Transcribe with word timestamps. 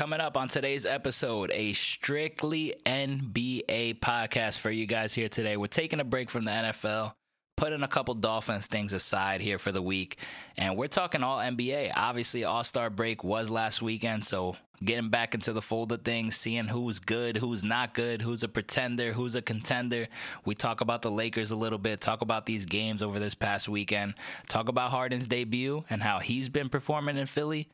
Coming 0.00 0.20
up 0.20 0.38
on 0.38 0.48
today's 0.48 0.86
episode, 0.86 1.50
a 1.52 1.74
strictly 1.74 2.74
NBA 2.86 4.00
podcast 4.00 4.56
for 4.56 4.70
you 4.70 4.86
guys 4.86 5.12
here 5.12 5.28
today. 5.28 5.58
We're 5.58 5.66
taking 5.66 6.00
a 6.00 6.04
break 6.04 6.30
from 6.30 6.46
the 6.46 6.50
NFL, 6.50 7.12
putting 7.58 7.82
a 7.82 7.86
couple 7.86 8.14
Dolphins 8.14 8.66
things 8.66 8.94
aside 8.94 9.42
here 9.42 9.58
for 9.58 9.72
the 9.72 9.82
week, 9.82 10.16
and 10.56 10.74
we're 10.78 10.86
talking 10.86 11.22
all 11.22 11.36
NBA. 11.36 11.92
Obviously, 11.94 12.44
All 12.44 12.64
Star 12.64 12.88
break 12.88 13.22
was 13.22 13.50
last 13.50 13.82
weekend, 13.82 14.24
so 14.24 14.56
getting 14.82 15.10
back 15.10 15.34
into 15.34 15.52
the 15.52 15.60
fold 15.60 15.92
of 15.92 16.00
things, 16.00 16.34
seeing 16.34 16.68
who's 16.68 16.98
good, 16.98 17.36
who's 17.36 17.62
not 17.62 17.92
good, 17.92 18.22
who's 18.22 18.42
a 18.42 18.48
pretender, 18.48 19.12
who's 19.12 19.34
a 19.34 19.42
contender. 19.42 20.08
We 20.46 20.54
talk 20.54 20.80
about 20.80 21.02
the 21.02 21.10
Lakers 21.10 21.50
a 21.50 21.56
little 21.56 21.78
bit, 21.78 22.00
talk 22.00 22.22
about 22.22 22.46
these 22.46 22.64
games 22.64 23.02
over 23.02 23.18
this 23.18 23.34
past 23.34 23.68
weekend, 23.68 24.14
talk 24.48 24.70
about 24.70 24.92
Harden's 24.92 25.26
debut 25.26 25.84
and 25.90 26.02
how 26.02 26.20
he's 26.20 26.48
been 26.48 26.70
performing 26.70 27.18
in 27.18 27.26
Philly. 27.26 27.68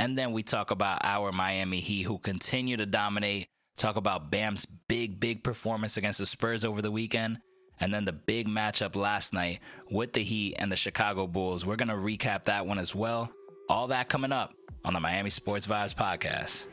And 0.00 0.16
then 0.16 0.32
we 0.32 0.42
talk 0.42 0.70
about 0.70 1.02
our 1.04 1.30
Miami 1.30 1.80
Heat 1.80 2.04
who 2.04 2.16
continue 2.16 2.78
to 2.78 2.86
dominate. 2.86 3.48
Talk 3.76 3.96
about 3.96 4.30
Bam's 4.30 4.64
big, 4.64 5.20
big 5.20 5.44
performance 5.44 5.98
against 5.98 6.20
the 6.20 6.24
Spurs 6.24 6.64
over 6.64 6.80
the 6.80 6.90
weekend. 6.90 7.36
And 7.78 7.92
then 7.92 8.06
the 8.06 8.12
big 8.14 8.48
matchup 8.48 8.96
last 8.96 9.34
night 9.34 9.60
with 9.90 10.14
the 10.14 10.22
Heat 10.22 10.54
and 10.58 10.72
the 10.72 10.76
Chicago 10.76 11.26
Bulls. 11.26 11.66
We're 11.66 11.76
going 11.76 11.88
to 11.88 11.94
recap 11.96 12.44
that 12.44 12.64
one 12.64 12.78
as 12.78 12.94
well. 12.94 13.30
All 13.68 13.88
that 13.88 14.08
coming 14.08 14.32
up 14.32 14.54
on 14.86 14.94
the 14.94 15.00
Miami 15.00 15.28
Sports 15.28 15.66
Vibes 15.66 15.94
podcast. 15.94 16.64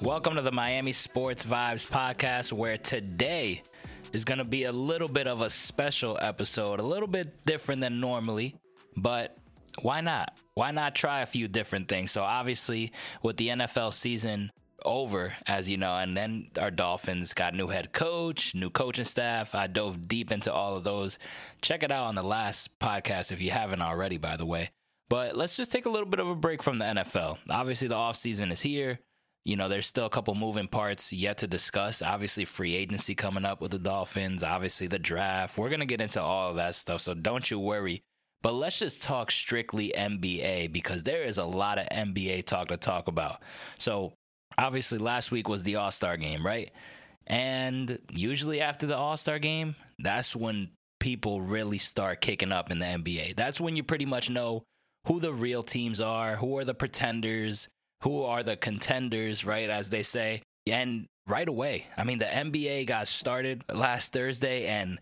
Welcome 0.00 0.36
to 0.36 0.40
the 0.40 0.52
Miami 0.52 0.92
Sports 0.92 1.44
Vibes 1.44 1.86
podcast, 1.86 2.50
where 2.50 2.78
today 2.78 3.62
is 4.12 4.24
going 4.24 4.38
to 4.38 4.44
be 4.44 4.64
a 4.64 4.72
little 4.72 5.08
bit 5.08 5.26
of 5.26 5.40
a 5.40 5.50
special 5.50 6.18
episode, 6.20 6.80
a 6.80 6.84
little 6.84 7.08
bit 7.08 7.44
different 7.44 7.80
than 7.80 8.00
normally, 8.00 8.56
but 8.96 9.36
why 9.82 10.00
not? 10.00 10.36
Why 10.54 10.70
not 10.70 10.94
try 10.94 11.20
a 11.20 11.26
few 11.26 11.48
different 11.48 11.88
things? 11.88 12.10
So, 12.10 12.22
obviously, 12.22 12.92
with 13.22 13.36
the 13.36 13.48
NFL 13.48 13.92
season 13.92 14.50
over, 14.84 15.34
as 15.46 15.68
you 15.68 15.76
know, 15.76 15.96
and 15.96 16.16
then 16.16 16.48
our 16.58 16.70
Dolphins 16.70 17.34
got 17.34 17.54
new 17.54 17.68
head 17.68 17.92
coach, 17.92 18.54
new 18.54 18.70
coaching 18.70 19.04
staff. 19.04 19.54
I 19.54 19.66
dove 19.66 20.08
deep 20.08 20.32
into 20.32 20.52
all 20.52 20.76
of 20.76 20.84
those. 20.84 21.18
Check 21.60 21.82
it 21.82 21.90
out 21.90 22.06
on 22.06 22.14
the 22.14 22.22
last 22.22 22.78
podcast 22.78 23.32
if 23.32 23.40
you 23.40 23.50
haven't 23.50 23.82
already, 23.82 24.16
by 24.16 24.36
the 24.36 24.46
way. 24.46 24.70
But 25.08 25.36
let's 25.36 25.56
just 25.56 25.70
take 25.70 25.86
a 25.86 25.90
little 25.90 26.08
bit 26.08 26.20
of 26.20 26.28
a 26.28 26.34
break 26.34 26.62
from 26.62 26.78
the 26.78 26.84
NFL. 26.84 27.38
Obviously, 27.48 27.88
the 27.88 27.94
offseason 27.94 28.50
is 28.50 28.62
here. 28.62 29.00
You 29.46 29.54
know, 29.54 29.68
there's 29.68 29.86
still 29.86 30.06
a 30.06 30.10
couple 30.10 30.34
moving 30.34 30.66
parts 30.66 31.12
yet 31.12 31.38
to 31.38 31.46
discuss. 31.46 32.02
Obviously, 32.02 32.44
free 32.44 32.74
agency 32.74 33.14
coming 33.14 33.44
up 33.44 33.60
with 33.60 33.70
the 33.70 33.78
Dolphins, 33.78 34.42
obviously, 34.42 34.88
the 34.88 34.98
draft. 34.98 35.56
We're 35.56 35.68
going 35.68 35.78
to 35.78 35.86
get 35.86 36.00
into 36.00 36.20
all 36.20 36.50
of 36.50 36.56
that 36.56 36.74
stuff. 36.74 37.00
So 37.00 37.14
don't 37.14 37.48
you 37.48 37.60
worry. 37.60 38.02
But 38.42 38.54
let's 38.54 38.80
just 38.80 39.04
talk 39.04 39.30
strictly 39.30 39.92
NBA 39.96 40.72
because 40.72 41.04
there 41.04 41.22
is 41.22 41.38
a 41.38 41.44
lot 41.44 41.78
of 41.78 41.86
NBA 41.90 42.46
talk 42.46 42.68
to 42.68 42.76
talk 42.76 43.06
about. 43.06 43.40
So 43.78 44.14
obviously 44.58 44.98
last 44.98 45.30
week 45.30 45.48
was 45.48 45.62
the 45.62 45.76
All 45.76 45.92
Star 45.92 46.16
game, 46.16 46.44
right? 46.44 46.72
And 47.28 48.00
usually 48.10 48.60
after 48.60 48.84
the 48.84 48.96
All 48.96 49.16
Star 49.16 49.38
game, 49.38 49.76
that's 50.00 50.34
when 50.34 50.70
people 50.98 51.40
really 51.40 51.78
start 51.78 52.20
kicking 52.20 52.50
up 52.50 52.72
in 52.72 52.80
the 52.80 52.86
NBA. 52.86 53.36
That's 53.36 53.60
when 53.60 53.76
you 53.76 53.84
pretty 53.84 54.06
much 54.06 54.28
know 54.28 54.64
who 55.06 55.20
the 55.20 55.32
real 55.32 55.62
teams 55.62 56.00
are, 56.00 56.34
who 56.34 56.58
are 56.58 56.64
the 56.64 56.74
pretenders, 56.74 57.68
who 58.02 58.22
are 58.22 58.42
the 58.42 58.56
contenders, 58.56 59.44
right? 59.44 59.68
As 59.70 59.90
they 59.90 60.02
say. 60.02 60.42
And 60.66 61.06
right 61.26 61.48
away, 61.48 61.86
I 61.96 62.04
mean, 62.04 62.18
the 62.18 62.26
NBA 62.26 62.86
got 62.86 63.08
started 63.08 63.64
last 63.72 64.12
Thursday 64.12 64.66
and 64.66 64.98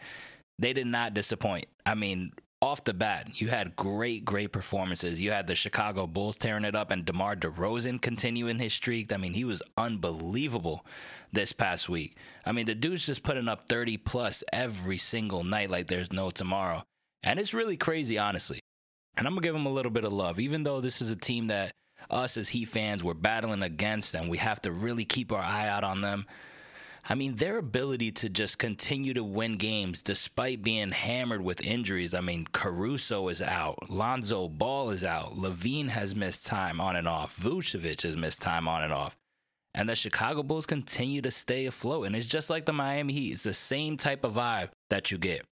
they 0.59 0.73
did 0.73 0.87
not 0.87 1.15
disappoint. 1.15 1.67
I 1.84 1.95
mean, 1.95 2.33
off 2.65 2.84
the 2.84 2.95
bat, 2.95 3.41
you 3.41 3.48
had 3.48 3.77
great, 3.77 4.25
great 4.25 4.53
performances. 4.53 5.20
You 5.20 5.33
had 5.33 5.47
the 5.47 5.55
Chicago 5.55 6.06
Bulls 6.06 6.39
tearing 6.39 6.65
it 6.65 6.75
up 6.75 6.91
and 6.91 7.05
DeMar 7.05 7.37
DeRozan 7.37 8.00
continuing 8.00 8.59
his 8.59 8.72
streak. 8.72 9.12
I 9.12 9.19
mean, 9.19 9.34
he 9.34 9.45
was 9.45 9.62
unbelievable 9.77 10.87
this 11.31 11.53
past 11.53 11.88
week. 11.88 12.16
I 12.47 12.53
mean, 12.53 12.66
the 12.66 12.75
dude's 12.75 13.05
just 13.05 13.22
putting 13.22 13.49
up 13.49 13.69
30 13.69 13.99
plus 13.99 14.43
every 14.53 14.99
single 14.99 15.44
night 15.44 15.71
like 15.71 15.88
there's 15.88 16.12
no 16.12 16.31
tomorrow. 16.31 16.84
And 17.22 17.38
it's 17.38 17.53
really 17.53 17.76
crazy, 17.76 18.16
honestly. 18.16 18.61
And 19.16 19.26
I'm 19.26 19.34
going 19.34 19.43
to 19.43 19.49
give 19.49 19.55
him 19.55 19.66
a 19.66 19.72
little 19.72 19.91
bit 19.91 20.05
of 20.05 20.12
love, 20.12 20.41
even 20.41 20.62
though 20.62 20.81
this 20.81 21.03
is 21.03 21.11
a 21.11 21.16
team 21.16 21.49
that 21.49 21.72
us 22.14 22.36
as 22.36 22.50
Heat 22.50 22.66
fans, 22.66 23.02
we're 23.02 23.14
battling 23.14 23.62
against 23.62 24.14
and 24.14 24.30
we 24.30 24.38
have 24.38 24.62
to 24.62 24.72
really 24.72 25.04
keep 25.04 25.32
our 25.32 25.42
eye 25.42 25.69
out 25.69 25.84
on 25.84 26.00
them. 26.00 26.26
I 27.06 27.14
mean, 27.14 27.34
their 27.34 27.58
ability 27.58 28.12
to 28.12 28.30
just 28.30 28.58
continue 28.58 29.12
to 29.12 29.22
win 29.22 29.58
games 29.58 30.00
despite 30.00 30.62
being 30.62 30.92
hammered 30.92 31.42
with 31.42 31.60
injuries. 31.60 32.14
I 32.14 32.20
mean, 32.20 32.47
Caruso 32.52 33.28
is 33.28 33.42
out, 33.42 33.91
Lonzo 33.91 34.48
Ball 34.48 34.91
is 34.91 35.04
out, 35.04 35.36
LaVine 35.36 35.91
has 35.91 36.16
missed 36.16 36.47
time 36.47 36.80
on 36.80 36.97
and 36.97 37.06
off, 37.06 37.36
Vucevic 37.36 38.02
has 38.02 38.16
missed 38.16 38.41
time 38.41 38.66
on 38.66 38.82
and 38.82 38.92
off. 38.92 39.19
And 39.75 39.88
the 39.88 39.96
Chicago 39.96 40.42
Bulls 40.42 40.66
continue 40.66 41.20
to 41.22 41.32
stay 41.32 41.66
afloat. 41.66 42.06
And 42.06 42.14
it's 42.14 42.26
just 42.26 42.48
like 42.48 42.64
the 42.64 42.72
Miami 42.72 43.12
Heat. 43.12 43.32
It's 43.32 43.42
the 43.42 43.52
same 43.52 43.96
type 43.96 44.25
of 44.25 44.34
vibe 44.34 44.70
that 44.88 45.10
you 45.10 45.19
get. 45.19 45.44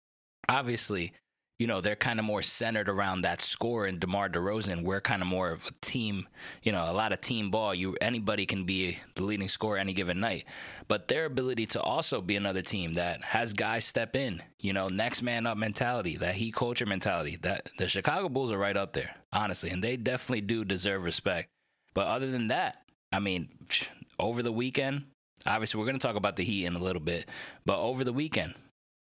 Obviously, 0.48 1.12
you 1.58 1.66
know, 1.66 1.80
they're 1.80 1.94
kind 1.94 2.18
of 2.18 2.24
more 2.24 2.42
centered 2.42 2.88
around 2.88 3.22
that 3.22 3.40
score 3.40 3.86
and 3.86 4.00
DeMar 4.00 4.28
DeRozan. 4.28 4.82
We're 4.82 5.00
kind 5.00 5.22
of 5.22 5.28
more 5.28 5.50
of 5.50 5.66
a 5.66 5.70
team, 5.80 6.26
you 6.62 6.72
know, 6.72 6.90
a 6.90 6.92
lot 6.92 7.12
of 7.12 7.20
team 7.20 7.50
ball. 7.50 7.74
You 7.74 7.96
anybody 8.00 8.46
can 8.46 8.64
be 8.64 8.98
the 9.14 9.22
leading 9.22 9.48
scorer 9.48 9.78
any 9.78 9.92
given 9.92 10.18
night. 10.18 10.44
But 10.88 11.08
their 11.08 11.24
ability 11.24 11.66
to 11.66 11.80
also 11.80 12.20
be 12.20 12.34
another 12.36 12.62
team 12.62 12.94
that 12.94 13.22
has 13.22 13.52
guys 13.52 13.84
step 13.84 14.16
in, 14.16 14.42
you 14.58 14.72
know, 14.72 14.88
next 14.88 15.22
man 15.22 15.46
up 15.46 15.56
mentality, 15.56 16.16
that 16.16 16.34
he 16.34 16.50
culture 16.50 16.86
mentality, 16.86 17.38
that 17.42 17.68
the 17.78 17.86
Chicago 17.86 18.28
Bulls 18.28 18.50
are 18.50 18.58
right 18.58 18.76
up 18.76 18.92
there, 18.92 19.14
honestly, 19.32 19.70
and 19.70 19.84
they 19.84 19.96
definitely 19.96 20.40
do 20.40 20.64
deserve 20.64 21.04
respect. 21.04 21.48
But 21.94 22.08
other 22.08 22.30
than 22.30 22.48
that, 22.48 22.78
I 23.12 23.20
mean, 23.20 23.50
over 24.18 24.42
the 24.42 24.52
weekend, 24.52 25.04
obviously 25.46 25.78
we're 25.78 25.86
going 25.86 25.98
to 25.98 26.04
talk 26.06 26.16
about 26.16 26.36
the 26.36 26.44
Heat 26.44 26.64
in 26.64 26.74
a 26.74 26.80
little 26.80 27.02
bit, 27.02 27.28
but 27.66 27.78
over 27.78 28.02
the 28.04 28.12
weekend, 28.12 28.54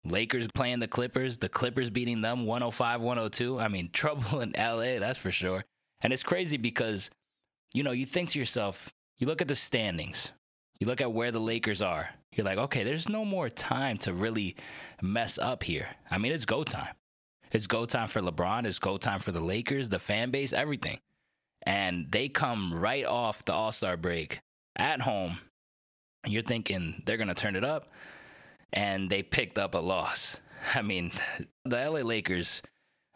Lakers 0.05 0.47
playing 0.53 0.79
the 0.79 0.88
Clippers, 0.88 1.39
the 1.39 1.49
Clippers 1.49 1.89
beating 1.89 2.21
them 2.21 2.45
105 2.45 3.01
102. 3.01 3.59
I 3.59 3.67
mean, 3.67 3.89
trouble 3.93 4.41
in 4.41 4.53
LA, 4.57 4.99
that's 4.99 5.17
for 5.17 5.31
sure. 5.31 5.66
And 6.01 6.13
it's 6.13 6.23
crazy 6.23 6.57
because, 6.57 7.09
you 7.73 7.83
know, 7.83 7.91
you 7.91 8.05
think 8.05 8.29
to 8.29 8.39
yourself, 8.39 8.93
you 9.17 9.27
look 9.27 9.41
at 9.41 9.47
the 9.47 9.55
standings, 9.55 10.31
you 10.79 10.88
look 10.88 11.01
at 11.01 11.11
where 11.11 11.31
the 11.31 11.39
Lakers 11.39 11.81
are, 11.81 12.09
you're 12.31 12.45
like, 12.45 12.57
okay, 12.57 12.83
there's 12.83 13.09
no 13.09 13.25
more 13.25 13.49
time 13.49 13.97
to 13.97 14.13
really 14.13 14.55
mess 15.01 15.38
up 15.38 15.63
here. 15.63 15.89
I 16.11 16.17
mean, 16.17 16.33
it's 16.33 16.45
go 16.45 16.63
time. 16.63 16.93
It's 17.51 17.67
go 17.67 17.85
time 17.85 18.09
for 18.09 18.22
LeBron, 18.22 18.66
it's 18.66 18.79
go 18.79 18.97
time 18.97 19.19
for 19.19 19.31
the 19.31 19.39
Lakers, 19.39 19.89
the 19.89 19.99
fan 19.99 20.31
base, 20.31 20.51
everything. 20.51 20.99
And 21.63 22.11
they 22.11 22.27
come 22.27 22.73
right 22.73 23.05
off 23.05 23.45
the 23.45 23.53
All 23.53 23.72
Star 23.72 23.97
break 23.97 24.41
at 24.75 25.01
home. 25.01 25.39
You're 26.27 26.41
thinking 26.41 27.01
they're 27.05 27.17
going 27.17 27.29
to 27.29 27.33
turn 27.33 27.55
it 27.55 27.63
up 27.63 27.87
and 28.74 29.09
they 29.09 29.24
picked 29.24 29.58
up 29.58 29.74
a 29.76 29.80
loss. 29.80 30.38
I 30.74 30.81
mean, 30.81 31.12
the 31.64 31.90
LA 31.90 32.00
Lakers 32.02 32.62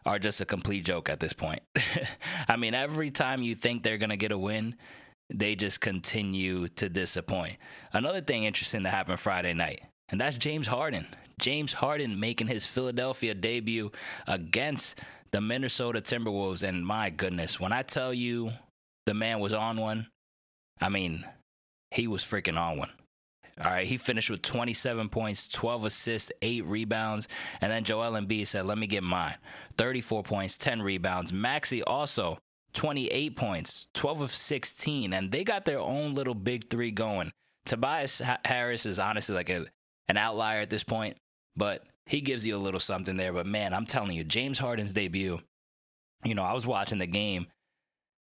are 0.06 0.18
just 0.18 0.40
a 0.40 0.44
complete 0.44 0.84
joke 0.84 1.08
at 1.08 1.20
this 1.20 1.32
point. 1.32 1.62
I 2.48 2.56
mean, 2.56 2.74
every 2.74 3.10
time 3.10 3.42
you 3.42 3.54
think 3.54 3.82
they're 3.82 3.98
going 3.98 4.10
to 4.10 4.16
get 4.16 4.32
a 4.32 4.38
win, 4.38 4.76
they 5.32 5.54
just 5.54 5.80
continue 5.80 6.68
to 6.68 6.88
disappoint. 6.88 7.56
Another 7.92 8.20
thing 8.20 8.44
interesting 8.44 8.82
that 8.82 8.90
happened 8.90 9.20
Friday 9.20 9.54
night, 9.54 9.82
and 10.08 10.20
that's 10.20 10.38
James 10.38 10.66
Harden. 10.66 11.06
James 11.38 11.72
Harden 11.72 12.20
making 12.20 12.48
his 12.48 12.66
Philadelphia 12.66 13.34
debut 13.34 13.90
against 14.26 14.98
the 15.30 15.40
Minnesota 15.40 16.00
Timberwolves. 16.00 16.62
And 16.66 16.86
my 16.86 17.10
goodness, 17.10 17.58
when 17.58 17.72
I 17.72 17.82
tell 17.82 18.12
you 18.12 18.52
the 19.06 19.14
man 19.14 19.40
was 19.40 19.52
on 19.52 19.76
one, 19.78 20.08
I 20.80 20.88
mean, 20.88 21.24
he 21.90 22.06
was 22.06 22.22
freaking 22.22 22.58
on 22.58 22.78
one. 22.78 22.90
All 23.62 23.70
right, 23.70 23.86
he 23.86 23.98
finished 23.98 24.30
with 24.30 24.40
27 24.40 25.10
points, 25.10 25.46
12 25.46 25.84
assists, 25.84 26.32
8 26.40 26.64
rebounds. 26.64 27.28
And 27.60 27.70
then 27.70 27.84
Joel 27.84 28.12
Embiid 28.12 28.46
said, 28.46 28.64
let 28.64 28.78
me 28.78 28.86
get 28.86 29.02
mine. 29.02 29.36
34 29.76 30.22
points, 30.22 30.56
10 30.56 30.80
rebounds. 30.80 31.32
Maxey 31.32 31.82
also 31.82 32.38
28 32.72 33.36
points, 33.36 33.86
12 33.92 34.20
of 34.22 34.34
16. 34.34 35.12
And 35.12 35.30
they 35.30 35.44
got 35.44 35.66
their 35.66 35.80
own 35.80 36.14
little 36.14 36.34
big 36.34 36.70
three 36.70 36.90
going. 36.90 37.32
Tobias 37.66 38.22
Harris 38.46 38.86
is 38.86 38.98
honestly 38.98 39.34
like 39.34 39.50
a, 39.50 39.66
an 40.08 40.16
outlier 40.16 40.60
at 40.60 40.70
this 40.70 40.84
point, 40.84 41.18
but 41.54 41.84
he 42.06 42.22
gives 42.22 42.46
you 42.46 42.56
a 42.56 42.58
little 42.58 42.80
something 42.80 43.18
there. 43.18 43.34
But 43.34 43.46
man, 43.46 43.74
I'm 43.74 43.86
telling 43.86 44.12
you, 44.12 44.24
James 44.24 44.58
Harden's 44.58 44.94
debut, 44.94 45.40
you 46.24 46.34
know, 46.34 46.44
I 46.44 46.54
was 46.54 46.66
watching 46.66 46.98
the 46.98 47.06
game 47.06 47.48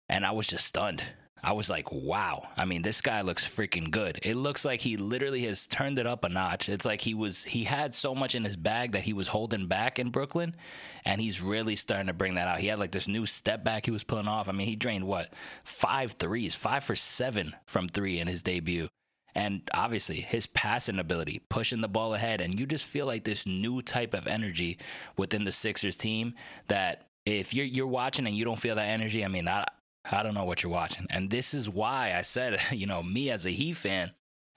and 0.08 0.26
I 0.26 0.32
was 0.32 0.46
just 0.46 0.68
stunned. 0.68 1.02
I 1.44 1.52
was 1.52 1.70
like, 1.70 1.92
wow. 1.92 2.48
I 2.56 2.64
mean, 2.64 2.84
this 2.84 3.02
guy 3.02 3.22
looks 3.22 3.46
freaking 3.46 3.92
good. 3.92 4.18
It 4.24 4.36
looks 4.36 4.64
like 4.64 4.80
he 4.80 4.96
literally 4.96 5.44
has 5.44 5.68
turned 5.68 6.00
it 6.00 6.08
up 6.08 6.24
a 6.24 6.30
notch. 6.30 6.70
It's 6.70 6.86
like 6.86 7.02
he 7.02 7.14
was 7.14 7.44
he 7.44 7.66
had 7.66 7.94
so 7.94 8.16
much 8.16 8.34
in 8.34 8.46
his 8.46 8.56
bag 8.56 8.94
that 8.94 9.04
he 9.04 9.12
was 9.12 9.28
holding 9.28 9.68
back 9.68 10.00
in 10.00 10.10
Brooklyn, 10.10 10.56
and 11.04 11.20
he's 11.20 11.42
really 11.42 11.76
starting 11.76 12.08
to 12.08 12.14
bring 12.14 12.36
that 12.36 12.48
out. 12.48 12.60
He 12.60 12.68
had 12.68 12.80
like 12.80 12.92
this 12.92 13.10
new 13.10 13.26
step 13.26 13.64
back 13.64 13.86
he 13.86 13.92
was 13.92 14.06
pulling 14.06 14.30
off. 14.30 14.48
I 14.48 14.54
mean, 14.54 14.68
he 14.68 14.78
drained 14.78 15.06
what 15.06 15.34
five 15.66 16.14
threes, 16.14 16.56
five 16.56 16.86
for 16.86 16.96
seven 16.96 17.54
from 17.66 17.90
three 17.90 18.20
in 18.20 18.28
his 18.28 18.42
debut. 18.42 18.88
And 19.36 19.64
obviously, 19.74 20.22
his 20.22 20.46
passing 20.46 21.00
ability, 21.00 21.42
pushing 21.50 21.82
the 21.82 21.88
ball 21.88 22.14
ahead, 22.14 22.40
and 22.40 22.58
you 22.58 22.66
just 22.66 22.86
feel 22.86 23.08
like 23.08 23.24
this 23.24 23.48
new 23.48 23.82
type 23.82 24.14
of 24.14 24.28
energy 24.28 24.78
within 25.18 25.44
the 25.44 25.52
Sixers 25.52 25.98
team 25.98 26.36
that 26.68 27.08
if 27.26 27.54
you're 27.54 27.66
you're 27.66 27.88
watching 27.88 28.28
and 28.28 28.36
you 28.36 28.46
don't 28.46 28.60
feel 28.60 28.76
that 28.76 28.88
energy, 28.88 29.26
I 29.26 29.28
mean, 29.28 29.48
I 29.48 29.66
I 30.10 30.24
don't 30.24 30.34
know 30.34 30.46
what 30.46 30.64
you're 30.64 30.72
watching. 30.72 31.08
And 31.10 31.30
this 31.30 31.54
is 31.54 31.70
why 31.70 32.14
I 32.16 32.22
said, 32.22 32.60
you 32.72 32.86
know, 32.86 33.04
me 33.04 33.30
as 33.30 33.46
a 33.46 33.52
Heat 33.52 33.74
fan 33.74 34.12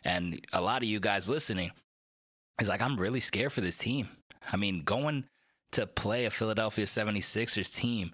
and 0.05 0.41
a 0.53 0.61
lot 0.61 0.83
of 0.83 0.89
you 0.89 1.01
guys 1.01 1.29
listening 1.29 1.73
is 2.61 2.69
like 2.69 2.83
I'm 2.83 2.97
really 2.97 3.21
scared 3.21 3.53
for 3.53 3.61
this 3.61 3.79
team. 3.79 4.09
I 4.53 4.57
mean, 4.57 4.83
going 4.83 5.25
to 5.73 5.87
play 5.87 6.25
a 6.25 6.31
Philadelphia 6.31 6.87
76ers 6.87 7.75
team 7.75 8.13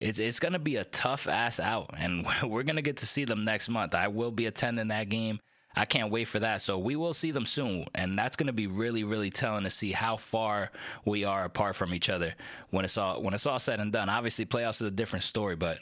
it's 0.00 0.18
it's 0.18 0.40
going 0.40 0.54
to 0.54 0.58
be 0.58 0.76
a 0.76 0.84
tough 0.84 1.28
ass 1.28 1.60
out 1.60 1.90
and 1.96 2.26
we're 2.44 2.62
going 2.62 2.76
to 2.76 2.82
get 2.82 2.98
to 2.98 3.06
see 3.06 3.24
them 3.24 3.44
next 3.44 3.68
month. 3.68 3.94
I 3.94 4.08
will 4.08 4.30
be 4.30 4.46
attending 4.46 4.88
that 4.88 5.08
game. 5.08 5.40
I 5.76 5.84
can't 5.84 6.10
wait 6.10 6.24
for 6.24 6.40
that. 6.40 6.62
So 6.62 6.78
we 6.78 6.96
will 6.96 7.14
see 7.14 7.30
them 7.30 7.46
soon 7.46 7.86
and 7.94 8.18
that's 8.18 8.36
going 8.36 8.48
to 8.48 8.52
be 8.52 8.66
really 8.66 9.04
really 9.04 9.30
telling 9.30 9.64
to 9.64 9.70
see 9.70 9.92
how 9.92 10.16
far 10.16 10.72
we 11.04 11.24
are 11.24 11.44
apart 11.44 11.76
from 11.76 11.94
each 11.94 12.08
other 12.08 12.34
when 12.70 12.84
it's 12.84 12.96
all 12.96 13.22
when 13.22 13.34
it's 13.34 13.46
all 13.46 13.58
said 13.58 13.78
and 13.78 13.92
done. 13.92 14.08
Obviously 14.08 14.46
playoffs 14.46 14.76
is 14.76 14.88
a 14.88 14.90
different 14.90 15.24
story, 15.24 15.54
but 15.54 15.78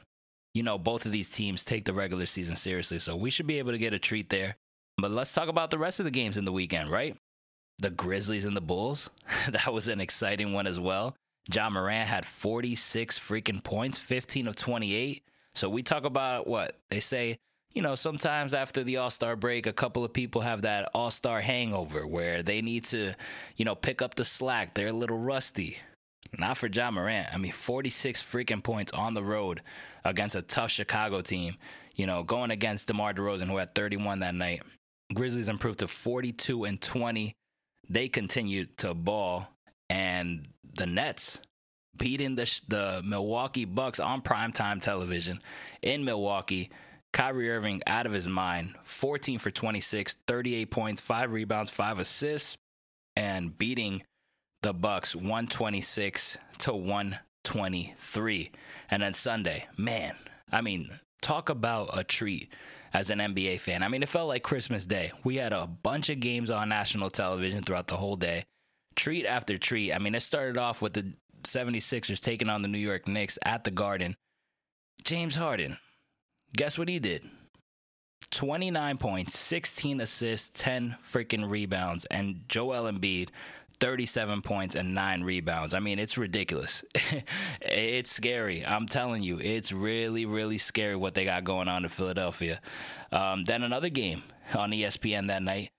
you 0.54 0.62
know 0.62 0.78
both 0.78 1.06
of 1.06 1.12
these 1.12 1.28
teams 1.28 1.64
take 1.64 1.84
the 1.84 1.92
regular 1.92 2.26
season 2.26 2.56
seriously. 2.56 2.98
So 2.98 3.16
we 3.16 3.30
should 3.30 3.46
be 3.46 3.58
able 3.58 3.72
to 3.72 3.78
get 3.78 3.94
a 3.94 3.98
treat 3.98 4.30
there. 4.30 4.56
But 4.96 5.12
let's 5.12 5.32
talk 5.32 5.48
about 5.48 5.70
the 5.70 5.78
rest 5.78 6.00
of 6.00 6.04
the 6.04 6.10
games 6.10 6.36
in 6.36 6.44
the 6.44 6.52
weekend, 6.52 6.90
right? 6.90 7.16
The 7.78 7.90
Grizzlies 7.90 8.44
and 8.44 8.56
the 8.56 8.60
Bulls. 8.60 9.10
that 9.48 9.72
was 9.72 9.88
an 9.88 10.00
exciting 10.00 10.52
one 10.52 10.66
as 10.66 10.80
well. 10.80 11.14
Ja 11.52 11.70
Morant 11.70 12.08
had 12.08 12.26
46 12.26 13.18
freaking 13.18 13.62
points, 13.62 13.98
15 13.98 14.48
of 14.48 14.56
28. 14.56 15.22
So 15.54 15.68
we 15.68 15.82
talk 15.82 16.04
about 16.04 16.46
what 16.46 16.76
they 16.90 17.00
say, 17.00 17.38
you 17.72 17.82
know, 17.82 17.94
sometimes 17.94 18.54
after 18.54 18.82
the 18.82 18.98
All 18.98 19.10
Star 19.10 19.36
break, 19.36 19.66
a 19.66 19.72
couple 19.72 20.04
of 20.04 20.12
people 20.12 20.42
have 20.42 20.62
that 20.62 20.90
All 20.94 21.10
Star 21.10 21.40
hangover 21.40 22.06
where 22.06 22.42
they 22.42 22.60
need 22.60 22.84
to, 22.86 23.14
you 23.56 23.64
know, 23.64 23.74
pick 23.74 24.02
up 24.02 24.14
the 24.14 24.24
slack. 24.24 24.74
They're 24.74 24.88
a 24.88 24.92
little 24.92 25.18
rusty. 25.18 25.78
Not 26.36 26.56
for 26.56 26.66
Ja 26.66 26.90
Morant. 26.90 27.28
I 27.32 27.38
mean, 27.38 27.52
46 27.52 28.22
freaking 28.22 28.62
points 28.62 28.92
on 28.92 29.14
the 29.14 29.22
road 29.22 29.62
against 30.04 30.36
a 30.36 30.42
tough 30.42 30.70
Chicago 30.70 31.20
team. 31.20 31.56
You 31.94 32.06
know, 32.06 32.22
going 32.22 32.50
against 32.50 32.86
DeMar 32.86 33.14
DeRozan, 33.14 33.46
who 33.46 33.56
had 33.56 33.74
31 33.74 34.20
that 34.20 34.34
night. 34.34 34.62
Grizzlies 35.12 35.48
improved 35.48 35.80
to 35.80 35.88
42 35.88 36.64
and 36.64 36.80
20. 36.80 37.34
They 37.88 38.08
continued 38.08 38.76
to 38.78 38.94
ball, 38.94 39.48
and 39.88 40.46
the 40.74 40.86
Nets 40.86 41.40
beating 41.96 42.36
the 42.36 42.62
the 42.68 43.02
Milwaukee 43.04 43.64
Bucks 43.64 43.98
on 43.98 44.22
primetime 44.22 44.80
television 44.80 45.40
in 45.82 46.04
Milwaukee. 46.04 46.70
Kyrie 47.12 47.50
Irving 47.50 47.82
out 47.86 48.04
of 48.04 48.12
his 48.12 48.28
mind, 48.28 48.74
14 48.82 49.38
for 49.38 49.50
26, 49.50 50.18
38 50.26 50.70
points, 50.70 51.00
5 51.00 51.32
rebounds, 51.32 51.70
5 51.70 51.98
assists 52.00 52.58
and 53.16 53.56
beating 53.56 54.02
the 54.62 54.72
Bucks 54.72 55.14
126 55.14 56.38
to 56.58 56.72
123. 56.72 58.50
And 58.90 59.02
then 59.02 59.14
Sunday, 59.14 59.66
man, 59.76 60.14
I 60.50 60.60
mean, 60.60 61.00
talk 61.22 61.48
about 61.48 61.96
a 61.96 62.04
treat 62.04 62.52
as 62.92 63.10
an 63.10 63.18
NBA 63.18 63.60
fan. 63.60 63.82
I 63.82 63.88
mean, 63.88 64.02
it 64.02 64.08
felt 64.08 64.28
like 64.28 64.42
Christmas 64.42 64.86
Day. 64.86 65.12
We 65.24 65.36
had 65.36 65.52
a 65.52 65.66
bunch 65.66 66.08
of 66.08 66.20
games 66.20 66.50
on 66.50 66.68
national 66.68 67.10
television 67.10 67.62
throughout 67.62 67.88
the 67.88 67.96
whole 67.96 68.16
day 68.16 68.44
treat 68.96 69.26
after 69.26 69.56
treat. 69.56 69.92
I 69.92 69.98
mean, 69.98 70.14
it 70.14 70.22
started 70.22 70.58
off 70.58 70.82
with 70.82 70.94
the 70.94 71.14
76ers 71.44 72.20
taking 72.20 72.48
on 72.48 72.62
the 72.62 72.68
New 72.68 72.78
York 72.78 73.06
Knicks 73.06 73.38
at 73.44 73.64
the 73.64 73.70
Garden. 73.70 74.16
James 75.04 75.36
Harden, 75.36 75.78
guess 76.54 76.76
what 76.76 76.88
he 76.88 76.98
did? 76.98 77.22
29 78.30 78.98
points, 78.98 79.38
16 79.38 80.00
assists, 80.00 80.50
10 80.60 80.96
freaking 81.02 81.48
rebounds, 81.48 82.04
and 82.06 82.42
Joel 82.48 82.90
Embiid, 82.90 83.28
37 83.80 84.42
points 84.42 84.74
and 84.74 84.94
9 84.94 85.22
rebounds. 85.22 85.74
I 85.74 85.80
mean, 85.80 85.98
it's 85.98 86.18
ridiculous. 86.18 86.84
it's 87.60 88.10
scary. 88.10 88.64
I'm 88.64 88.86
telling 88.86 89.22
you, 89.22 89.38
it's 89.38 89.72
really, 89.72 90.26
really 90.26 90.58
scary 90.58 90.96
what 90.96 91.14
they 91.14 91.24
got 91.24 91.44
going 91.44 91.68
on 91.68 91.84
in 91.84 91.90
Philadelphia. 91.90 92.60
Um, 93.12 93.44
then 93.44 93.62
another 93.62 93.88
game 93.88 94.22
on 94.54 94.70
ESPN 94.70 95.28
that 95.28 95.42
night 95.42 95.70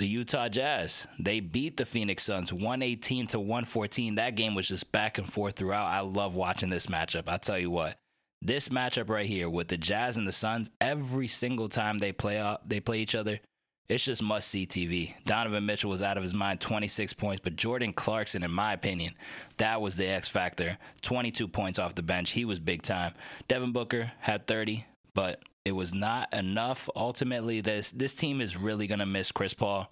the 0.00 0.08
Utah 0.08 0.48
Jazz. 0.48 1.06
They 1.18 1.40
beat 1.40 1.76
the 1.76 1.84
Phoenix 1.84 2.22
Suns 2.22 2.54
118 2.54 3.26
to 3.28 3.38
114. 3.38 4.14
That 4.14 4.34
game 4.34 4.54
was 4.54 4.66
just 4.66 4.90
back 4.90 5.18
and 5.18 5.30
forth 5.30 5.56
throughout. 5.56 5.86
I 5.86 6.00
love 6.00 6.34
watching 6.34 6.70
this 6.70 6.86
matchup. 6.86 7.28
I 7.28 7.36
tell 7.36 7.58
you 7.58 7.70
what. 7.70 7.98
This 8.40 8.70
matchup 8.70 9.10
right 9.10 9.26
here 9.26 9.50
with 9.50 9.68
the 9.68 9.76
Jazz 9.76 10.16
and 10.16 10.26
the 10.26 10.32
Suns, 10.32 10.70
every 10.80 11.28
single 11.28 11.68
time 11.68 11.98
they 11.98 12.12
play 12.12 12.38
out, 12.38 12.66
they 12.66 12.80
play 12.80 13.00
each 13.00 13.14
other, 13.14 13.40
it's 13.90 14.04
just 14.04 14.22
must 14.22 14.46
see 14.46 14.68
TV. 14.68 15.14
Donovan 15.26 15.66
Mitchell 15.66 15.90
was 15.90 16.00
out 16.00 16.16
of 16.16 16.22
his 16.22 16.32
mind, 16.32 16.60
26 16.60 17.12
points, 17.14 17.40
but 17.42 17.56
Jordan 17.56 17.92
Clarkson, 17.92 18.44
in 18.44 18.52
my 18.52 18.72
opinion, 18.72 19.14
that 19.56 19.80
was 19.80 19.96
the 19.96 20.06
X 20.06 20.28
factor. 20.28 20.78
22 21.02 21.48
points 21.48 21.76
off 21.76 21.96
the 21.96 22.02
bench. 22.02 22.30
He 22.30 22.44
was 22.44 22.60
big 22.60 22.82
time. 22.82 23.14
Devin 23.48 23.72
Booker 23.72 24.12
had 24.20 24.46
30, 24.46 24.86
but 25.12 25.42
it 25.64 25.72
was 25.72 25.92
not 25.92 26.32
enough. 26.32 26.88
Ultimately, 26.94 27.60
this 27.60 27.90
this 27.90 28.14
team 28.14 28.40
is 28.40 28.56
really 28.56 28.86
gonna 28.86 29.06
miss 29.06 29.32
Chris 29.32 29.54
Paul. 29.54 29.90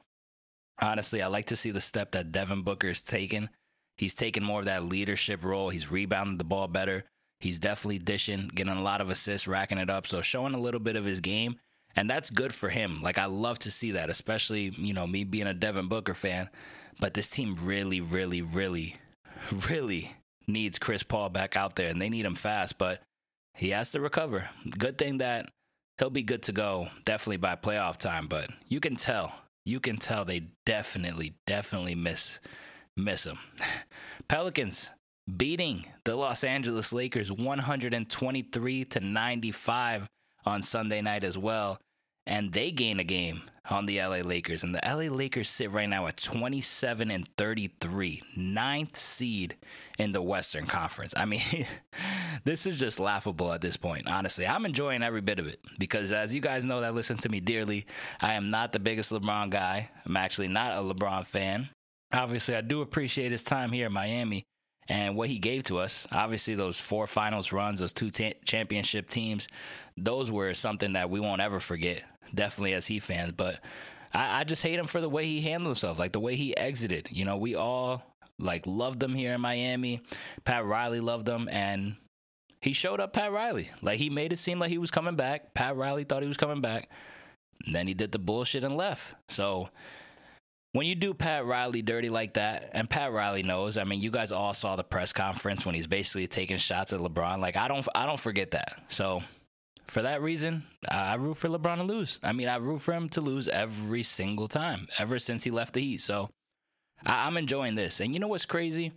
Honestly, 0.81 1.21
I 1.21 1.27
like 1.27 1.47
to 1.47 1.56
see 1.56 1.73
the 1.73 1.81
step 1.81 2.12
that 2.12 2.31
Devin 2.31 2.62
Booker 2.62 2.91
is 2.91 3.03
taking. 3.03 3.49
He's 3.97 4.15
taking 4.15 4.45
more 4.45 4.61
of 4.61 4.67
that 4.67 4.85
leadership 4.85 5.43
role. 5.43 5.71
He's 5.71 5.91
rebounding 5.91 6.39
the 6.39 6.45
ball 6.45 6.69
better. 6.69 7.05
He's 7.41 7.59
definitely 7.59 7.99
dishing, 7.99 8.49
getting 8.55 8.77
a 8.77 8.83
lot 8.83 9.00
of 9.00 9.11
assists, 9.11 9.49
racking 9.49 9.79
it 9.79 9.91
up. 9.91 10.06
So 10.06 10.21
showing 10.23 10.55
a 10.55 10.61
little 10.61 10.79
bit 10.79 10.95
of 10.95 11.05
his 11.05 11.21
game, 11.21 11.56
and 11.96 12.08
that's 12.08 12.31
good 12.31 12.55
for 12.55 12.69
him. 12.69 13.02
Like 13.02 13.19
I 13.19 13.26
love 13.26 13.58
to 13.61 13.70
see 13.70 13.93
that, 13.93 14.11
especially 14.11 14.73
you 14.76 14.94
know 14.94 15.06
me 15.06 15.25
being 15.25 15.46
a 15.46 15.55
Devin 15.55 15.88
Booker 15.88 16.14
fan. 16.14 16.49
But 17.00 17.14
this 17.14 17.31
team 17.31 17.56
really, 17.62 18.00
really, 18.00 18.43
really, 18.43 18.96
really 19.69 20.17
needs 20.46 20.79
Chris 20.79 21.02
Paul 21.02 21.29
back 21.29 21.56
out 21.56 21.76
there, 21.76 21.88
and 21.88 22.00
they 22.00 22.08
need 22.08 22.25
him 22.25 22.35
fast. 22.35 22.79
But 22.79 23.02
he 23.55 23.70
has 23.70 23.93
to 23.93 24.00
recover. 24.00 24.49
Good 24.69 24.99
thing 24.99 25.19
that 25.19 25.50
he'll 25.99 26.11
be 26.11 26.23
good 26.23 26.43
to 26.44 26.52
go 26.52 26.88
definitely 27.05 27.38
by 27.38 27.56
playoff 27.56 27.96
time. 27.96 28.26
But 28.26 28.50
you 28.67 28.81
can 28.81 28.96
tell, 28.96 29.32
you 29.64 29.81
can 29.81 29.96
tell 29.96 30.25
they 30.25 30.49
definitely, 30.64 31.35
definitely 31.46 31.94
miss 31.94 32.40
miss 32.96 33.25
him. 33.25 33.38
Pelicans 34.29 34.90
beating 35.37 35.87
the 36.05 36.17
Los 36.17 36.43
Angeles 36.43 36.93
Lakers 36.93 37.31
123 37.31 38.85
to 38.87 39.00
95 39.00 40.08
on 40.49 40.62
Sunday 40.62 41.00
night 41.00 41.23
as 41.23 41.39
well 41.39 41.79
and 42.29 42.53
they 42.53 42.71
gain 42.71 43.00
a 43.00 43.05
game 43.05 43.43
on 43.71 43.87
the 43.87 44.00
LA 44.00 44.19
Lakers. 44.19 44.62
And 44.62 44.75
the 44.75 44.81
LA 44.85 45.15
Lakers 45.15 45.49
sit 45.49 45.71
right 45.71 45.89
now 45.89 46.06
at 46.06 46.19
27 46.19 47.11
and 47.11 47.27
33, 47.37 48.23
ninth 48.37 48.99
seed 48.99 49.56
in 49.99 50.12
the 50.12 50.21
Western 50.21 50.67
Conference. 50.67 51.15
I 51.17 51.25
mean, 51.25 51.41
this 52.45 52.67
is 52.67 52.79
just 52.79 53.00
laughable 53.00 53.50
at 53.52 53.62
this 53.62 53.78
point, 53.78 54.07
honestly. 54.07 54.47
I'm 54.47 54.67
enjoying 54.67 55.02
every 55.02 55.23
bit 55.23 55.38
of 55.38 55.47
it 55.47 55.59
because, 55.78 56.12
as 56.12 56.35
you 56.35 56.43
guys 56.43 56.67
know 56.67 56.83
that 56.83 56.95
listen 56.95 57.17
to 57.19 57.31
me 57.31 57.40
dearly, 57.40 57.87
I 58.21 58.35
am 58.35 58.50
not 58.50 58.73
the 58.73 58.78
biggest 58.78 59.11
LeBron 59.11 59.49
guy. 59.49 59.90
I'm 60.05 60.17
actually 60.17 60.49
not 60.49 60.73
a 60.73 60.83
LeBron 60.83 61.25
fan. 61.25 61.71
Obviously, 62.12 62.57
I 62.57 62.61
do 62.61 62.83
appreciate 62.83 63.33
his 63.33 63.43
time 63.43 63.73
here 63.73 63.87
in 63.87 63.93
Miami 63.93 64.45
and 64.88 65.16
what 65.16 65.28
he 65.28 65.38
gave 65.38 65.64
to 65.64 65.78
us. 65.78 66.07
Obviously, 66.11 66.54
those 66.54 66.80
four 66.80 67.07
finals 67.07 67.52
runs, 67.52 67.80
those 67.80 67.92
two 67.92 68.11
t- 68.11 68.35
championship 68.45 69.09
teams, 69.09 69.49
those 69.97 70.30
were 70.30 70.54
something 70.54 70.95
that 70.95 71.11
we 71.11 71.21
won't 71.21 71.40
ever 71.40 71.61
forget 71.61 72.04
definitely 72.35 72.75
as 72.75 72.87
Heat 72.87 73.02
fans. 73.02 73.33
But 73.33 73.61
I, 74.12 74.40
I 74.40 74.45
just 74.45 74.62
hate 74.62 74.78
him 74.78 74.87
for 74.87 75.00
the 75.00 75.09
way 75.09 75.26
he 75.26 75.40
handled 75.42 75.76
himself, 75.76 75.99
like 75.99 76.12
the 76.12 76.21
way 76.21 76.37
he 76.37 76.57
exited. 76.57 77.09
You 77.11 77.25
know, 77.25 77.37
we 77.37 77.54
all 77.54 78.02
like 78.38 78.66
loved 78.66 79.02
him 79.02 79.14
here 79.14 79.35
in 79.35 79.40
Miami. 79.40 80.00
Pat 80.45 80.64
Riley 80.64 81.00
loved 81.00 81.28
him, 81.28 81.49
and 81.50 81.97
he 82.61 82.73
showed 82.73 83.00
up 83.00 83.12
Pat 83.12 83.33
Riley. 83.33 83.71
Like 83.83 83.99
he 83.99 84.11
made 84.11 84.33
it 84.33 84.38
seem 84.38 84.59
like 84.59 84.71
he 84.71 84.78
was 84.78 84.90
coming 84.90 85.16
back. 85.16 85.54
Pat 85.54 85.76
Riley 85.76 86.04
thought 86.04 86.23
he 86.23 86.28
was 86.28 86.37
coming 86.37 86.61
back. 86.61 86.90
then 87.71 87.87
he 87.87 87.95
did 87.95 88.12
the 88.12 88.18
bullshit 88.18 88.64
and 88.64 88.76
left. 88.76 89.14
So 89.28 89.68
when 90.78 90.87
you 90.87 90.94
do 90.94 91.12
Pat 91.12 91.44
Riley 91.44 91.82
dirty 91.82 92.08
like 92.08 92.35
that, 92.35 92.70
and 92.73 92.88
Pat 92.88 93.12
Riley 93.12 93.42
knows, 93.42 93.76
I 93.76 93.82
mean, 93.82 94.00
you 94.00 94.12
guys 94.12 94.30
all 94.30 94.54
saw 94.54 94.76
the 94.76 94.85
press 94.85 95.12
conference 95.12 95.66
when 95.66 95.75
he's 95.75 95.88
basically 95.88 96.28
taking 96.28 96.56
shots 96.56 96.92
at 96.92 97.00
LeBron. 97.00 97.40
Like 97.40 97.56
I 97.56 97.66
don't 97.66 97.85
I 97.97 98.06
don't 98.06 98.20
forget 98.20 98.52
that. 98.52 98.80
So 98.87 99.25
for 99.88 100.02
that 100.02 100.23
reason, 100.23 100.62
I 100.88 101.16
root 101.16 101.37
for 101.37 101.49
LeBron 101.49 101.78
to 101.78 101.82
lose. 101.82 102.20
I 102.23 102.32
mean, 102.32 102.49
I 102.49 102.58
root 102.58 102.80
for 102.80 102.94
him 102.94 103.08
to 103.08 103.20
lose 103.20 103.49
every 103.49 104.04
single 104.04 104.47
time, 104.47 104.87
ever 105.00 105.18
since 105.18 105.42
he 105.42 105.50
left 105.50 105.75
the 105.75 105.80
Heat. 105.80 106.00
So 106.00 106.30
I- 107.04 107.26
am 107.26 107.37
enjoying 107.37 107.75
this. 107.75 107.99
And 107.99 108.14
you 108.14 108.20
know 108.20 108.28
what's 108.28 108.47
crazy? 108.47 108.92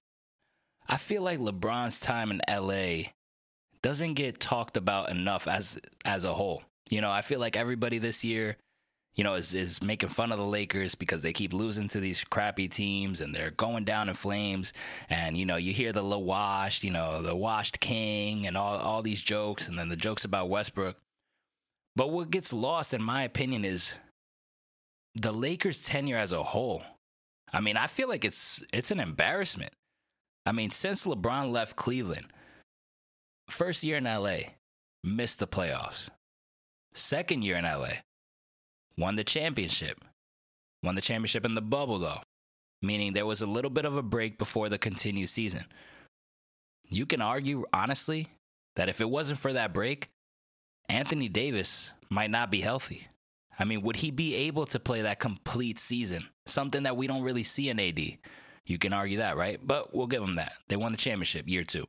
I 0.87 0.97
feel 0.97 1.23
like 1.23 1.39
LeBron's 1.39 1.99
time 1.99 2.29
in 2.29 2.41
LA 2.47 3.13
doesn't 3.81 4.13
get 4.13 4.39
talked 4.39 4.77
about 4.77 5.09
enough 5.09 5.47
as 5.47 5.79
as 6.05 6.25
a 6.25 6.33
whole. 6.33 6.61
You 6.91 7.01
know, 7.01 7.09
I 7.09 7.23
feel 7.23 7.39
like 7.39 7.57
everybody 7.57 7.97
this 7.97 8.23
year 8.23 8.57
you 9.15 9.23
know, 9.23 9.35
is, 9.35 9.53
is 9.53 9.83
making 9.83 10.09
fun 10.09 10.31
of 10.31 10.37
the 10.37 10.45
Lakers 10.45 10.95
because 10.95 11.21
they 11.21 11.33
keep 11.33 11.53
losing 11.53 11.87
to 11.89 11.99
these 11.99 12.23
crappy 12.23 12.67
teams 12.67 13.19
and 13.19 13.35
they're 13.35 13.51
going 13.51 13.83
down 13.83 14.07
in 14.07 14.15
flames. 14.15 14.71
And, 15.09 15.37
you 15.37 15.45
know, 15.45 15.57
you 15.57 15.73
hear 15.73 15.91
the 15.91 16.03
washed, 16.17 16.83
you 16.83 16.91
know, 16.91 17.21
the 17.21 17.35
washed 17.35 17.79
king 17.79 18.47
and 18.47 18.57
all, 18.57 18.77
all 18.77 19.01
these 19.01 19.21
jokes 19.21 19.67
and 19.67 19.77
then 19.77 19.89
the 19.89 19.95
jokes 19.95 20.23
about 20.23 20.49
Westbrook. 20.49 20.97
But 21.95 22.09
what 22.09 22.31
gets 22.31 22.53
lost, 22.53 22.93
in 22.93 23.03
my 23.03 23.23
opinion, 23.23 23.65
is 23.65 23.93
the 25.15 25.33
Lakers' 25.33 25.81
tenure 25.81 26.17
as 26.17 26.31
a 26.31 26.43
whole. 26.43 26.83
I 27.53 27.59
mean, 27.59 27.75
I 27.75 27.87
feel 27.87 28.07
like 28.07 28.23
it's 28.23 28.63
it's 28.71 28.91
an 28.91 28.99
embarrassment. 28.99 29.73
I 30.45 30.53
mean, 30.53 30.71
since 30.71 31.05
LeBron 31.05 31.51
left 31.51 31.75
Cleveland, 31.75 32.27
first 33.49 33.83
year 33.83 33.97
in 33.97 34.05
LA, 34.05 34.37
missed 35.03 35.39
the 35.39 35.47
playoffs. 35.47 36.09
Second 36.93 37.43
year 37.43 37.57
in 37.57 37.65
LA, 37.65 37.99
won 38.97 39.15
the 39.15 39.23
championship. 39.23 40.03
Won 40.83 40.95
the 40.95 41.01
championship 41.01 41.45
in 41.45 41.55
the 41.55 41.61
bubble 41.61 41.99
though, 41.99 42.21
meaning 42.81 43.13
there 43.13 43.25
was 43.25 43.41
a 43.41 43.47
little 43.47 43.69
bit 43.69 43.85
of 43.85 43.95
a 43.95 44.01
break 44.01 44.37
before 44.37 44.69
the 44.69 44.77
continued 44.77 45.29
season. 45.29 45.65
You 46.89 47.05
can 47.05 47.21
argue 47.21 47.65
honestly 47.71 48.27
that 48.75 48.89
if 48.89 48.99
it 48.99 49.09
wasn't 49.09 49.39
for 49.39 49.53
that 49.53 49.73
break, 49.73 50.09
Anthony 50.89 51.29
Davis 51.29 51.91
might 52.09 52.31
not 52.31 52.51
be 52.51 52.61
healthy. 52.61 53.07
I 53.57 53.63
mean, 53.63 53.81
would 53.83 53.97
he 53.97 54.11
be 54.11 54.35
able 54.35 54.65
to 54.67 54.79
play 54.79 55.01
that 55.01 55.19
complete 55.19 55.77
season? 55.77 56.27
Something 56.45 56.83
that 56.83 56.97
we 56.97 57.07
don't 57.07 57.21
really 57.21 57.43
see 57.43 57.69
in 57.69 57.79
AD. 57.79 57.99
You 58.65 58.77
can 58.77 58.93
argue 58.93 59.17
that, 59.17 59.37
right? 59.37 59.59
But 59.61 59.93
we'll 59.93 60.07
give 60.07 60.21
them 60.21 60.35
that. 60.35 60.53
They 60.67 60.75
won 60.75 60.91
the 60.91 60.97
championship 60.97 61.47
year 61.47 61.63
two. 61.63 61.85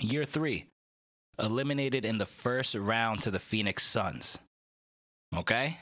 Year 0.00 0.24
three, 0.24 0.66
eliminated 1.38 2.04
in 2.04 2.18
the 2.18 2.26
first 2.26 2.74
round 2.74 3.22
to 3.22 3.30
the 3.30 3.38
Phoenix 3.38 3.82
Suns. 3.82 4.38
Okay? 5.34 5.78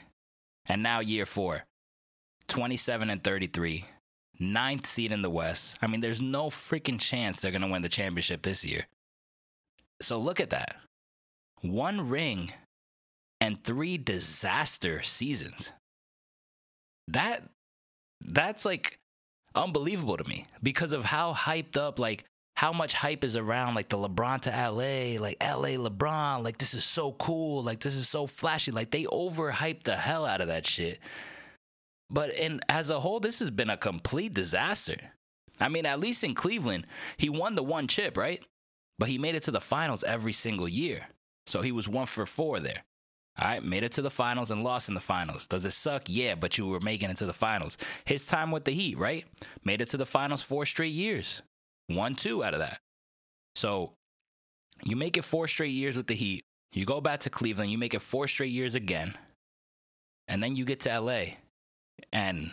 And 0.65 0.83
now 0.83 0.99
year 0.99 1.25
four, 1.25 1.65
27 2.47 3.09
and 3.09 3.23
33, 3.23 3.85
ninth 4.39 4.85
seed 4.85 5.11
in 5.11 5.21
the 5.21 5.29
West. 5.29 5.77
I 5.81 5.87
mean, 5.87 6.01
there's 6.01 6.21
no 6.21 6.45
freaking 6.45 6.99
chance 6.99 7.39
they're 7.39 7.51
going 7.51 7.61
to 7.61 7.67
win 7.67 7.81
the 7.81 7.89
championship 7.89 8.41
this 8.41 8.63
year. 8.63 8.87
So 10.01 10.17
look 10.17 10.39
at 10.39 10.49
that. 10.49 10.77
One 11.61 12.09
ring 12.09 12.53
and 13.39 13.63
three 13.63 13.97
disaster 13.97 15.01
seasons. 15.01 15.71
That 17.07 17.43
that's 18.23 18.65
like 18.65 18.99
unbelievable 19.55 20.17
to 20.17 20.23
me 20.23 20.45
because 20.61 20.93
of 20.93 21.05
how 21.05 21.33
hyped 21.33 21.75
up 21.75 21.99
like 21.99 22.25
how 22.61 22.71
much 22.71 22.93
hype 22.93 23.23
is 23.23 23.35
around 23.35 23.73
like 23.73 23.89
the 23.89 23.97
LeBron 23.97 24.39
to 24.39 24.51
LA, 24.51 25.19
like 25.19 25.35
LA 25.41 25.83
LeBron, 25.83 26.43
like 26.43 26.59
this 26.59 26.75
is 26.75 26.83
so 26.83 27.13
cool, 27.13 27.63
like 27.63 27.79
this 27.79 27.95
is 27.95 28.07
so 28.07 28.27
flashy, 28.27 28.69
like 28.69 28.91
they 28.91 29.05
overhyped 29.05 29.81
the 29.81 29.95
hell 29.95 30.27
out 30.27 30.41
of 30.41 30.47
that 30.47 30.67
shit. 30.67 30.99
But 32.07 32.35
in 32.35 32.61
as 32.69 32.91
a 32.91 32.99
whole, 32.99 33.19
this 33.19 33.39
has 33.39 33.49
been 33.49 33.71
a 33.71 33.77
complete 33.77 34.35
disaster. 34.35 34.97
I 35.59 35.69
mean, 35.69 35.87
at 35.87 35.99
least 35.99 36.23
in 36.23 36.35
Cleveland, 36.35 36.85
he 37.17 37.29
won 37.29 37.55
the 37.55 37.63
one 37.63 37.87
chip, 37.87 38.15
right? 38.15 38.45
But 38.99 39.09
he 39.09 39.17
made 39.17 39.33
it 39.33 39.41
to 39.43 39.51
the 39.51 39.59
finals 39.59 40.03
every 40.03 40.33
single 40.33 40.69
year. 40.69 41.07
So 41.47 41.63
he 41.63 41.71
was 41.71 41.89
one 41.89 42.05
for 42.05 42.27
four 42.27 42.59
there. 42.59 42.83
All 43.39 43.47
right, 43.47 43.63
made 43.63 43.83
it 43.83 43.93
to 43.93 44.03
the 44.03 44.11
finals 44.11 44.51
and 44.51 44.63
lost 44.63 44.87
in 44.87 44.93
the 44.93 45.01
finals. 45.01 45.47
Does 45.47 45.65
it 45.65 45.71
suck? 45.71 46.03
Yeah, 46.05 46.35
but 46.35 46.59
you 46.59 46.67
were 46.67 46.79
making 46.79 47.09
it 47.09 47.17
to 47.17 47.25
the 47.25 47.33
finals. 47.33 47.75
His 48.05 48.27
time 48.27 48.51
with 48.51 48.65
the 48.65 48.71
Heat, 48.71 48.99
right? 48.99 49.25
Made 49.63 49.81
it 49.81 49.87
to 49.87 49.97
the 49.97 50.05
finals 50.05 50.43
four 50.43 50.67
straight 50.67 50.93
years. 50.93 51.41
One, 51.87 52.15
two 52.15 52.43
out 52.43 52.53
of 52.53 52.59
that. 52.59 52.79
So 53.55 53.93
you 54.83 54.95
make 54.95 55.17
it 55.17 55.23
four 55.23 55.47
straight 55.47 55.73
years 55.73 55.97
with 55.97 56.07
the 56.07 56.15
Heat. 56.15 56.43
You 56.73 56.85
go 56.85 57.01
back 57.01 57.21
to 57.21 57.29
Cleveland, 57.29 57.71
you 57.71 57.77
make 57.77 57.93
it 57.93 58.01
four 58.01 58.27
straight 58.27 58.51
years 58.51 58.75
again. 58.75 59.15
And 60.27 60.41
then 60.41 60.55
you 60.55 60.63
get 60.63 60.79
to 60.81 60.99
LA. 60.99 61.23
And 62.13 62.51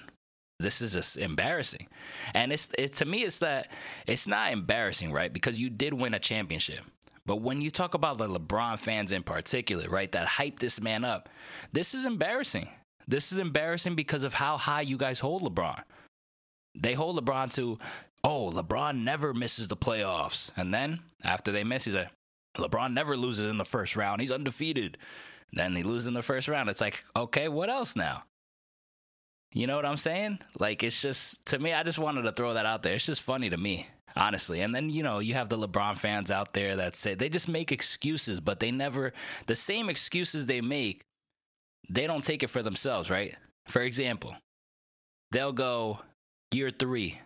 this 0.58 0.82
is 0.82 0.92
just 0.92 1.16
embarrassing. 1.16 1.87
And 2.35 2.52
it's 2.52 2.68
it, 2.76 2.94
to 2.94 3.04
me 3.04 3.23
it's 3.23 3.38
that 3.38 3.70
it's 4.06 4.26
not 4.26 4.52
embarrassing, 4.52 5.12
right? 5.12 5.32
Because 5.32 5.58
you 5.58 5.70
did 5.70 5.94
win 5.94 6.14
a 6.14 6.18
championship. 6.18 6.80
But 7.25 7.42
when 7.42 7.61
you 7.61 7.70
talk 7.70 7.94
about 7.94 8.18
the 8.18 8.26
LeBron 8.26 8.78
fans 8.78 9.12
in 9.12 9.23
particular, 9.23 9.88
right, 9.88 10.11
that 10.12 10.26
hype 10.26 10.58
this 10.58 10.80
man 10.80 11.04
up, 11.04 11.28
this 11.73 11.94
is 11.94 12.06
embarrassing. 12.06 12.68
This 13.06 13.32
is 13.32 13.38
embarrassing 13.38 13.94
because 13.94 14.25
of 14.25 14.35
how 14.35 14.56
high 14.56 14.80
you 14.80 14.97
guys 14.97 15.20
hold 15.20 15.42
LeBron. 15.42 15.82
They 16.75 16.94
hold 16.94 17.23
LeBron 17.23 17.52
to, 17.54 17.78
oh, 18.25 18.52
LeBron 18.54 19.02
never 19.02 19.34
misses 19.34 19.68
the 19.68 19.76
playoffs. 19.76 20.50
And 20.56 20.72
then 20.72 21.00
after 21.22 21.52
they 21.52 21.64
miss, 21.64 21.84
he's 21.84 21.94
like, 21.94 22.10
LeBron 22.56 22.92
never 22.92 23.16
loses 23.16 23.46
in 23.46 23.58
the 23.58 23.64
first 23.64 23.96
round. 23.96 24.20
He's 24.20 24.32
undefeated. 24.32 24.98
Then 25.52 25.76
he 25.76 25.82
loses 25.82 26.08
in 26.08 26.14
the 26.14 26.22
first 26.22 26.48
round. 26.48 26.68
It's 26.68 26.80
like, 26.80 27.04
okay, 27.16 27.48
what 27.48 27.70
else 27.70 27.96
now? 27.96 28.25
You 29.52 29.66
know 29.66 29.76
what 29.76 29.87
I'm 29.87 29.96
saying? 29.96 30.40
Like, 30.58 30.82
it's 30.82 31.00
just, 31.00 31.46
to 31.46 31.58
me, 31.58 31.72
I 31.72 31.82
just 31.82 31.98
wanted 31.98 32.22
to 32.22 32.32
throw 32.32 32.54
that 32.54 32.66
out 32.66 32.82
there. 32.82 32.94
It's 32.94 33.06
just 33.06 33.22
funny 33.22 33.48
to 33.50 33.56
me 33.56 33.88
honestly. 34.18 34.60
And 34.60 34.75
then, 34.75 34.90
you 34.90 35.02
know, 35.02 35.20
you 35.20 35.34
have 35.34 35.48
the 35.48 35.56
LeBron 35.56 35.96
fans 35.96 36.30
out 36.30 36.52
there 36.52 36.76
that 36.76 36.96
say 36.96 37.14
they 37.14 37.28
just 37.28 37.48
make 37.48 37.72
excuses, 37.72 38.40
but 38.40 38.60
they 38.60 38.70
never, 38.70 39.12
the 39.46 39.56
same 39.56 39.88
excuses 39.88 40.46
they 40.46 40.60
make, 40.60 41.02
they 41.88 42.06
don't 42.06 42.25
take 42.25 42.42
it 42.42 42.50
for 42.50 42.62
themselves, 42.62 43.08
right? 43.08 43.37
For 43.68 43.80
example, 43.80 44.37
they'll 45.30 45.52
go 45.52 46.00
year 46.52 46.70
three. 46.70 47.20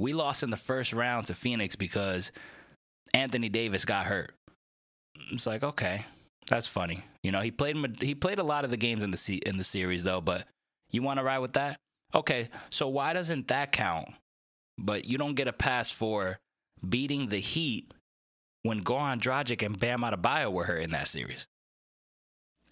We 0.00 0.12
lost 0.12 0.42
in 0.42 0.50
the 0.50 0.56
first 0.56 0.92
round 0.92 1.26
to 1.26 1.34
Phoenix 1.34 1.76
because 1.76 2.32
Anthony 3.14 3.48
Davis 3.48 3.84
got 3.84 4.06
hurt. 4.06 4.32
It's 5.30 5.46
like, 5.46 5.62
okay, 5.62 6.06
that's 6.48 6.66
funny. 6.66 7.04
You 7.22 7.32
know, 7.32 7.40
he 7.40 7.50
played 7.50 7.76
he 8.00 8.14
played 8.14 8.38
a 8.38 8.44
lot 8.44 8.64
of 8.64 8.70
the 8.70 8.76
games 8.76 9.04
in 9.04 9.10
the 9.10 9.42
in 9.46 9.56
the 9.58 9.64
series 9.64 10.04
though, 10.04 10.20
but 10.20 10.46
you 10.90 11.02
want 11.02 11.18
to 11.18 11.24
ride 11.24 11.38
with 11.38 11.52
that? 11.52 11.78
Okay, 12.14 12.48
so 12.70 12.88
why 12.88 13.12
doesn't 13.12 13.48
that 13.48 13.70
count 13.70 14.08
but 14.80 15.04
you 15.04 15.18
don't 15.18 15.34
get 15.34 15.46
a 15.46 15.52
pass 15.52 15.90
for 15.90 16.40
beating 16.86 17.28
the 17.28 17.38
Heat 17.38 17.92
when 18.62 18.82
Goran 18.82 19.20
Dragic 19.20 19.64
and 19.64 19.78
Bam 19.78 20.00
Adebayo 20.00 20.50
were 20.50 20.64
hurt 20.64 20.82
in 20.82 20.90
that 20.90 21.08
series. 21.08 21.46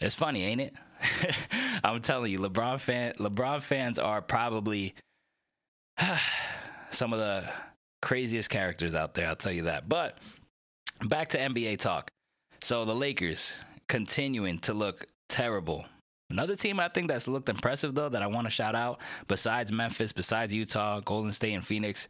It's 0.00 0.14
funny, 0.14 0.44
ain't 0.44 0.61
it? 0.61 0.75
I'm 1.85 2.00
telling 2.00 2.32
you, 2.32 2.40
LeBron 2.40 2.80
fan 2.80 3.12
LeBron 3.18 3.61
fans 3.61 3.99
are 3.99 4.23
probably 4.23 4.94
some 6.90 7.12
of 7.12 7.18
the 7.18 7.49
craziest 8.02 8.50
characters 8.50 8.95
out 8.95 9.14
there. 9.14 9.28
I'll 9.28 9.37
tell 9.37 9.52
you 9.52 9.62
that. 9.62 9.88
But 9.88 10.18
back 11.02 11.28
to 11.30 11.38
NBA 11.38 11.78
talk. 11.78 12.11
So 12.62 12.85
the 12.85 12.95
Lakers 12.95 13.57
continuing 13.88 14.59
to 14.61 14.75
look 14.75 15.07
terrible 15.28 15.87
Another 16.30 16.57
team 16.57 16.78
I 16.78 16.88
think 16.88 17.09
that's 17.09 17.26
looked 17.26 17.49
impressive 17.49 17.95
though 17.95 18.11
that 18.11 18.23
I 18.23 18.26
want 18.26 18.47
to 18.47 18.50
shout 18.50 18.75
out 18.75 19.00
besides 19.28 19.73
Memphis, 19.73 20.12
besides 20.12 20.52
Utah, 20.52 21.00
Golden 21.00 21.33
State, 21.33 21.54
and 21.54 21.64
Phoenix 21.64 22.07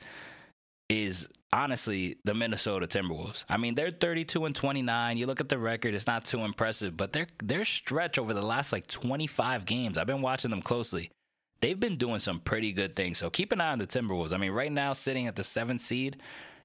is 0.88 1.28
honestly 1.52 2.16
the 2.24 2.34
Minnesota 2.34 2.86
Timberwolves. 2.86 3.44
I 3.48 3.58
mean, 3.58 3.74
they're 3.74 3.90
32 3.90 4.44
and 4.46 4.56
29. 4.56 5.18
You 5.18 5.26
look 5.26 5.40
at 5.40 5.48
the 5.48 5.58
record, 5.58 5.94
it's 5.94 6.06
not 6.06 6.24
too 6.24 6.40
impressive, 6.40 6.96
but 6.96 7.12
their 7.12 7.26
their 7.42 7.64
stretch 7.64 8.18
over 8.18 8.34
the 8.34 8.42
last 8.42 8.72
like 8.72 8.88
25 8.88 9.64
games, 9.64 9.96
I've 9.96 10.06
been 10.06 10.22
watching 10.22 10.50
them 10.50 10.62
closely. 10.62 11.10
They've 11.60 11.78
been 11.78 11.96
doing 11.96 12.20
some 12.20 12.40
pretty 12.40 12.72
good 12.72 12.94
things. 12.94 13.18
So 13.18 13.30
keep 13.30 13.52
an 13.52 13.60
eye 13.60 13.72
on 13.72 13.78
the 13.78 13.86
Timberwolves. 13.86 14.32
I 14.32 14.36
mean, 14.36 14.52
right 14.52 14.70
now 14.70 14.92
sitting 14.92 15.26
at 15.26 15.36
the 15.36 15.42
7th 15.42 15.80
seed 15.80 16.18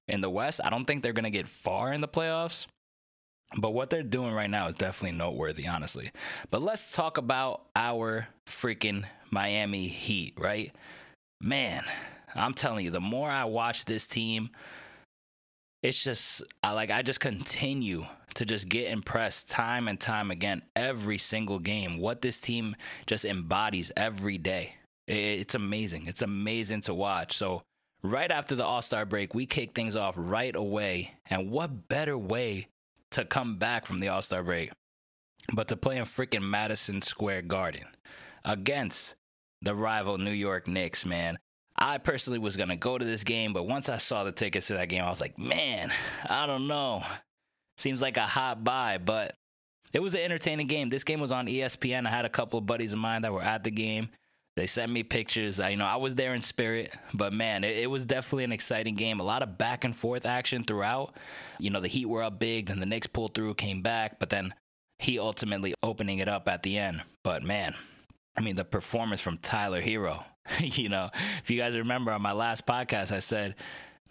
in 0.06 0.20
the 0.20 0.30
West, 0.30 0.60
I 0.62 0.70
don't 0.70 0.84
think 0.84 1.02
they're 1.02 1.12
going 1.12 1.24
to 1.24 1.30
get 1.30 1.48
far 1.48 1.92
in 1.92 2.00
the 2.00 2.08
playoffs. 2.08 2.66
But 3.56 3.70
what 3.70 3.90
they're 3.90 4.02
doing 4.02 4.34
right 4.34 4.50
now 4.50 4.68
is 4.68 4.74
definitely 4.74 5.16
noteworthy, 5.16 5.66
honestly. 5.66 6.10
But 6.50 6.62
let's 6.62 6.92
talk 6.92 7.18
about 7.18 7.62
our 7.76 8.28
freaking 8.46 9.04
Miami 9.30 9.88
Heat, 9.88 10.34
right? 10.38 10.74
Man, 11.40 11.84
I'm 12.34 12.54
telling 12.54 12.84
you, 12.84 12.90
the 12.90 13.00
more 13.00 13.30
I 13.30 13.44
watch 13.44 13.84
this 13.84 14.06
team, 14.06 14.50
it's 15.82 16.02
just 16.02 16.42
I 16.62 16.72
like 16.72 16.90
I 16.90 17.02
just 17.02 17.20
continue 17.20 18.06
to 18.34 18.44
just 18.44 18.68
get 18.68 18.90
impressed 18.90 19.48
time 19.48 19.86
and 19.86 20.00
time 20.00 20.30
again 20.30 20.62
every 20.74 21.18
single 21.18 21.58
game. 21.58 21.98
What 21.98 22.22
this 22.22 22.40
team 22.40 22.74
just 23.06 23.24
embodies 23.24 23.92
every 23.96 24.38
day. 24.38 24.76
It's 25.06 25.54
amazing. 25.54 26.06
It's 26.06 26.22
amazing 26.22 26.82
to 26.82 26.94
watch. 26.94 27.36
So 27.36 27.62
right 28.02 28.30
after 28.30 28.54
the 28.54 28.64
All-Star 28.64 29.04
break, 29.04 29.34
we 29.34 29.46
kick 29.46 29.74
things 29.74 29.96
off 29.96 30.14
right 30.16 30.54
away. 30.54 31.14
And 31.28 31.50
what 31.50 31.88
better 31.88 32.16
way 32.16 32.68
to 33.14 33.24
come 33.24 33.56
back 33.56 33.86
from 33.86 33.98
the 33.98 34.08
All 34.08 34.22
Star 34.22 34.42
break, 34.42 34.72
but 35.52 35.68
to 35.68 35.76
play 35.76 35.98
in 35.98 36.04
freaking 36.04 36.42
Madison 36.42 37.00
Square 37.00 37.42
Garden 37.42 37.84
against 38.44 39.14
the 39.62 39.74
rival 39.74 40.18
New 40.18 40.32
York 40.32 40.66
Knicks, 40.66 41.06
man. 41.06 41.38
I 41.76 41.98
personally 41.98 42.38
was 42.38 42.56
going 42.56 42.68
to 42.68 42.76
go 42.76 42.98
to 42.98 43.04
this 43.04 43.24
game, 43.24 43.52
but 43.52 43.66
once 43.66 43.88
I 43.88 43.96
saw 43.96 44.24
the 44.24 44.32
tickets 44.32 44.68
to 44.68 44.74
that 44.74 44.88
game, 44.88 45.02
I 45.02 45.10
was 45.10 45.20
like, 45.20 45.38
man, 45.38 45.92
I 46.28 46.46
don't 46.46 46.66
know. 46.66 47.02
Seems 47.78 48.00
like 48.00 48.16
a 48.16 48.26
hot 48.26 48.62
buy, 48.62 48.98
but 48.98 49.34
it 49.92 50.00
was 50.00 50.14
an 50.14 50.20
entertaining 50.20 50.66
game. 50.66 50.88
This 50.88 51.04
game 51.04 51.20
was 51.20 51.32
on 51.32 51.46
ESPN. 51.46 52.06
I 52.06 52.10
had 52.10 52.24
a 52.24 52.28
couple 52.28 52.58
of 52.58 52.66
buddies 52.66 52.92
of 52.92 52.98
mine 52.98 53.22
that 53.22 53.32
were 53.32 53.42
at 53.42 53.64
the 53.64 53.70
game. 53.70 54.08
They 54.56 54.66
sent 54.66 54.92
me 54.92 55.02
pictures. 55.02 55.58
I, 55.58 55.70
you 55.70 55.76
know, 55.76 55.86
I 55.86 55.96
was 55.96 56.14
there 56.14 56.32
in 56.32 56.40
spirit, 56.40 56.94
but 57.12 57.32
man, 57.32 57.64
it, 57.64 57.76
it, 57.76 57.90
was 57.90 58.06
definitely 58.06 58.44
an 58.44 58.52
exciting 58.52 58.94
game. 58.94 59.18
A 59.18 59.24
lot 59.24 59.42
of 59.42 59.58
back 59.58 59.82
and 59.82 59.96
forth 59.96 60.26
action 60.26 60.62
throughout. 60.62 61.16
You 61.58 61.70
know, 61.70 61.80
the 61.80 61.88
Heat 61.88 62.06
were 62.06 62.22
up 62.22 62.38
big, 62.38 62.66
then 62.66 62.78
the 62.78 62.86
Knicks 62.86 63.08
pulled 63.08 63.34
through, 63.34 63.54
came 63.54 63.82
back, 63.82 64.20
but 64.20 64.30
then 64.30 64.54
he 65.00 65.18
ultimately 65.18 65.74
opening 65.82 66.18
it 66.18 66.28
up 66.28 66.48
at 66.48 66.62
the 66.62 66.78
end. 66.78 67.02
But 67.24 67.42
man, 67.42 67.74
I 68.36 68.42
mean, 68.42 68.54
the 68.54 68.64
performance 68.64 69.20
from 69.20 69.38
Tyler 69.38 69.82
Herro. 69.82 70.24
you 70.60 70.88
know, 70.88 71.10
if 71.42 71.50
you 71.50 71.58
guys 71.58 71.76
remember 71.76 72.12
on 72.12 72.22
my 72.22 72.32
last 72.32 72.64
podcast, 72.64 73.10
I 73.10 73.18
said, 73.18 73.56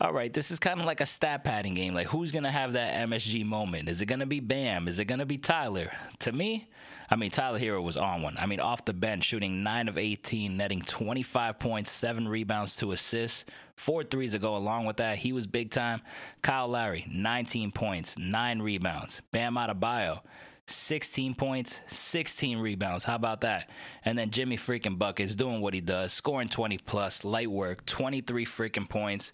all 0.01 0.11
right, 0.11 0.33
this 0.33 0.51
is 0.51 0.59
kind 0.59 0.79
of 0.79 0.85
like 0.85 0.99
a 0.99 1.05
stat 1.05 1.43
padding 1.43 1.75
game. 1.75 1.93
Like, 1.93 2.07
who's 2.07 2.31
going 2.31 2.43
to 2.43 2.51
have 2.51 2.73
that 2.73 3.07
MSG 3.07 3.45
moment? 3.45 3.87
Is 3.87 4.01
it 4.01 4.07
going 4.07 4.19
to 4.19 4.25
be 4.25 4.39
Bam? 4.39 4.87
Is 4.87 4.99
it 4.99 5.05
going 5.05 5.19
to 5.19 5.25
be 5.25 5.37
Tyler? 5.37 5.91
To 6.19 6.31
me, 6.31 6.69
I 7.13 7.15
mean, 7.15 7.29
Tyler 7.29 7.59
Herro 7.59 7.83
was 7.83 7.95
on 7.95 8.23
one. 8.23 8.37
I 8.39 8.47
mean, 8.47 8.59
off 8.59 8.85
the 8.85 8.93
bench, 8.93 9.25
shooting 9.25 9.61
9 9.61 9.87
of 9.87 9.99
18, 9.99 10.57
netting 10.57 10.81
25 10.81 11.59
points, 11.59 11.91
7 11.91 12.27
rebounds, 12.27 12.75
2 12.75 12.91
assists, 12.91 13.45
four 13.77 14.01
threes 14.01 14.31
to 14.31 14.39
go 14.39 14.55
along 14.55 14.85
with 14.85 14.97
that. 14.97 15.19
He 15.19 15.31
was 15.31 15.45
big 15.45 15.69
time. 15.69 16.01
Kyle 16.41 16.67
Lowry, 16.67 17.05
19 17.07 17.71
points, 17.71 18.17
9 18.17 18.63
rebounds. 18.63 19.21
Bam 19.31 19.53
Adebayo, 19.53 20.21
16 20.65 21.35
points, 21.35 21.81
16 21.85 22.57
rebounds. 22.57 23.03
How 23.03 23.13
about 23.13 23.41
that? 23.41 23.69
And 24.03 24.17
then 24.17 24.31
Jimmy 24.31 24.57
freaking 24.57 24.97
Buckets 24.97 25.35
doing 25.35 25.61
what 25.61 25.75
he 25.75 25.81
does, 25.81 26.13
scoring 26.13 26.49
20 26.49 26.79
plus, 26.79 27.23
light 27.23 27.51
work, 27.51 27.85
23 27.85 28.43
freaking 28.43 28.89
points. 28.89 29.31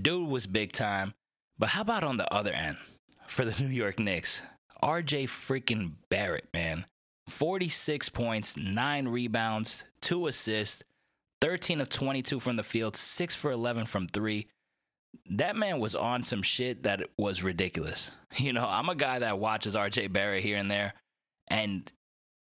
Dude 0.00 0.28
was 0.28 0.46
big 0.46 0.70
time. 0.70 1.12
But 1.58 1.70
how 1.70 1.80
about 1.80 2.04
on 2.04 2.18
the 2.18 2.32
other 2.32 2.52
end 2.52 2.76
for 3.26 3.44
the 3.44 3.60
New 3.64 3.74
York 3.74 3.98
Knicks? 3.98 4.42
RJ 4.80 5.24
freaking 5.24 5.94
Barrett, 6.08 6.46
man. 6.54 6.86
46 7.28 8.08
points, 8.10 8.56
9 8.56 9.08
rebounds, 9.08 9.84
2 10.02 10.26
assists, 10.26 10.82
13 11.40 11.80
of 11.80 11.88
22 11.88 12.40
from 12.40 12.56
the 12.56 12.62
field, 12.62 12.96
6 12.96 13.34
for 13.34 13.50
11 13.50 13.86
from 13.86 14.08
3. 14.08 14.46
That 15.30 15.56
man 15.56 15.80
was 15.80 15.94
on 15.94 16.22
some 16.22 16.42
shit 16.42 16.82
that 16.84 17.02
was 17.18 17.42
ridiculous. 17.42 18.10
You 18.38 18.52
know, 18.52 18.66
I'm 18.68 18.90
a 18.90 18.94
guy 18.94 19.20
that 19.20 19.38
watches 19.38 19.74
RJ 19.74 20.12
Barrett 20.12 20.42
here 20.42 20.58
and 20.58 20.70
there, 20.70 20.92
and 21.48 21.90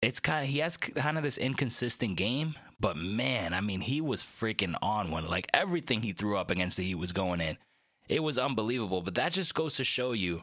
it's 0.01 0.19
kind 0.19 0.43
of, 0.43 0.49
he 0.49 0.57
has 0.59 0.77
kind 0.77 1.15
of 1.15 1.23
this 1.23 1.37
inconsistent 1.37 2.17
game, 2.17 2.55
but 2.79 2.97
man, 2.97 3.53
I 3.53 3.61
mean, 3.61 3.81
he 3.81 4.01
was 4.01 4.23
freaking 4.23 4.75
on 4.81 5.11
one. 5.11 5.27
Like 5.27 5.47
everything 5.53 6.01
he 6.01 6.11
threw 6.11 6.37
up 6.37 6.51
against 6.51 6.77
the 6.77 6.83
Heat 6.83 6.95
was 6.95 7.11
going 7.11 7.41
in. 7.41 7.57
It 8.07 8.21
was 8.21 8.37
unbelievable. 8.37 9.01
But 9.01 9.15
that 9.15 9.31
just 9.31 9.53
goes 9.53 9.75
to 9.75 9.83
show 9.83 10.11
you 10.11 10.41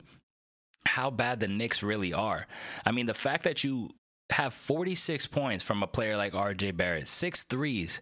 how 0.87 1.11
bad 1.11 1.41
the 1.41 1.49
Knicks 1.49 1.83
really 1.83 2.13
are. 2.13 2.47
I 2.85 2.93
mean, 2.93 3.07
the 3.07 3.15
fact 3.15 3.45
that 3.45 3.63
you 3.65 3.91
have 4.33 4.55
46 4.55 5.27
points 5.29 5.65
from 5.65 5.83
a 5.83 5.87
player 5.87 6.17
like 6.17 6.33
RJ 6.33 6.77
Barrett, 6.77 7.09
six 7.09 7.45
threes, 7.45 8.01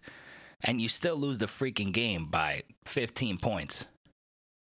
and 0.61 0.81
you 0.81 0.89
still 0.89 1.15
lose 1.15 1.37
the 1.37 1.45
freaking 1.45 1.91
game 1.91 2.25
by 2.25 2.63
15 2.85 3.37
points. 3.37 3.87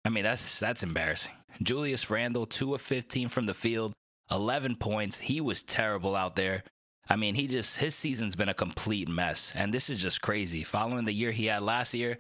I 0.04 0.10
mean, 0.10 0.24
that's 0.24 0.58
that's 0.58 0.82
embarrassing. 0.82 1.34
Julius 1.62 2.08
Randle, 2.10 2.46
2 2.46 2.74
of 2.74 2.80
15 2.80 3.28
from 3.28 3.46
the 3.46 3.54
field, 3.54 3.92
11 4.30 4.76
points. 4.76 5.18
He 5.18 5.40
was 5.40 5.62
terrible 5.62 6.14
out 6.14 6.36
there. 6.36 6.62
I 7.10 7.16
mean, 7.16 7.34
he 7.34 7.46
just, 7.46 7.78
his 7.78 7.94
season's 7.94 8.36
been 8.36 8.48
a 8.48 8.54
complete 8.54 9.08
mess. 9.08 9.52
And 9.56 9.72
this 9.72 9.90
is 9.90 10.00
just 10.00 10.22
crazy. 10.22 10.62
Following 10.62 11.04
the 11.04 11.12
year 11.12 11.32
he 11.32 11.46
had 11.46 11.62
last 11.62 11.94
year, 11.94 12.18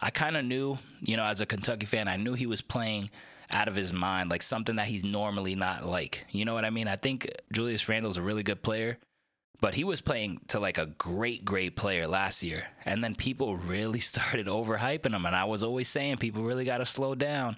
I 0.00 0.10
kind 0.10 0.36
of 0.36 0.44
knew, 0.44 0.78
you 1.00 1.16
know, 1.16 1.24
as 1.24 1.40
a 1.40 1.46
Kentucky 1.46 1.86
fan, 1.86 2.08
I 2.08 2.16
knew 2.16 2.34
he 2.34 2.46
was 2.46 2.62
playing 2.62 3.10
out 3.50 3.68
of 3.68 3.74
his 3.74 3.92
mind, 3.92 4.30
like 4.30 4.42
something 4.42 4.76
that 4.76 4.86
he's 4.86 5.04
normally 5.04 5.54
not 5.54 5.86
like. 5.86 6.26
You 6.30 6.44
know 6.44 6.54
what 6.54 6.64
I 6.64 6.70
mean? 6.70 6.88
I 6.88 6.96
think 6.96 7.30
Julius 7.52 7.88
Randle's 7.88 8.16
a 8.16 8.22
really 8.22 8.42
good 8.42 8.62
player, 8.62 8.98
but 9.60 9.74
he 9.74 9.84
was 9.84 10.00
playing 10.00 10.40
to 10.48 10.60
like 10.60 10.78
a 10.78 10.86
great, 10.86 11.44
great 11.44 11.76
player 11.76 12.06
last 12.06 12.42
year. 12.42 12.68
And 12.84 13.02
then 13.02 13.14
people 13.14 13.56
really 13.56 14.00
started 14.00 14.46
overhyping 14.46 15.14
him. 15.14 15.26
And 15.26 15.36
I 15.36 15.44
was 15.44 15.62
always 15.62 15.88
saying 15.88 16.18
people 16.18 16.42
really 16.42 16.64
got 16.64 16.78
to 16.78 16.86
slow 16.86 17.14
down. 17.14 17.56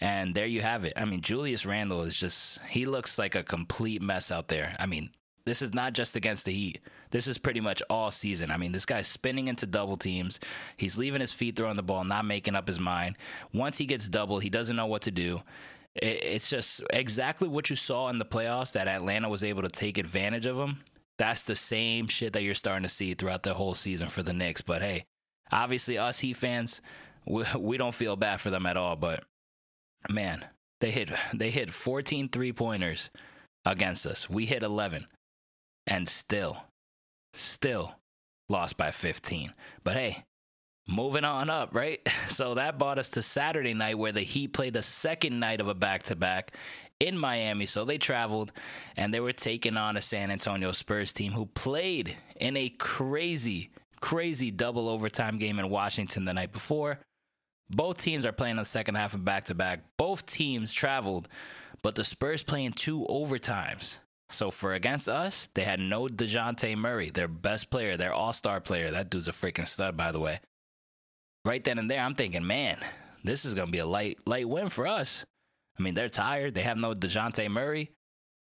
And 0.00 0.34
there 0.34 0.46
you 0.46 0.62
have 0.62 0.84
it. 0.84 0.92
I 0.96 1.04
mean, 1.04 1.22
Julius 1.22 1.66
Randle 1.66 2.02
is 2.02 2.16
just, 2.16 2.60
he 2.68 2.86
looks 2.86 3.18
like 3.18 3.34
a 3.34 3.42
complete 3.42 4.00
mess 4.00 4.30
out 4.30 4.46
there. 4.46 4.76
I 4.78 4.86
mean, 4.86 5.10
this 5.48 5.62
is 5.62 5.72
not 5.72 5.94
just 5.94 6.14
against 6.14 6.44
the 6.44 6.52
Heat. 6.52 6.80
This 7.10 7.26
is 7.26 7.38
pretty 7.38 7.60
much 7.60 7.82
all 7.88 8.10
season. 8.10 8.50
I 8.50 8.58
mean, 8.58 8.72
this 8.72 8.84
guy's 8.84 9.08
spinning 9.08 9.48
into 9.48 9.66
double 9.66 9.96
teams. 9.96 10.38
He's 10.76 10.98
leaving 10.98 11.22
his 11.22 11.32
feet 11.32 11.56
throwing 11.56 11.76
the 11.76 11.82
ball, 11.82 12.04
not 12.04 12.26
making 12.26 12.54
up 12.54 12.68
his 12.68 12.78
mind. 12.78 13.16
Once 13.52 13.78
he 13.78 13.86
gets 13.86 14.08
double, 14.08 14.40
he 14.40 14.50
doesn't 14.50 14.76
know 14.76 14.86
what 14.86 15.02
to 15.02 15.10
do. 15.10 15.42
It's 15.94 16.50
just 16.50 16.82
exactly 16.90 17.48
what 17.48 17.70
you 17.70 17.76
saw 17.76 18.08
in 18.08 18.18
the 18.18 18.24
playoffs 18.24 18.72
that 18.72 18.88
Atlanta 18.88 19.28
was 19.28 19.42
able 19.42 19.62
to 19.62 19.68
take 19.68 19.98
advantage 19.98 20.46
of 20.46 20.58
him. 20.58 20.80
That's 21.18 21.44
the 21.44 21.56
same 21.56 22.06
shit 22.06 22.34
that 22.34 22.42
you're 22.42 22.54
starting 22.54 22.84
to 22.84 22.88
see 22.88 23.14
throughout 23.14 23.42
the 23.42 23.54
whole 23.54 23.74
season 23.74 24.08
for 24.08 24.22
the 24.22 24.32
Knicks. 24.32 24.60
But 24.60 24.82
hey, 24.82 25.06
obviously, 25.50 25.98
us 25.98 26.20
Heat 26.20 26.36
fans, 26.36 26.80
we, 27.26 27.78
don't 27.78 27.94
feel 27.94 28.16
bad 28.16 28.40
for 28.40 28.50
them 28.50 28.66
at 28.66 28.76
all. 28.76 28.94
But 28.96 29.24
man, 30.08 30.44
they 30.80 30.90
hit 30.90 31.10
they 31.34 31.50
hit 31.50 31.72
14 31.72 32.28
three 32.28 32.52
pointers 32.52 33.10
against 33.64 34.06
us. 34.06 34.30
We 34.30 34.46
hit 34.46 34.62
11 34.62 35.06
and 35.88 36.08
still, 36.08 36.58
still 37.32 37.94
lost 38.48 38.76
by 38.76 38.92
15. 38.92 39.52
But 39.82 39.96
hey, 39.96 40.24
moving 40.86 41.24
on 41.24 41.50
up, 41.50 41.74
right? 41.74 42.00
So 42.28 42.54
that 42.54 42.78
brought 42.78 42.98
us 42.98 43.10
to 43.10 43.22
Saturday 43.22 43.74
night 43.74 43.98
where 43.98 44.12
the 44.12 44.20
Heat 44.20 44.52
played 44.52 44.74
the 44.74 44.82
second 44.82 45.40
night 45.40 45.60
of 45.60 45.66
a 45.66 45.74
back 45.74 46.04
to 46.04 46.14
back 46.14 46.54
in 47.00 47.18
Miami. 47.18 47.66
So 47.66 47.84
they 47.84 47.98
traveled 47.98 48.52
and 48.96 49.12
they 49.12 49.18
were 49.18 49.32
taking 49.32 49.76
on 49.76 49.96
a 49.96 50.00
San 50.00 50.30
Antonio 50.30 50.70
Spurs 50.72 51.12
team 51.12 51.32
who 51.32 51.46
played 51.46 52.16
in 52.36 52.56
a 52.56 52.68
crazy, 52.68 53.70
crazy 54.00 54.50
double 54.52 54.88
overtime 54.88 55.38
game 55.38 55.58
in 55.58 55.70
Washington 55.70 56.26
the 56.26 56.34
night 56.34 56.52
before. 56.52 57.00
Both 57.70 58.00
teams 58.00 58.24
are 58.24 58.32
playing 58.32 58.56
the 58.56 58.64
second 58.64 58.94
half 58.94 59.14
of 59.14 59.24
back 59.24 59.46
to 59.46 59.54
back. 59.54 59.80
Both 59.96 60.26
teams 60.26 60.72
traveled, 60.72 61.28
but 61.82 61.94
the 61.96 62.04
Spurs 62.04 62.42
playing 62.42 62.72
two 62.72 63.06
overtimes. 63.08 63.98
So 64.30 64.50
for 64.50 64.74
against 64.74 65.08
us, 65.08 65.48
they 65.54 65.64
had 65.64 65.80
no 65.80 66.06
Dejounte 66.06 66.76
Murray, 66.76 67.10
their 67.10 67.28
best 67.28 67.70
player, 67.70 67.96
their 67.96 68.12
all 68.12 68.32
star 68.32 68.60
player. 68.60 68.90
That 68.90 69.10
dude's 69.10 69.28
a 69.28 69.32
freaking 69.32 69.66
stud, 69.66 69.96
by 69.96 70.12
the 70.12 70.20
way. 70.20 70.40
Right 71.44 71.64
then 71.64 71.78
and 71.78 71.90
there, 71.90 72.02
I'm 72.02 72.14
thinking, 72.14 72.46
man, 72.46 72.78
this 73.24 73.44
is 73.44 73.54
gonna 73.54 73.70
be 73.70 73.78
a 73.78 73.86
light 73.86 74.18
light 74.26 74.48
win 74.48 74.68
for 74.68 74.86
us. 74.86 75.24
I 75.78 75.82
mean, 75.82 75.94
they're 75.94 76.08
tired. 76.08 76.54
They 76.54 76.62
have 76.62 76.76
no 76.76 76.92
Dejounte 76.92 77.48
Murray. 77.50 77.92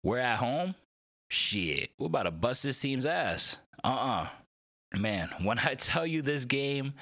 We're 0.03 0.19
at 0.19 0.39
home. 0.39 0.75
Shit, 1.31 1.91
we're 1.99 2.09
about 2.09 2.25
to 2.25 2.31
bust 2.31 2.63
this 2.63 2.81
team's 2.81 3.07
ass. 3.07 3.57
Uh-uh. 3.83 4.29
Man, 4.95 5.31
when 5.43 5.59
I 5.59 5.75
tell 5.75 6.07
you 6.07 6.21
this 6.21 6.45
game 6.45 6.93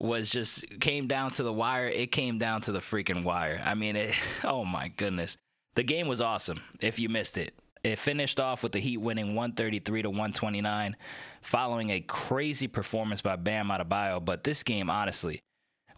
was 0.00 0.30
just 0.30 0.80
came 0.80 1.06
down 1.06 1.30
to 1.32 1.44
the 1.44 1.52
wire, 1.52 1.86
it 1.86 2.10
came 2.10 2.38
down 2.38 2.62
to 2.62 2.72
the 2.72 2.80
freaking 2.80 3.22
wire. 3.22 3.62
I 3.64 3.74
mean, 3.74 3.94
it. 3.94 4.16
Oh 4.44 4.64
my 4.64 4.88
goodness, 4.88 5.36
the 5.76 5.84
game 5.84 6.08
was 6.08 6.20
awesome. 6.20 6.62
If 6.80 6.98
you 6.98 7.08
missed 7.08 7.38
it, 7.38 7.54
it 7.82 7.98
finished 7.98 8.40
off 8.40 8.62
with 8.62 8.72
the 8.72 8.78
Heat 8.78 8.98
winning 8.98 9.34
133 9.34 10.02
to 10.02 10.10
129, 10.10 10.96
following 11.42 11.90
a 11.90 12.00
crazy 12.00 12.66
performance 12.66 13.20
by 13.22 13.36
Bam 13.36 13.68
Adebayo. 13.68 14.24
But 14.24 14.44
this 14.44 14.62
game, 14.62 14.90
honestly, 14.90 15.40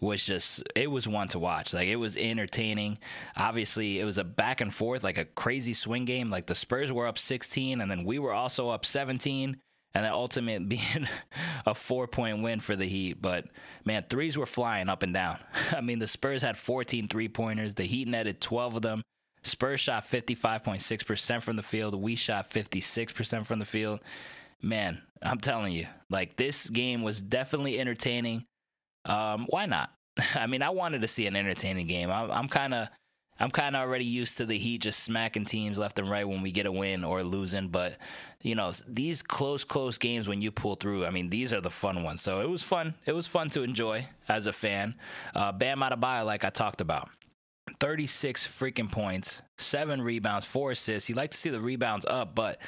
was 0.00 0.24
just 0.24 0.62
it 0.74 0.90
was 0.90 1.08
one 1.08 1.28
to 1.28 1.38
watch. 1.38 1.72
Like 1.72 1.88
it 1.88 1.96
was 1.96 2.16
entertaining. 2.16 2.98
Obviously, 3.36 4.00
it 4.00 4.04
was 4.04 4.18
a 4.18 4.24
back 4.24 4.60
and 4.60 4.72
forth, 4.72 5.02
like 5.02 5.18
a 5.18 5.24
crazy 5.24 5.74
swing 5.74 6.04
game. 6.04 6.30
Like 6.30 6.46
the 6.46 6.54
Spurs 6.54 6.92
were 6.92 7.06
up 7.06 7.18
16, 7.18 7.80
and 7.80 7.90
then 7.90 8.04
we 8.04 8.18
were 8.18 8.32
also 8.32 8.70
up 8.70 8.84
17. 8.84 9.56
And 9.94 10.04
the 10.04 10.12
ultimate 10.12 10.68
being 10.68 11.08
a 11.66 11.74
four 11.74 12.06
point 12.06 12.42
win 12.42 12.60
for 12.60 12.76
the 12.76 12.86
Heat. 12.86 13.20
But 13.20 13.46
man, 13.84 14.04
threes 14.08 14.36
were 14.36 14.46
flying 14.46 14.88
up 14.88 15.02
and 15.02 15.14
down. 15.14 15.38
I 15.72 15.80
mean, 15.80 15.98
the 15.98 16.06
Spurs 16.06 16.42
had 16.42 16.56
14 16.56 17.08
three 17.08 17.28
pointers. 17.28 17.74
The 17.74 17.84
Heat 17.84 18.08
netted 18.08 18.40
12 18.40 18.76
of 18.76 18.82
them. 18.82 19.02
Spurs 19.42 19.80
shot 19.80 20.04
55.6% 20.04 21.42
from 21.42 21.56
the 21.56 21.62
field. 21.62 21.94
We 21.94 22.16
shot 22.16 22.50
56% 22.50 23.46
from 23.46 23.58
the 23.58 23.64
field. 23.64 24.00
Man, 24.60 25.02
I'm 25.22 25.38
telling 25.38 25.72
you, 25.72 25.86
like 26.10 26.36
this 26.36 26.68
game 26.68 27.02
was 27.02 27.20
definitely 27.20 27.78
entertaining. 27.78 28.44
Um, 29.04 29.46
why 29.48 29.66
not? 29.66 29.90
I 30.34 30.46
mean, 30.46 30.62
I 30.62 30.70
wanted 30.70 31.02
to 31.02 31.08
see 31.08 31.26
an 31.26 31.36
entertaining 31.36 31.86
game. 31.86 32.10
I'm 32.10 32.48
kind 32.48 32.74
of, 32.74 32.88
I'm 33.40 33.50
kind 33.50 33.76
of 33.76 33.82
already 33.82 34.04
used 34.04 34.36
to 34.38 34.46
the 34.46 34.58
Heat 34.58 34.82
just 34.82 35.04
smacking 35.04 35.44
teams 35.44 35.78
left 35.78 35.98
and 36.00 36.10
right 36.10 36.28
when 36.28 36.42
we 36.42 36.50
get 36.50 36.66
a 36.66 36.72
win 36.72 37.04
or 37.04 37.22
losing. 37.22 37.68
But 37.68 37.96
you 38.42 38.54
know, 38.54 38.72
these 38.86 39.22
close, 39.22 39.64
close 39.64 39.98
games 39.98 40.28
when 40.28 40.40
you 40.40 40.50
pull 40.50 40.74
through, 40.74 41.06
I 41.06 41.10
mean, 41.10 41.30
these 41.30 41.52
are 41.52 41.60
the 41.60 41.70
fun 41.70 42.02
ones. 42.02 42.20
So 42.20 42.40
it 42.40 42.48
was 42.48 42.62
fun. 42.62 42.94
It 43.06 43.12
was 43.12 43.26
fun 43.26 43.50
to 43.50 43.62
enjoy 43.62 44.06
as 44.28 44.46
a 44.46 44.52
fan. 44.52 44.94
Uh, 45.34 45.52
Bam 45.52 45.80
Adebayo, 45.80 46.24
like 46.26 46.44
I 46.44 46.50
talked 46.50 46.80
about. 46.80 47.10
36 47.80 48.46
freaking 48.46 48.90
points, 48.90 49.42
seven 49.56 50.02
rebounds, 50.02 50.44
four 50.44 50.72
assists. 50.72 51.08
You 51.08 51.14
like 51.14 51.30
to 51.30 51.38
see 51.38 51.50
the 51.50 51.60
rebounds 51.60 52.04
up, 52.06 52.34
but 52.34 52.58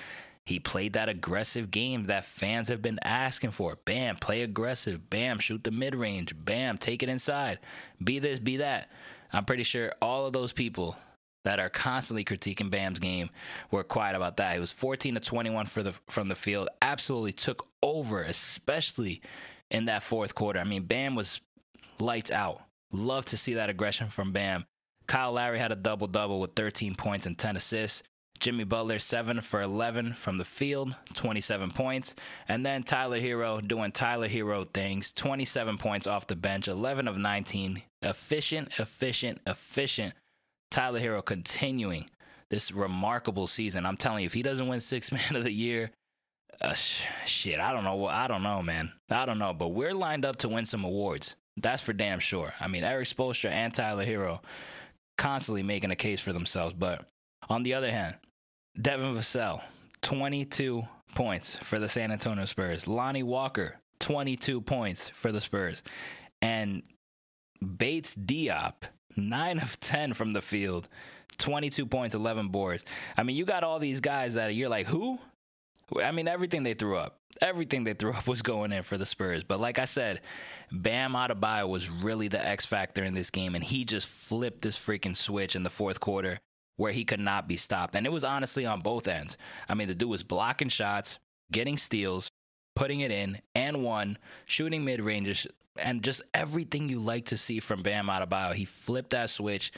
he 0.45 0.59
played 0.59 0.95
that 0.95 1.09
aggressive 1.09 1.71
game 1.71 2.05
that 2.05 2.25
fans 2.25 2.69
have 2.69 2.83
been 2.83 2.99
asking 3.03 3.53
for. 3.53 3.77
Bam, 3.85 4.17
play 4.17 4.43
aggressive. 4.43 5.11
Bam, 5.11 5.39
shoot 5.39 5.65
the 5.65 5.71
mid 5.71 5.95
range. 5.95 6.35
Bam, 6.37 6.79
take 6.79 7.03
it 7.03 7.09
inside. 7.09 7.59
Be 8.03 8.19
this, 8.19 8.39
be 8.39 8.59
that. 8.59 8.91
I'm 9.33 9.45
pretty 9.45 9.63
sure 9.63 9.93
all 10.03 10.27
of 10.27 10.33
those 10.33 10.53
people 10.53 10.97
that 11.45 11.61
are 11.61 11.71
constantly 11.71 12.25
critiquing 12.25 12.71
Bam's 12.71 12.99
game 12.99 13.31
were 13.71 13.85
quiet 13.85 14.17
about 14.17 14.37
that. 14.39 14.55
He 14.55 14.61
was 14.61 14.73
14 14.73 15.15
to 15.15 15.21
21 15.21 15.67
for 15.67 15.83
the 15.83 15.93
from 16.09 16.29
the 16.29 16.35
field. 16.35 16.69
Absolutely 16.83 17.33
took 17.33 17.67
over, 17.83 18.23
especially 18.23 19.23
in 19.71 19.87
that 19.87 20.03
fourth 20.03 20.35
quarter. 20.35 20.59
I 20.59 20.65
mean, 20.65 20.83
Bam 20.83 21.15
was 21.15 21.41
lights 21.99 22.31
out. 22.31 22.63
Love 22.93 23.25
to 23.27 23.37
see 23.37 23.55
that 23.55 23.71
aggression 23.71 24.09
from 24.09 24.33
Bam. 24.33 24.67
Kyle 25.11 25.33
Lowry 25.33 25.59
had 25.59 25.73
a 25.73 25.77
double 25.77 26.07
double 26.07 26.39
with 26.39 26.55
13 26.55 26.95
points 26.95 27.27
and 27.27 27.37
10 27.37 27.57
assists. 27.57 28.05
Jimmy 28.39 28.63
Butler, 28.63 29.01
7 29.01 29.41
for 29.41 29.61
11 29.61 30.15
from 30.15 30.39
the 30.39 30.45
field, 30.45 30.95
27 31.15 31.73
points. 31.73 32.15
And 32.47 32.65
then 32.65 32.85
Tyler 32.85 33.19
Herro 33.19 33.61
doing 33.61 33.91
Tyler 33.91 34.29
Herro 34.29 34.73
things, 34.73 35.13
27 35.13 35.79
points 35.79 36.07
off 36.07 36.29
the 36.29 36.37
bench, 36.37 36.69
11 36.69 37.09
of 37.09 37.19
19. 37.19 37.83
Efficient, 38.03 38.79
efficient, 38.79 39.41
efficient. 39.49 40.15
Tyler 40.71 41.01
Herro 41.01 41.25
continuing 41.25 42.09
this 42.49 42.71
remarkable 42.71 43.49
season. 43.49 43.87
I'm 43.87 43.97
telling 43.97 44.21
you, 44.21 44.27
if 44.27 44.33
he 44.33 44.45
doesn't 44.45 44.69
win 44.69 44.81
Six 44.81 45.11
Man 45.13 45.35
of 45.35 45.43
the 45.43 45.51
Year, 45.51 45.91
uh, 46.61 46.75
sh- 46.75 47.03
shit, 47.27 47.59
I 47.59 47.73
don't 47.73 47.83
know. 47.83 48.07
I 48.07 48.29
don't 48.29 48.45
know, 48.45 48.63
man. 48.63 48.93
I 49.11 49.27
don't 49.27 49.39
know. 49.41 49.55
But 49.55 49.71
we're 49.71 49.93
lined 49.93 50.25
up 50.25 50.37
to 50.37 50.49
win 50.49 50.67
some 50.67 50.85
awards. 50.85 51.35
That's 51.57 51.83
for 51.83 51.93
damn 51.93 52.21
sure. 52.21 52.55
I 52.61 52.69
mean, 52.69 52.85
Erik 52.85 53.09
Spoelstra 53.09 53.51
and 53.51 53.75
Tyler 53.75 54.07
Herro 54.07 54.41
constantly 55.21 55.63
making 55.63 55.91
a 55.91 55.97
case 55.97 56.19
for 56.19 56.33
themselves. 56.33 56.75
But 56.77 57.05
on 57.51 57.63
the 57.63 57.75
other 57.75 57.91
hand, 57.91 58.17
Devin 58.81 59.15
Vassell, 59.15 59.61
22 60.01 60.83
points 61.15 61.57
for 61.57 61.79
the 61.79 61.91
San 61.91 62.11
Antonio 62.11 62.47
Spurs. 62.47 62.89
Lonnie 62.89 63.23
Walker, 63.23 63.77
22 63.99 64.63
points 64.63 65.11
for 65.11 65.31
the 65.31 65.43
Spurs. 65.43 65.83
And 66.41 66.83
Bates 67.77 68.17
Diop, 68.17 68.85
9 69.15 69.59
of 69.59 69.79
10 69.79 70.15
from 70.15 70.33
the 70.33 70.41
field, 70.41 70.89
22 71.37 71.85
points, 71.85 72.15
11 72.15 72.49
boards. 72.49 72.83
I 73.15 73.23
mean, 73.23 73.37
you 73.37 73.45
got 73.45 73.63
all 73.63 73.79
these 73.79 74.01
guys 74.01 74.35
that 74.35 74.55
you're 74.55 74.71
like, 74.71 74.87
who? 74.87 75.19
I 75.99 76.13
mean, 76.13 76.29
everything 76.29 76.63
they 76.63 76.75
threw 76.75 76.97
up, 76.97 77.19
everything 77.41 77.85
they 77.85 77.95
threw 77.95 78.13
up 78.15 78.27
was 78.27 78.43
going 78.43 78.73
in 78.73 78.83
for 78.83 78.99
the 78.99 79.07
Spurs. 79.07 79.45
But 79.45 79.61
like 79.61 79.79
I 79.79 79.85
said, 79.85 80.21
Bam 80.71 81.13
Adebayo 81.13 81.69
was 81.69 81.91
really 81.91 82.29
the 82.29 82.45
X 82.45 82.67
factor 82.67 83.03
in 83.05 83.15
this 83.15 83.31
game, 83.31 83.55
and 83.55 83.65
he 83.65 83.85
just 83.85 84.07
flipped 84.07 84.63
this 84.63 84.79
freaking 84.79 85.17
switch 85.17 85.57
in 85.57 85.63
the 85.63 85.71
fourth 85.71 86.01
quarter 86.01 86.41
where 86.77 86.93
he 86.93 87.05
could 87.05 87.21
not 87.21 87.47
be 87.47 87.59
stopped. 87.59 87.95
And 87.95 88.07
it 88.07 88.13
was 88.13 88.25
honestly 88.25 88.65
on 88.65 88.81
both 88.81 89.07
ends. 89.07 89.37
I 89.69 89.75
mean, 89.75 89.89
the 89.89 89.95
dude 89.95 90.09
was 90.09 90.23
blocking 90.23 90.71
shots, 90.71 91.19
getting 91.53 91.77
steals, 91.77 92.31
putting 92.75 93.01
it 93.01 93.11
in, 93.11 93.41
and 93.55 93.85
one, 93.85 94.17
shooting 94.47 94.85
mid 94.85 95.03
ranges, 95.03 95.47
and 95.77 96.03
just 96.03 96.23
everything 96.33 96.89
you 96.89 96.99
like 96.99 97.27
to 97.27 97.37
see 97.37 97.61
from 97.61 97.83
Bam 97.83 98.07
Adebayo. 98.07 98.55
He 98.55 98.65
flipped 98.65 99.11
that 99.11 99.29
switch, 99.29 99.73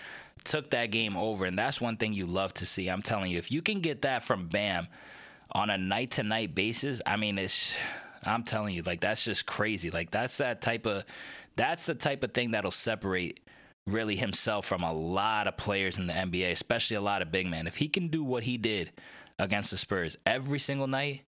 took 0.44 0.70
that 0.70 0.92
game 0.92 1.16
over, 1.16 1.44
and 1.44 1.58
that's 1.58 1.80
one 1.80 1.96
thing 1.96 2.12
you 2.12 2.26
love 2.26 2.54
to 2.54 2.66
see. 2.66 2.88
I'm 2.88 3.02
telling 3.02 3.32
you, 3.32 3.38
if 3.38 3.50
you 3.50 3.62
can 3.62 3.80
get 3.80 4.02
that 4.02 4.22
from 4.22 4.46
Bam 4.46 4.86
on 5.52 5.70
a 5.70 5.78
night 5.78 6.12
to 6.12 6.22
night 6.22 6.54
basis, 6.54 7.00
I 7.06 7.16
mean, 7.16 7.38
it's. 7.38 7.74
I'm 8.24 8.44
telling 8.44 8.74
you, 8.74 8.82
like 8.82 9.00
that's 9.00 9.24
just 9.24 9.46
crazy. 9.46 9.90
Like 9.90 10.12
that's 10.12 10.38
that 10.38 10.60
type 10.62 10.86
of, 10.86 11.04
that's 11.56 11.86
the 11.86 11.94
type 11.96 12.22
of 12.22 12.32
thing 12.32 12.52
that'll 12.52 12.70
separate 12.70 13.40
really 13.86 14.16
himself 14.16 14.64
from 14.64 14.82
a 14.82 14.92
lot 14.92 15.48
of 15.48 15.56
players 15.56 15.98
in 15.98 16.06
the 16.06 16.12
NBA, 16.12 16.52
especially 16.52 16.96
a 16.96 17.00
lot 17.00 17.22
of 17.22 17.32
big 17.32 17.48
men. 17.48 17.66
If 17.66 17.76
he 17.76 17.88
can 17.88 18.08
do 18.08 18.22
what 18.22 18.44
he 18.44 18.56
did 18.56 18.92
against 19.38 19.72
the 19.72 19.76
Spurs 19.76 20.16
every 20.24 20.58
single 20.58 20.86
night, 20.86 21.22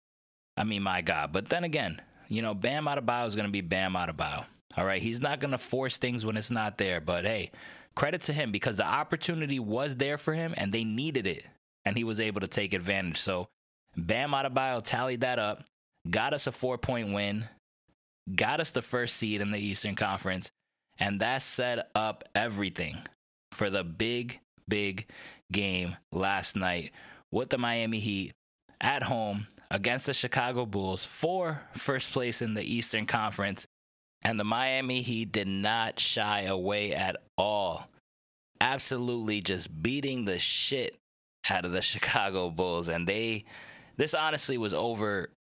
I 0.55 0.63
mean, 0.63 0.83
my 0.83 1.01
God. 1.01 1.33
But 1.33 1.49
then 1.49 1.63
again, 1.63 1.99
you 2.27 2.41
know, 2.41 2.53
Bam 2.53 2.85
Adebayo 2.85 3.25
is 3.25 3.35
going 3.35 3.47
to 3.47 3.51
be 3.51 3.61
Bam 3.61 3.93
Adebayo. 3.93 4.45
All 4.77 4.85
right, 4.85 5.01
he's 5.01 5.21
not 5.21 5.39
going 5.39 5.51
to 5.51 5.57
force 5.57 5.97
things 5.97 6.25
when 6.25 6.37
it's 6.37 6.51
not 6.51 6.77
there. 6.77 7.01
But 7.01 7.25
hey, 7.25 7.51
credit 7.95 8.21
to 8.23 8.33
him 8.33 8.51
because 8.51 8.77
the 8.77 8.85
opportunity 8.85 9.59
was 9.59 9.95
there 9.95 10.17
for 10.17 10.33
him 10.33 10.53
and 10.57 10.71
they 10.71 10.83
needed 10.83 11.27
it, 11.27 11.45
and 11.85 11.97
he 11.97 12.03
was 12.03 12.19
able 12.19 12.41
to 12.41 12.47
take 12.47 12.73
advantage. 12.73 13.17
So 13.17 13.47
Bam 13.95 14.31
Adebayo 14.31 14.81
tallied 14.83 15.21
that 15.21 15.39
up, 15.39 15.63
got 16.09 16.33
us 16.33 16.47
a 16.47 16.51
four 16.51 16.77
point 16.77 17.13
win, 17.13 17.45
got 18.35 18.59
us 18.59 18.71
the 18.71 18.81
first 18.81 19.17
seed 19.17 19.41
in 19.41 19.51
the 19.51 19.59
Eastern 19.59 19.95
Conference, 19.95 20.49
and 20.97 21.19
that 21.19 21.41
set 21.41 21.89
up 21.95 22.23
everything 22.35 22.97
for 23.51 23.69
the 23.69 23.83
big, 23.83 24.39
big 24.67 25.07
game 25.51 25.95
last 26.11 26.55
night 26.55 26.91
with 27.31 27.49
the 27.49 27.57
Miami 27.57 27.99
Heat 27.99 28.33
at 28.81 29.03
home 29.03 29.47
against 29.71 30.05
the 30.05 30.13
Chicago 30.13 30.65
Bulls 30.65 31.05
for 31.05 31.63
first 31.73 32.11
place 32.11 32.41
in 32.41 32.53
the 32.53 32.63
Eastern 32.63 33.05
Conference. 33.05 33.65
And 34.21 34.39
the 34.39 34.45
Miami 34.45 35.01
Heat 35.01 35.31
did 35.31 35.47
not 35.47 35.99
shy 35.99 36.41
away 36.41 36.93
at 36.93 37.17
all. 37.37 37.89
Absolutely 38.61 39.41
just 39.41 39.81
beating 39.81 40.25
the 40.25 40.39
shit 40.39 40.97
out 41.49 41.65
of 41.65 41.71
the 41.71 41.81
Chicago 41.81 42.49
Bulls. 42.49 42.87
And 42.87 43.07
they, 43.07 43.45
this 43.97 44.13
honestly 44.13 44.57
was 44.57 44.73
over 44.73 45.31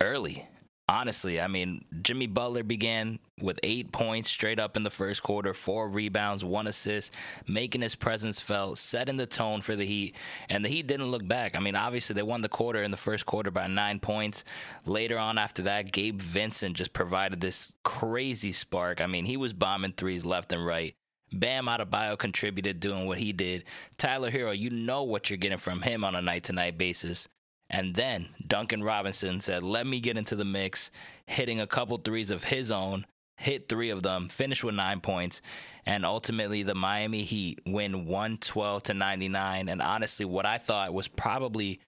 early. 0.00 0.46
Honestly, 0.88 1.40
I 1.40 1.46
mean, 1.46 1.84
Jimmy 2.02 2.26
Butler 2.26 2.64
began 2.64 3.20
with 3.40 3.58
eight 3.62 3.92
points 3.92 4.28
straight 4.28 4.58
up 4.58 4.76
in 4.76 4.82
the 4.82 4.90
first 4.90 5.22
quarter, 5.22 5.54
four 5.54 5.88
rebounds, 5.88 6.44
one 6.44 6.66
assist, 6.66 7.14
making 7.46 7.82
his 7.82 7.94
presence 7.94 8.40
felt, 8.40 8.78
setting 8.78 9.16
the 9.16 9.24
tone 9.24 9.62
for 9.62 9.76
the 9.76 9.86
Heat. 9.86 10.16
And 10.50 10.64
the 10.64 10.68
Heat 10.68 10.88
didn't 10.88 11.06
look 11.06 11.26
back. 11.26 11.54
I 11.54 11.60
mean, 11.60 11.76
obviously, 11.76 12.14
they 12.14 12.22
won 12.22 12.42
the 12.42 12.48
quarter 12.48 12.82
in 12.82 12.90
the 12.90 12.96
first 12.96 13.26
quarter 13.26 13.50
by 13.50 13.68
nine 13.68 14.00
points. 14.00 14.44
Later 14.84 15.18
on, 15.18 15.38
after 15.38 15.62
that, 15.62 15.92
Gabe 15.92 16.20
Vincent 16.20 16.76
just 16.76 16.92
provided 16.92 17.40
this 17.40 17.72
crazy 17.84 18.52
spark. 18.52 19.00
I 19.00 19.06
mean, 19.06 19.24
he 19.24 19.36
was 19.36 19.52
bombing 19.52 19.94
threes 19.96 20.24
left 20.24 20.52
and 20.52 20.66
right. 20.66 20.94
Bam 21.32 21.66
Adebayo 21.66 22.18
contributed 22.18 22.80
doing 22.80 23.06
what 23.06 23.18
he 23.18 23.32
did. 23.32 23.64
Tyler 23.96 24.30
Herro, 24.30 24.56
you 24.56 24.68
know 24.68 25.04
what 25.04 25.30
you're 25.30 25.38
getting 25.38 25.58
from 25.58 25.82
him 25.82 26.04
on 26.04 26.14
a 26.14 26.20
night 26.20 26.44
to 26.44 26.52
night 26.52 26.76
basis. 26.76 27.28
And 27.72 27.94
then 27.94 28.28
Duncan 28.46 28.82
Robinson 28.82 29.40
said, 29.40 29.64
Let 29.64 29.86
me 29.86 29.98
get 29.98 30.18
into 30.18 30.36
the 30.36 30.44
mix, 30.44 30.90
hitting 31.26 31.58
a 31.58 31.66
couple 31.66 31.96
threes 31.96 32.30
of 32.30 32.44
his 32.44 32.70
own, 32.70 33.06
hit 33.38 33.68
three 33.68 33.88
of 33.88 34.02
them, 34.02 34.28
finished 34.28 34.62
with 34.62 34.74
nine 34.74 35.00
points. 35.00 35.40
And 35.86 36.04
ultimately, 36.04 36.62
the 36.62 36.74
Miami 36.74 37.22
Heat 37.22 37.60
win 37.66 38.04
112 38.06 38.82
to 38.84 38.94
99. 38.94 39.68
And 39.68 39.80
honestly, 39.80 40.26
what 40.26 40.46
I 40.46 40.58
thought 40.58 40.92
was 40.92 41.08
probably 41.08 41.80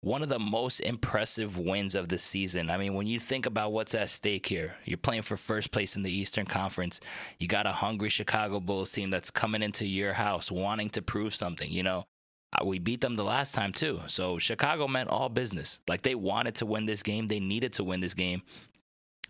one 0.00 0.22
of 0.22 0.28
the 0.28 0.38
most 0.38 0.80
impressive 0.80 1.58
wins 1.58 1.94
of 1.94 2.08
the 2.08 2.18
season. 2.18 2.70
I 2.70 2.76
mean, 2.76 2.94
when 2.94 3.06
you 3.06 3.20
think 3.20 3.46
about 3.46 3.72
what's 3.72 3.94
at 3.94 4.10
stake 4.10 4.46
here, 4.46 4.76
you're 4.84 4.96
playing 4.96 5.22
for 5.22 5.36
first 5.36 5.70
place 5.70 5.94
in 5.94 6.02
the 6.02 6.12
Eastern 6.12 6.46
Conference. 6.46 7.00
You 7.38 7.46
got 7.46 7.66
a 7.66 7.72
hungry 7.72 8.08
Chicago 8.08 8.58
Bulls 8.58 8.90
team 8.90 9.10
that's 9.10 9.30
coming 9.30 9.62
into 9.62 9.86
your 9.86 10.14
house 10.14 10.50
wanting 10.50 10.90
to 10.90 11.02
prove 11.02 11.34
something, 11.34 11.70
you 11.70 11.84
know. 11.84 12.06
We 12.64 12.78
beat 12.78 13.00
them 13.00 13.16
the 13.16 13.24
last 13.24 13.54
time 13.54 13.72
too. 13.72 14.00
So 14.06 14.38
Chicago 14.38 14.86
meant 14.86 15.08
all 15.08 15.28
business. 15.28 15.80
Like 15.88 16.02
they 16.02 16.14
wanted 16.14 16.56
to 16.56 16.66
win 16.66 16.86
this 16.86 17.02
game, 17.02 17.28
they 17.28 17.40
needed 17.40 17.72
to 17.74 17.84
win 17.84 18.00
this 18.00 18.14
game. 18.14 18.42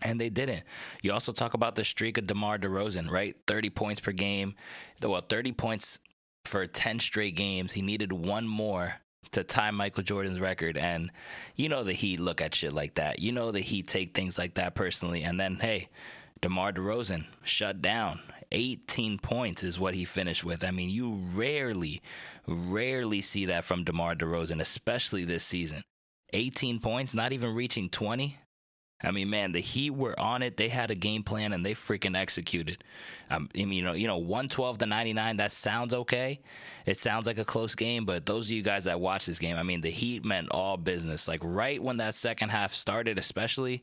And 0.04 0.20
they 0.20 0.30
didn't. 0.30 0.64
You 1.00 1.12
also 1.12 1.30
talk 1.30 1.54
about 1.54 1.76
the 1.76 1.84
streak 1.84 2.18
of 2.18 2.26
DeMar 2.26 2.58
DeRozan, 2.58 3.08
right? 3.08 3.36
30 3.46 3.70
points 3.70 4.00
per 4.00 4.10
game. 4.10 4.56
Well, 5.00 5.20
30 5.20 5.52
points 5.52 6.00
for 6.44 6.66
10 6.66 6.98
straight 6.98 7.36
games. 7.36 7.72
He 7.72 7.82
needed 7.82 8.12
one 8.12 8.48
more 8.48 8.96
to 9.30 9.44
tie 9.44 9.70
Michael 9.70 10.02
Jordan's 10.02 10.40
record. 10.40 10.76
And 10.76 11.12
you 11.54 11.68
know 11.68 11.84
the 11.84 11.92
Heat 11.92 12.18
look 12.18 12.40
at 12.40 12.54
shit 12.54 12.72
like 12.72 12.96
that. 12.96 13.20
You 13.20 13.30
know 13.30 13.52
the 13.52 13.60
Heat 13.60 13.86
take 13.86 14.12
things 14.14 14.38
like 14.38 14.54
that 14.54 14.74
personally. 14.74 15.22
And 15.22 15.38
then, 15.38 15.58
hey, 15.60 15.88
DeMar 16.40 16.72
DeRozan 16.72 17.26
shut 17.44 17.80
down. 17.80 18.20
18 18.52 19.18
points 19.18 19.62
is 19.62 19.80
what 19.80 19.94
he 19.94 20.04
finished 20.04 20.44
with. 20.44 20.62
I 20.62 20.70
mean, 20.70 20.90
you 20.90 21.12
rarely, 21.34 22.00
rarely 22.46 23.20
see 23.20 23.46
that 23.46 23.64
from 23.64 23.84
DeMar 23.84 24.14
DeRozan, 24.14 24.60
especially 24.60 25.24
this 25.24 25.44
season. 25.44 25.82
18 26.32 26.78
points, 26.80 27.14
not 27.14 27.32
even 27.32 27.54
reaching 27.54 27.88
20. 27.88 28.38
I 29.04 29.10
mean, 29.10 29.30
man, 29.30 29.52
the 29.52 29.60
Heat 29.60 29.90
were 29.90 30.18
on 30.18 30.42
it. 30.42 30.56
They 30.56 30.68
had 30.68 30.90
a 30.90 30.94
game 30.94 31.24
plan 31.24 31.52
and 31.52 31.66
they 31.66 31.74
freaking 31.74 32.16
executed. 32.16 32.84
Um, 33.30 33.48
I 33.54 33.58
mean, 33.58 33.72
you 33.72 33.82
know, 33.82 33.94
you 33.94 34.06
know, 34.06 34.18
112 34.18 34.78
to 34.78 34.86
99. 34.86 35.38
That 35.38 35.50
sounds 35.50 35.92
okay. 35.92 36.40
It 36.86 36.98
sounds 36.98 37.26
like 37.26 37.38
a 37.38 37.44
close 37.44 37.74
game, 37.74 38.04
but 38.04 38.26
those 38.26 38.46
of 38.46 38.52
you 38.52 38.62
guys 38.62 38.84
that 38.84 39.00
watch 39.00 39.26
this 39.26 39.40
game, 39.40 39.56
I 39.56 39.64
mean, 39.64 39.80
the 39.80 39.90
Heat 39.90 40.24
meant 40.24 40.50
all 40.50 40.76
business. 40.76 41.26
Like 41.26 41.40
right 41.42 41.82
when 41.82 41.96
that 41.96 42.14
second 42.14 42.50
half 42.50 42.72
started, 42.72 43.18
especially, 43.18 43.82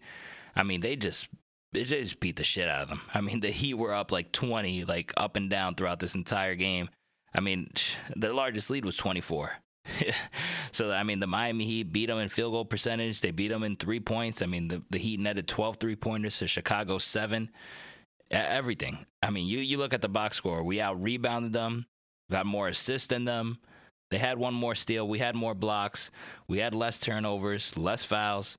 I 0.56 0.64
mean, 0.64 0.82
they 0.82 0.96
just 0.96 1.28
they 1.72 1.84
just 1.84 2.20
beat 2.20 2.36
the 2.36 2.44
shit 2.44 2.68
out 2.68 2.84
of 2.84 2.90
them. 2.90 3.02
I 3.14 3.22
mean, 3.22 3.42
the 3.42 3.52
Heat 3.52 3.76
were 3.76 3.94
up 3.94 4.12
like 4.12 4.32
20, 4.32 4.86
like 4.86 5.14
up 5.18 5.36
and 5.36 5.50
down 5.50 5.76
throughout 5.76 6.00
this 6.00 6.16
entire 6.16 6.56
game. 6.56 6.90
I 7.34 7.40
mean, 7.42 7.72
their 8.16 8.34
largest 8.34 8.70
lead 8.70 8.86
was 8.86 8.96
24. 8.96 9.52
so 10.72 10.92
I 10.92 11.04
mean, 11.04 11.20
the 11.20 11.28
Miami 11.28 11.66
Heat 11.66 11.92
beat 11.92 12.08
them 12.08 12.20
in 12.20 12.30
field 12.30 12.54
goal 12.54 12.66
percentage. 12.66 13.22
They 13.22 13.32
beat 13.32 13.48
them 13.50 13.64
in 13.64 13.76
three 13.76 14.00
points. 14.00 14.42
I 14.42 14.46
mean, 14.46 14.68
the, 14.68 14.84
the 14.90 15.00
Heat 15.00 15.20
netted 15.20 15.48
12 15.48 15.78
three 15.78 15.96
pointers 15.96 16.38
to 16.40 16.48
Chicago 16.48 16.98
seven. 16.98 17.50
Everything. 18.32 19.06
I 19.24 19.32
mean, 19.32 19.48
you 19.48 19.60
you 19.60 19.78
look 19.78 19.94
at 19.94 20.02
the 20.02 20.10
box 20.10 20.38
score. 20.38 20.64
We 20.64 20.80
out 20.80 21.02
rebounded 21.02 21.54
them, 21.54 21.88
got 22.30 22.46
more 22.46 22.68
assists 22.68 23.08
than 23.08 23.26
them. 23.26 23.58
They 24.12 24.18
had 24.18 24.38
one 24.38 24.54
more 24.54 24.76
steal. 24.76 25.08
We 25.08 25.20
had 25.20 25.36
more 25.36 25.56
blocks. 25.56 26.12
We 26.48 26.60
had 26.60 26.76
less 26.76 27.00
turnovers, 27.00 27.78
less 27.78 28.04
fouls, 28.04 28.58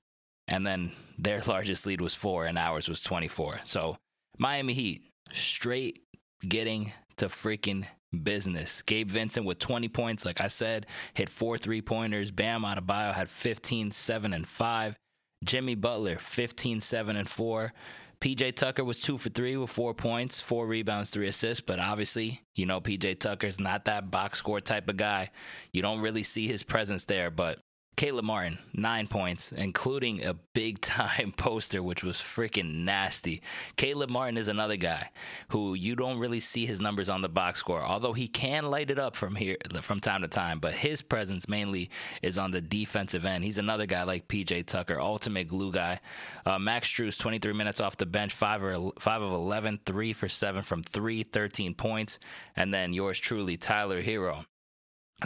and 0.51 0.67
then 0.67 0.93
their 1.19 1.41
largest 1.47 1.87
lead 1.87 2.03
was 2.03 2.15
four, 2.15 2.45
and 2.45 2.59
ours 2.59 2.89
was 2.89 3.01
24. 3.01 3.61
So 3.65 3.97
Miami 4.37 4.75
Heat 4.75 5.03
straight 5.33 6.01
getting 6.47 6.93
to 7.17 7.27
freaking 7.27 7.87
business. 8.23 8.83
Gabe 8.83 9.09
Vincent 9.09 9.47
with 9.47 9.59
20 9.59 9.89
points, 9.89 10.25
like 10.25 10.41
I 10.41 10.49
said, 10.49 10.87
hit 11.15 11.29
four 11.29 11.57
three 11.57 11.81
pointers. 11.81 12.31
Bam 12.31 12.63
Adebayo 12.63 13.15
had 13.15 13.31
15, 13.31 13.93
7, 13.93 14.33
and 14.33 14.47
5. 14.47 14.97
Jimmy 15.43 15.75
Butler, 15.75 16.19
15, 16.19 16.81
7, 16.81 17.17
and 17.17 17.29
4. 17.29 17.73
PJ 18.21 18.55
Tucker 18.55 18.85
was 18.85 19.01
two 19.01 19.17
for 19.17 19.31
three 19.31 19.57
with 19.57 19.71
four 19.71 19.95
points, 19.95 20.41
four 20.41 20.67
rebounds, 20.67 21.09
three 21.09 21.27
assists. 21.27 21.63
But 21.63 21.79
obviously, 21.79 22.43
you 22.55 22.67
know, 22.67 22.79
PJ 22.79 23.19
Tucker's 23.19 23.59
not 23.59 23.87
that 23.87 24.11
box 24.11 24.39
score 24.39 24.61
type 24.61 24.91
of 24.91 24.99
guy. 24.99 25.31
You 25.73 25.81
don't 25.81 26.01
really 26.01 26.23
see 26.23 26.47
his 26.47 26.63
presence 26.63 27.07
there. 27.07 27.31
But 27.31 27.61
Caleb 28.01 28.25
Martin, 28.25 28.59
nine 28.73 29.09
points, 29.09 29.53
including 29.53 30.25
a 30.25 30.33
big 30.33 30.81
time 30.81 31.33
poster, 31.37 31.83
which 31.83 32.03
was 32.03 32.17
freaking 32.17 32.77
nasty. 32.77 33.43
Caleb 33.77 34.09
Martin 34.09 34.39
is 34.39 34.49
another 34.49 34.77
guy 34.77 35.11
who 35.49 35.75
you 35.75 35.95
don't 35.95 36.19
really 36.19 36.41
see 36.41 36.65
his 36.65 36.81
numbers 36.81 37.11
on 37.11 37.21
the 37.21 37.29
box 37.29 37.59
score, 37.59 37.83
although 37.83 38.15
he 38.15 38.27
can 38.27 38.71
light 38.71 38.91
it 38.91 38.99
up 38.99 39.17
from 39.17 39.35
here 39.35 39.59
from 39.83 40.01
time 40.01 40.23
to 40.23 40.29
time. 40.29 40.61
But 40.61 40.73
his 40.73 41.03
presence 41.03 41.47
mainly 41.47 41.91
is 42.23 42.39
on 42.39 42.53
the 42.53 42.63
defensive 42.63 43.27
end. 43.27 43.45
He's 43.45 43.59
another 43.59 43.85
guy 43.85 44.05
like 44.05 44.29
PJ 44.29 44.65
Tucker, 44.65 44.99
ultimate 44.99 45.49
glue 45.49 45.71
guy. 45.71 46.01
Uh, 46.47 46.59
Max 46.59 46.89
Strus, 46.89 47.19
23 47.19 47.53
minutes 47.53 47.81
off 47.81 47.99
the 47.99 48.07
bench, 48.07 48.33
5, 48.33 48.63
or, 48.63 48.93
5 48.99 49.21
of 49.21 49.31
11, 49.31 49.81
3 49.85 50.13
for 50.15 50.27
7 50.31 50.63
from 50.63 50.83
3, 50.83 51.23
13 51.23 51.75
points. 51.75 52.19
And 52.57 52.73
then 52.73 52.95
yours 52.95 53.19
truly, 53.19 53.59
Tyler 53.59 54.01
Herro. 54.01 54.47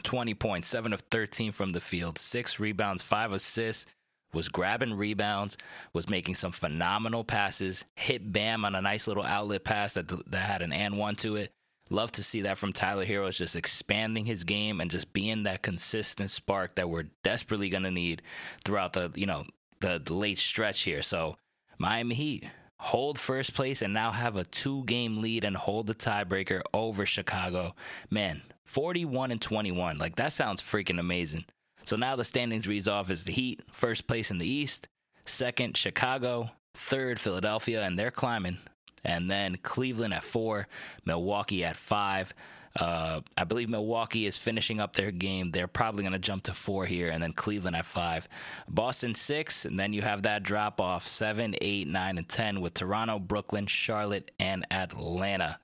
20 0.02 0.34
points, 0.34 0.68
7 0.68 0.92
of 0.92 1.00
13 1.10 1.52
from 1.52 1.72
the 1.72 1.80
field, 1.80 2.18
6 2.18 2.60
rebounds, 2.60 3.02
5 3.02 3.32
assists, 3.32 3.86
was 4.32 4.48
grabbing 4.48 4.94
rebounds, 4.94 5.56
was 5.92 6.08
making 6.08 6.34
some 6.34 6.52
phenomenal 6.52 7.24
passes, 7.24 7.84
hit 7.94 8.32
Bam 8.32 8.64
on 8.64 8.74
a 8.74 8.82
nice 8.82 9.06
little 9.06 9.22
outlet 9.22 9.64
pass 9.64 9.94
that, 9.94 10.08
that 10.30 10.42
had 10.42 10.62
an 10.62 10.72
and 10.72 10.98
one 10.98 11.16
to 11.16 11.36
it. 11.36 11.52
Love 11.90 12.10
to 12.12 12.22
see 12.22 12.40
that 12.40 12.58
from 12.58 12.72
Tyler 12.72 13.04
Herro, 13.04 13.30
just 13.30 13.54
expanding 13.54 14.24
his 14.24 14.42
game 14.44 14.80
and 14.80 14.90
just 14.90 15.12
being 15.12 15.42
that 15.42 15.62
consistent 15.62 16.30
spark 16.30 16.74
that 16.76 16.88
we're 16.88 17.10
desperately 17.22 17.68
going 17.68 17.82
to 17.82 17.90
need 17.90 18.22
throughout 18.64 18.94
the, 18.94 19.12
you 19.14 19.26
know, 19.26 19.44
the, 19.80 20.00
the 20.02 20.14
late 20.14 20.38
stretch 20.38 20.82
here. 20.82 21.02
So 21.02 21.36
Miami 21.78 22.14
Heat 22.14 22.44
hold 22.84 23.18
first 23.18 23.54
place 23.54 23.80
and 23.80 23.94
now 23.94 24.10
have 24.10 24.36
a 24.36 24.44
two 24.44 24.84
game 24.84 25.22
lead 25.22 25.42
and 25.42 25.56
hold 25.56 25.86
the 25.86 25.94
tiebreaker 25.94 26.60
over 26.74 27.06
Chicago. 27.06 27.74
Man, 28.10 28.42
41 28.64 29.30
and 29.30 29.40
21. 29.40 29.96
Like 29.96 30.16
that 30.16 30.32
sounds 30.32 30.60
freaking 30.60 31.00
amazing. 31.00 31.46
So 31.84 31.96
now 31.96 32.14
the 32.14 32.24
standings 32.24 32.68
reads 32.68 32.86
off 32.86 33.08
as 33.08 33.24
the 33.24 33.32
Heat, 33.32 33.62
first 33.72 34.06
place 34.06 34.30
in 34.30 34.36
the 34.36 34.46
East, 34.46 34.86
second 35.24 35.78
Chicago, 35.78 36.50
third 36.74 37.18
Philadelphia, 37.18 37.82
and 37.82 37.98
they're 37.98 38.10
climbing. 38.10 38.58
And 39.02 39.30
then 39.30 39.56
Cleveland 39.62 40.12
at 40.12 40.22
four, 40.22 40.68
Milwaukee 41.06 41.64
at 41.64 41.76
five. 41.76 42.34
Uh, 42.78 43.20
I 43.38 43.44
believe 43.44 43.68
Milwaukee 43.68 44.26
is 44.26 44.36
finishing 44.36 44.80
up 44.80 44.94
their 44.94 45.12
game. 45.12 45.52
They're 45.52 45.68
probably 45.68 46.02
going 46.02 46.12
to 46.12 46.18
jump 46.18 46.42
to 46.44 46.52
four 46.52 46.86
here, 46.86 47.08
and 47.08 47.22
then 47.22 47.32
Cleveland 47.32 47.76
at 47.76 47.86
five. 47.86 48.28
Boston 48.68 49.14
six, 49.14 49.64
and 49.64 49.78
then 49.78 49.92
you 49.92 50.02
have 50.02 50.22
that 50.22 50.42
drop 50.42 50.80
off 50.80 51.06
seven, 51.06 51.54
eight, 51.60 51.86
nine, 51.86 52.18
and 52.18 52.28
10 52.28 52.60
with 52.60 52.74
Toronto, 52.74 53.18
Brooklyn, 53.18 53.66
Charlotte, 53.66 54.32
and 54.40 54.66
Atlanta. 54.72 55.60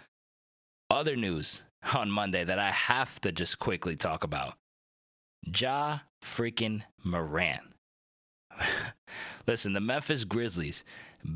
Other 0.88 1.16
news 1.16 1.62
on 1.94 2.10
Monday 2.10 2.44
that 2.44 2.58
I 2.58 2.70
have 2.70 3.20
to 3.22 3.32
just 3.32 3.58
quickly 3.58 3.96
talk 3.96 4.22
about. 4.22 4.54
Ja 5.44 6.00
freaking 6.22 6.82
Morant. 7.02 7.62
Listen, 9.46 9.72
the 9.72 9.80
Memphis 9.80 10.24
Grizzlies 10.24 10.84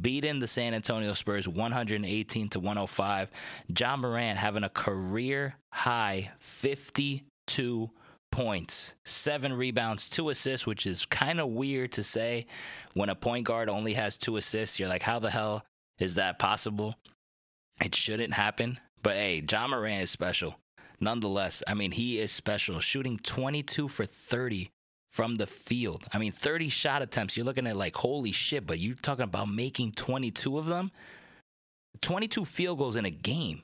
beating 0.00 0.40
the 0.40 0.46
San 0.46 0.74
Antonio 0.74 1.12
Spurs 1.12 1.48
118 1.48 2.48
to 2.50 2.60
105. 2.60 3.30
Ja 3.78 3.96
Morant 3.96 4.38
having 4.38 4.64
a 4.64 4.68
career 4.68 5.56
high 5.70 6.32
52 6.38 7.90
points, 8.30 8.94
seven 9.04 9.52
rebounds, 9.52 10.08
two 10.08 10.28
assists, 10.28 10.66
which 10.66 10.86
is 10.86 11.06
kind 11.06 11.40
of 11.40 11.48
weird 11.48 11.92
to 11.92 12.02
say 12.02 12.46
when 12.92 13.08
a 13.08 13.14
point 13.14 13.46
guard 13.46 13.68
only 13.68 13.94
has 13.94 14.16
two 14.16 14.36
assists. 14.36 14.78
You're 14.78 14.88
like, 14.88 15.04
how 15.04 15.18
the 15.18 15.30
hell 15.30 15.64
is 15.98 16.16
that 16.16 16.38
possible? 16.38 16.96
It 17.80 17.94
shouldn't 17.94 18.34
happen. 18.34 18.80
But 19.02 19.16
hey, 19.16 19.44
Ja 19.48 19.68
Morant 19.68 20.02
is 20.02 20.10
special. 20.10 20.56
Nonetheless, 21.00 21.62
I 21.66 21.74
mean, 21.74 21.92
he 21.92 22.18
is 22.18 22.32
special, 22.32 22.80
shooting 22.80 23.18
22 23.18 23.88
for 23.88 24.04
30 24.06 24.70
from 25.14 25.36
the 25.36 25.46
field. 25.46 26.08
I 26.12 26.18
mean, 26.18 26.32
30 26.32 26.68
shot 26.68 27.00
attempts. 27.00 27.36
You're 27.36 27.46
looking 27.46 27.68
at 27.68 27.76
like, 27.76 27.94
holy 27.94 28.32
shit, 28.32 28.66
but 28.66 28.80
you're 28.80 28.96
talking 28.96 29.22
about 29.22 29.48
making 29.48 29.92
22 29.92 30.58
of 30.58 30.66
them? 30.66 30.90
22 32.00 32.44
field 32.44 32.78
goals 32.78 32.96
in 32.96 33.04
a 33.04 33.10
game. 33.10 33.62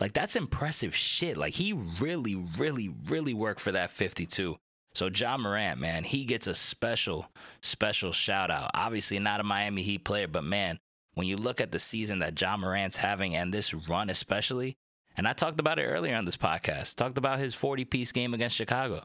Like, 0.00 0.12
that's 0.12 0.34
impressive 0.34 0.92
shit. 0.92 1.36
Like, 1.36 1.54
he 1.54 1.72
really, 1.72 2.34
really, 2.58 2.92
really 3.06 3.32
worked 3.32 3.60
for 3.60 3.70
that 3.70 3.92
52. 3.92 4.56
So, 4.92 5.06
Ja 5.06 5.36
Morant, 5.36 5.78
man, 5.78 6.02
he 6.02 6.24
gets 6.24 6.48
a 6.48 6.54
special, 6.54 7.28
special 7.60 8.10
shout 8.10 8.50
out. 8.50 8.72
Obviously, 8.74 9.20
not 9.20 9.38
a 9.38 9.44
Miami 9.44 9.84
Heat 9.84 10.04
player, 10.04 10.26
but 10.26 10.42
man, 10.42 10.80
when 11.14 11.28
you 11.28 11.36
look 11.36 11.60
at 11.60 11.70
the 11.70 11.78
season 11.78 12.18
that 12.18 12.40
Ja 12.40 12.56
Morant's 12.56 12.96
having 12.96 13.36
and 13.36 13.54
this 13.54 13.72
run, 13.72 14.10
especially, 14.10 14.74
and 15.16 15.28
I 15.28 15.32
talked 15.32 15.60
about 15.60 15.78
it 15.78 15.84
earlier 15.84 16.16
on 16.16 16.24
this 16.24 16.36
podcast, 16.36 16.96
talked 16.96 17.18
about 17.18 17.38
his 17.38 17.54
40 17.54 17.84
piece 17.84 18.10
game 18.10 18.34
against 18.34 18.56
Chicago. 18.56 19.04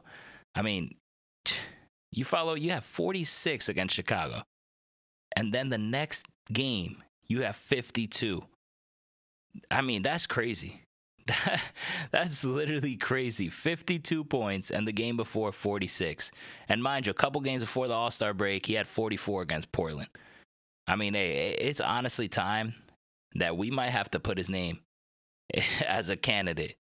I 0.56 0.62
mean, 0.62 0.96
you 2.12 2.24
follow, 2.24 2.54
you 2.54 2.70
have 2.70 2.84
46 2.84 3.68
against 3.68 3.94
Chicago. 3.94 4.42
And 5.36 5.52
then 5.52 5.68
the 5.68 5.78
next 5.78 6.26
game, 6.52 7.02
you 7.26 7.42
have 7.42 7.56
52. 7.56 8.44
I 9.70 9.80
mean, 9.82 10.02
that's 10.02 10.26
crazy. 10.26 10.82
that's 12.10 12.44
literally 12.44 12.96
crazy. 12.96 13.48
52 13.48 14.24
points 14.24 14.70
and 14.70 14.86
the 14.88 14.92
game 14.92 15.16
before 15.16 15.52
46. 15.52 16.30
And 16.68 16.82
mind 16.82 17.06
you, 17.06 17.10
a 17.10 17.14
couple 17.14 17.40
games 17.40 17.62
before 17.62 17.88
the 17.88 17.94
All 17.94 18.10
Star 18.10 18.32
break, 18.32 18.66
he 18.66 18.74
had 18.74 18.86
44 18.86 19.42
against 19.42 19.72
Portland. 19.72 20.08
I 20.86 20.96
mean, 20.96 21.14
hey, 21.14 21.50
it's 21.58 21.80
honestly 21.80 22.28
time 22.28 22.74
that 23.34 23.56
we 23.56 23.70
might 23.70 23.90
have 23.90 24.10
to 24.12 24.20
put 24.20 24.38
his 24.38 24.48
name 24.48 24.80
as 25.86 26.08
a 26.08 26.16
candidate 26.16 26.76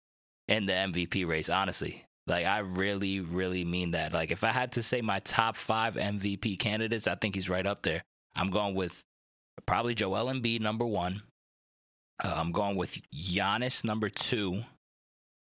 in 0.46 0.66
the 0.66 0.72
MVP 0.72 1.26
race, 1.26 1.48
honestly. 1.48 2.04
Like 2.26 2.46
I 2.46 2.60
really, 2.60 3.20
really 3.20 3.64
mean 3.64 3.90
that. 3.90 4.12
Like 4.12 4.30
if 4.30 4.44
I 4.44 4.50
had 4.50 4.72
to 4.72 4.82
say 4.82 5.00
my 5.00 5.20
top 5.20 5.56
five 5.56 5.94
MVP 5.94 6.58
candidates, 6.58 7.06
I 7.06 7.14
think 7.16 7.34
he's 7.34 7.50
right 7.50 7.66
up 7.66 7.82
there. 7.82 8.02
I'm 8.34 8.50
going 8.50 8.74
with 8.74 9.04
probably 9.66 9.94
Joel 9.94 10.32
Embiid 10.32 10.60
number 10.60 10.86
one. 10.86 11.22
Uh, 12.22 12.32
I'm 12.36 12.52
going 12.52 12.76
with 12.76 12.98
Giannis 13.14 13.84
number 13.84 14.08
two. 14.08 14.62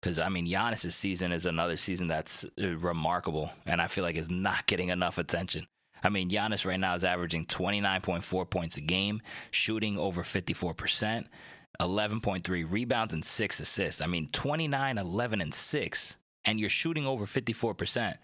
Because 0.00 0.20
I 0.20 0.28
mean, 0.28 0.46
Giannis's 0.46 0.94
season 0.94 1.32
is 1.32 1.44
another 1.44 1.76
season 1.76 2.06
that's 2.06 2.44
uh, 2.44 2.76
remarkable, 2.76 3.50
and 3.66 3.82
I 3.82 3.88
feel 3.88 4.04
like 4.04 4.14
is 4.14 4.30
not 4.30 4.66
getting 4.66 4.90
enough 4.90 5.18
attention. 5.18 5.66
I 6.04 6.08
mean, 6.10 6.30
Giannis 6.30 6.64
right 6.64 6.78
now 6.78 6.94
is 6.94 7.02
averaging 7.02 7.46
29.4 7.46 8.48
points 8.48 8.76
a 8.76 8.80
game, 8.80 9.20
shooting 9.50 9.98
over 9.98 10.22
54%, 10.22 11.26
11.3 11.80 12.70
rebounds, 12.70 13.12
and 13.12 13.24
six 13.24 13.58
assists. 13.58 14.00
I 14.00 14.06
mean, 14.06 14.28
29, 14.30 14.98
11, 14.98 15.40
and 15.40 15.52
six 15.52 16.16
and 16.48 16.58
you're 16.58 16.70
shooting 16.70 17.06
over 17.06 17.26
54%. 17.26 18.16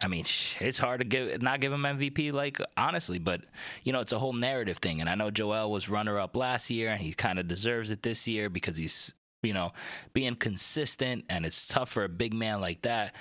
I 0.00 0.08
mean, 0.08 0.24
it's 0.60 0.78
hard 0.78 1.00
to 1.00 1.06
give 1.06 1.40
not 1.42 1.60
give 1.60 1.72
him 1.72 1.82
MVP, 1.82 2.32
like 2.32 2.58
honestly, 2.76 3.18
but 3.18 3.42
you 3.82 3.92
know, 3.92 4.00
it's 4.00 4.12
a 4.12 4.18
whole 4.18 4.32
narrative 4.32 4.78
thing. 4.78 5.00
And 5.00 5.08
I 5.08 5.14
know 5.14 5.30
Joel 5.30 5.70
was 5.70 5.88
runner 5.88 6.18
up 6.18 6.36
last 6.36 6.70
year, 6.70 6.90
and 6.90 7.00
he 7.00 7.12
kind 7.12 7.38
of 7.38 7.48
deserves 7.48 7.90
it 7.90 8.02
this 8.02 8.26
year 8.26 8.50
because 8.50 8.76
he's 8.76 9.14
you 9.42 9.54
know 9.54 9.72
being 10.12 10.34
consistent, 10.34 11.24
and 11.30 11.46
it's 11.46 11.66
tough 11.66 11.90
for 11.90 12.04
a 12.04 12.10
big 12.10 12.34
man 12.34 12.60
like 12.60 12.82
that 12.82 13.14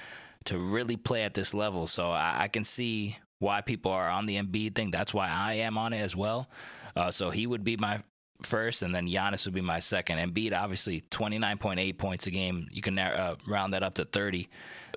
to 0.46 0.60
really 0.60 0.98
play 0.98 1.24
at 1.24 1.34
this 1.34 1.54
level. 1.54 1.88
So 1.88 2.12
I, 2.12 2.44
I 2.44 2.48
can 2.50 2.66
see 2.66 3.18
why 3.40 3.62
people 3.62 3.92
are 3.92 4.10
on 4.10 4.26
the 4.26 4.36
Embiid 4.36 4.76
thing. 4.76 4.92
That's 4.92 5.14
why 5.14 5.30
I 5.30 5.54
am 5.54 5.78
on 5.78 5.94
it 5.94 6.00
as 6.00 6.16
well. 6.16 6.50
Uh, 6.96 7.12
so 7.12 7.30
he 7.30 7.48
would 7.48 7.64
be 7.64 7.78
my 7.78 8.02
first, 8.46 8.82
and 8.82 8.94
then 8.94 9.08
Giannis 9.08 9.46
would 9.46 9.54
be 9.54 9.62
my 9.62 9.80
second. 9.80 10.18
Embiid, 10.18 10.58
obviously, 10.58 11.02
29.8 11.12 11.98
points 11.98 12.28
a 12.28 12.32
game. 12.32 12.68
You 12.72 12.82
can 12.82 12.98
uh, 12.98 13.36
round 13.48 13.74
that 13.74 13.84
up 13.84 13.96
to 13.96 14.06
30. 14.06 14.48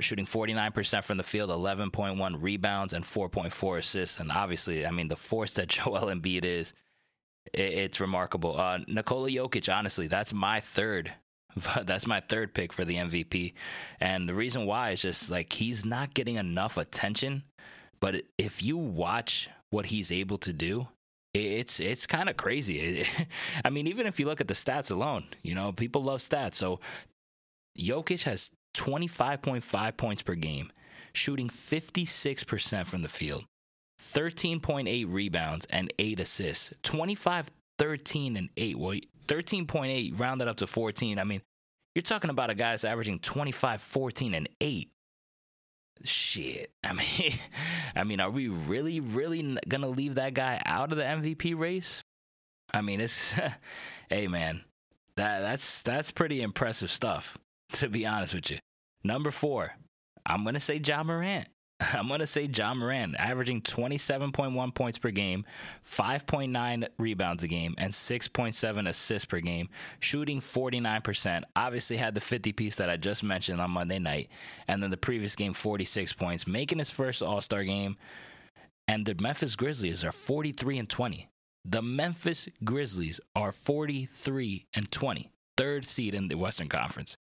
Shooting 0.00 0.26
49% 0.26 1.02
from 1.02 1.16
the 1.16 1.24
field, 1.24 1.50
11.1 1.50 2.42
rebounds, 2.42 2.92
and 2.92 3.04
4.4 3.04 3.78
assists. 3.78 4.20
And 4.20 4.30
obviously, 4.30 4.86
I 4.86 4.90
mean, 4.90 5.08
the 5.08 5.16
force 5.16 5.52
that 5.54 5.68
Joel 5.68 6.06
Embiid 6.06 6.44
is, 6.44 6.74
it, 7.52 7.60
it's 7.60 8.00
remarkable. 8.00 8.58
Uh, 8.58 8.78
Nikola 8.86 9.30
Jokic, 9.30 9.74
honestly, 9.74 10.06
that's 10.06 10.32
my 10.32 10.60
third. 10.60 11.14
That's 11.82 12.06
my 12.06 12.20
third 12.20 12.54
pick 12.54 12.72
for 12.72 12.84
the 12.84 12.96
MVP. 12.96 13.54
And 13.98 14.28
the 14.28 14.34
reason 14.34 14.66
why 14.66 14.90
is 14.90 15.02
just 15.02 15.28
like 15.28 15.52
he's 15.54 15.84
not 15.84 16.14
getting 16.14 16.36
enough 16.36 16.76
attention. 16.76 17.42
But 18.00 18.22
if 18.36 18.62
you 18.62 18.76
watch 18.76 19.48
what 19.70 19.86
he's 19.86 20.12
able 20.12 20.38
to 20.38 20.52
do, 20.52 20.88
it's 21.46 21.80
it's 21.80 22.06
kind 22.06 22.28
of 22.28 22.36
crazy. 22.36 23.06
I 23.64 23.70
mean, 23.70 23.86
even 23.86 24.06
if 24.06 24.18
you 24.18 24.26
look 24.26 24.40
at 24.40 24.48
the 24.48 24.54
stats 24.54 24.90
alone, 24.90 25.24
you 25.42 25.54
know, 25.54 25.72
people 25.72 26.02
love 26.02 26.20
stats. 26.20 26.54
So 26.54 26.80
Jokic 27.78 28.24
has 28.24 28.50
25.5 28.74 29.96
points 29.96 30.22
per 30.22 30.34
game, 30.34 30.72
shooting 31.12 31.48
56% 31.48 32.86
from 32.86 33.02
the 33.02 33.08
field, 33.08 33.44
13.8 34.00 35.06
rebounds 35.08 35.66
and 35.70 35.92
8 35.98 36.20
assists. 36.20 36.72
25 36.82 37.48
13 37.78 38.36
and 38.36 38.48
8. 38.56 38.78
Well, 38.78 38.98
13.8 39.26 40.18
rounded 40.18 40.48
up 40.48 40.56
to 40.58 40.66
14. 40.66 41.18
I 41.18 41.24
mean, 41.24 41.42
you're 41.94 42.02
talking 42.02 42.30
about 42.30 42.50
a 42.50 42.54
guy 42.54 42.70
that's 42.70 42.84
averaging 42.84 43.20
25 43.20 43.80
14 43.80 44.34
and 44.34 44.48
8 44.60 44.90
shit. 46.04 46.70
I 46.84 46.92
mean, 46.92 47.34
I 47.94 48.04
mean, 48.04 48.20
are 48.20 48.30
we 48.30 48.48
really, 48.48 49.00
really 49.00 49.58
gonna 49.68 49.88
leave 49.88 50.16
that 50.16 50.34
guy 50.34 50.60
out 50.64 50.92
of 50.92 50.98
the 50.98 51.04
MVP 51.04 51.58
race? 51.58 52.02
I 52.72 52.82
mean, 52.82 53.00
it's 53.00 53.34
hey 54.10 54.28
man, 54.28 54.64
that 55.16 55.40
that's 55.40 55.82
that's 55.82 56.10
pretty 56.10 56.40
impressive 56.42 56.90
stuff. 56.90 57.36
To 57.72 57.90
be 57.90 58.06
honest 58.06 58.32
with 58.32 58.50
you, 58.50 58.58
number 59.04 59.30
four, 59.30 59.74
I'm 60.24 60.42
gonna 60.42 60.58
say 60.58 60.76
Ja 60.82 61.02
Morant. 61.02 61.48
I'm 61.94 62.08
going 62.08 62.20
to 62.20 62.26
say 62.26 62.44
Ja 62.52 62.74
Morant, 62.74 63.14
averaging 63.16 63.62
27.1 63.62 64.74
points 64.74 64.98
per 64.98 65.10
game, 65.10 65.44
5.9 65.84 66.88
rebounds 66.98 67.42
a 67.42 67.48
game, 67.48 67.74
and 67.78 67.92
6.7 67.92 68.88
assists 68.88 69.26
per 69.26 69.40
game, 69.40 69.68
shooting 70.00 70.40
49%. 70.40 71.42
Obviously, 71.54 71.96
had 71.96 72.14
the 72.14 72.20
50 72.20 72.52
piece 72.52 72.76
that 72.76 72.90
I 72.90 72.96
just 72.96 73.22
mentioned 73.22 73.60
on 73.60 73.70
Monday 73.70 73.98
night, 73.98 74.28
and 74.66 74.82
then 74.82 74.90
the 74.90 74.96
previous 74.96 75.36
game, 75.36 75.52
46 75.52 76.12
points, 76.14 76.46
making 76.46 76.78
his 76.78 76.90
first 76.90 77.22
All 77.22 77.40
Star 77.40 77.64
game. 77.64 77.96
And 78.88 79.04
the 79.04 79.14
Memphis 79.20 79.54
Grizzlies 79.54 80.02
are 80.02 80.12
43 80.12 80.78
and 80.78 80.88
20. 80.88 81.28
The 81.64 81.82
Memphis 81.82 82.48
Grizzlies 82.64 83.20
are 83.36 83.52
43 83.52 84.66
and 84.72 84.90
20, 84.90 85.30
third 85.58 85.84
seed 85.84 86.14
in 86.14 86.28
the 86.28 86.36
Western 86.36 86.68
Conference. 86.68 87.14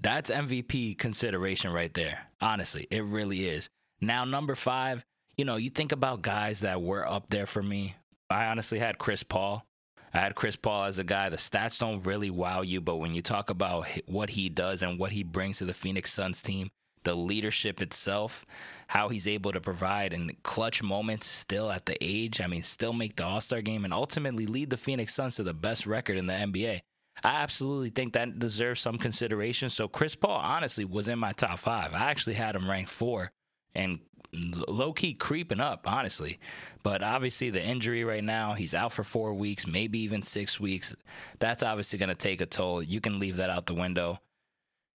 That's 0.00 0.30
MVP 0.30 0.96
consideration 0.96 1.70
right 1.70 1.92
there. 1.92 2.28
Honestly, 2.40 2.86
it 2.90 3.04
really 3.04 3.46
is. 3.46 3.68
Now, 4.00 4.24
number 4.24 4.54
five, 4.54 5.04
you 5.36 5.44
know, 5.44 5.56
you 5.56 5.70
think 5.70 5.92
about 5.92 6.22
guys 6.22 6.60
that 6.60 6.82
were 6.82 7.08
up 7.08 7.30
there 7.30 7.46
for 7.46 7.62
me. 7.62 7.96
I 8.30 8.46
honestly 8.46 8.78
had 8.78 8.98
Chris 8.98 9.22
Paul. 9.22 9.64
I 10.12 10.20
had 10.20 10.36
Chris 10.36 10.54
Paul 10.54 10.84
as 10.84 10.98
a 10.98 11.04
guy. 11.04 11.28
The 11.28 11.36
stats 11.36 11.80
don't 11.80 12.06
really 12.06 12.30
wow 12.30 12.62
you, 12.62 12.80
but 12.80 12.96
when 12.96 13.14
you 13.14 13.22
talk 13.22 13.50
about 13.50 13.86
what 14.06 14.30
he 14.30 14.48
does 14.48 14.82
and 14.82 14.98
what 14.98 15.12
he 15.12 15.24
brings 15.24 15.58
to 15.58 15.64
the 15.64 15.74
Phoenix 15.74 16.12
Suns 16.12 16.40
team, 16.40 16.70
the 17.02 17.14
leadership 17.16 17.82
itself, 17.82 18.46
how 18.88 19.08
he's 19.08 19.26
able 19.26 19.52
to 19.52 19.60
provide 19.60 20.12
in 20.12 20.36
clutch 20.42 20.82
moments 20.82 21.26
still 21.26 21.70
at 21.70 21.86
the 21.86 21.96
age, 22.00 22.40
I 22.40 22.46
mean, 22.46 22.62
still 22.62 22.92
make 22.92 23.16
the 23.16 23.24
All 23.24 23.40
Star 23.40 23.60
game 23.60 23.84
and 23.84 23.92
ultimately 23.92 24.46
lead 24.46 24.70
the 24.70 24.76
Phoenix 24.76 25.14
Suns 25.14 25.36
to 25.36 25.42
the 25.42 25.52
best 25.52 25.86
record 25.86 26.16
in 26.16 26.26
the 26.26 26.32
NBA. 26.34 26.80
I 27.22 27.42
absolutely 27.42 27.90
think 27.90 28.12
that 28.12 28.38
deserves 28.38 28.80
some 28.80 28.98
consideration. 28.98 29.70
So 29.70 29.88
Chris 29.88 30.14
Paul 30.14 30.38
honestly 30.38 30.84
was 30.84 31.08
in 31.08 31.18
my 31.18 31.32
top 31.32 31.58
five. 31.58 31.92
I 31.92 32.10
actually 32.10 32.34
had 32.34 32.56
him 32.56 32.68
ranked 32.68 32.90
four 32.90 33.32
and 33.74 34.00
low 34.32 34.92
key 34.92 35.14
creeping 35.14 35.60
up, 35.60 35.90
honestly. 35.90 36.38
But 36.82 37.02
obviously, 37.02 37.50
the 37.50 37.62
injury 37.62 38.04
right 38.04 38.24
now, 38.24 38.54
he's 38.54 38.74
out 38.74 38.92
for 38.92 39.04
four 39.04 39.34
weeks, 39.34 39.66
maybe 39.66 40.00
even 40.00 40.22
six 40.22 40.60
weeks. 40.60 40.94
That's 41.38 41.62
obviously 41.62 41.98
going 41.98 42.08
to 42.10 42.14
take 42.14 42.40
a 42.40 42.46
toll. 42.46 42.82
You 42.82 43.00
can 43.00 43.18
leave 43.18 43.36
that 43.36 43.50
out 43.50 43.66
the 43.66 43.74
window. 43.74 44.20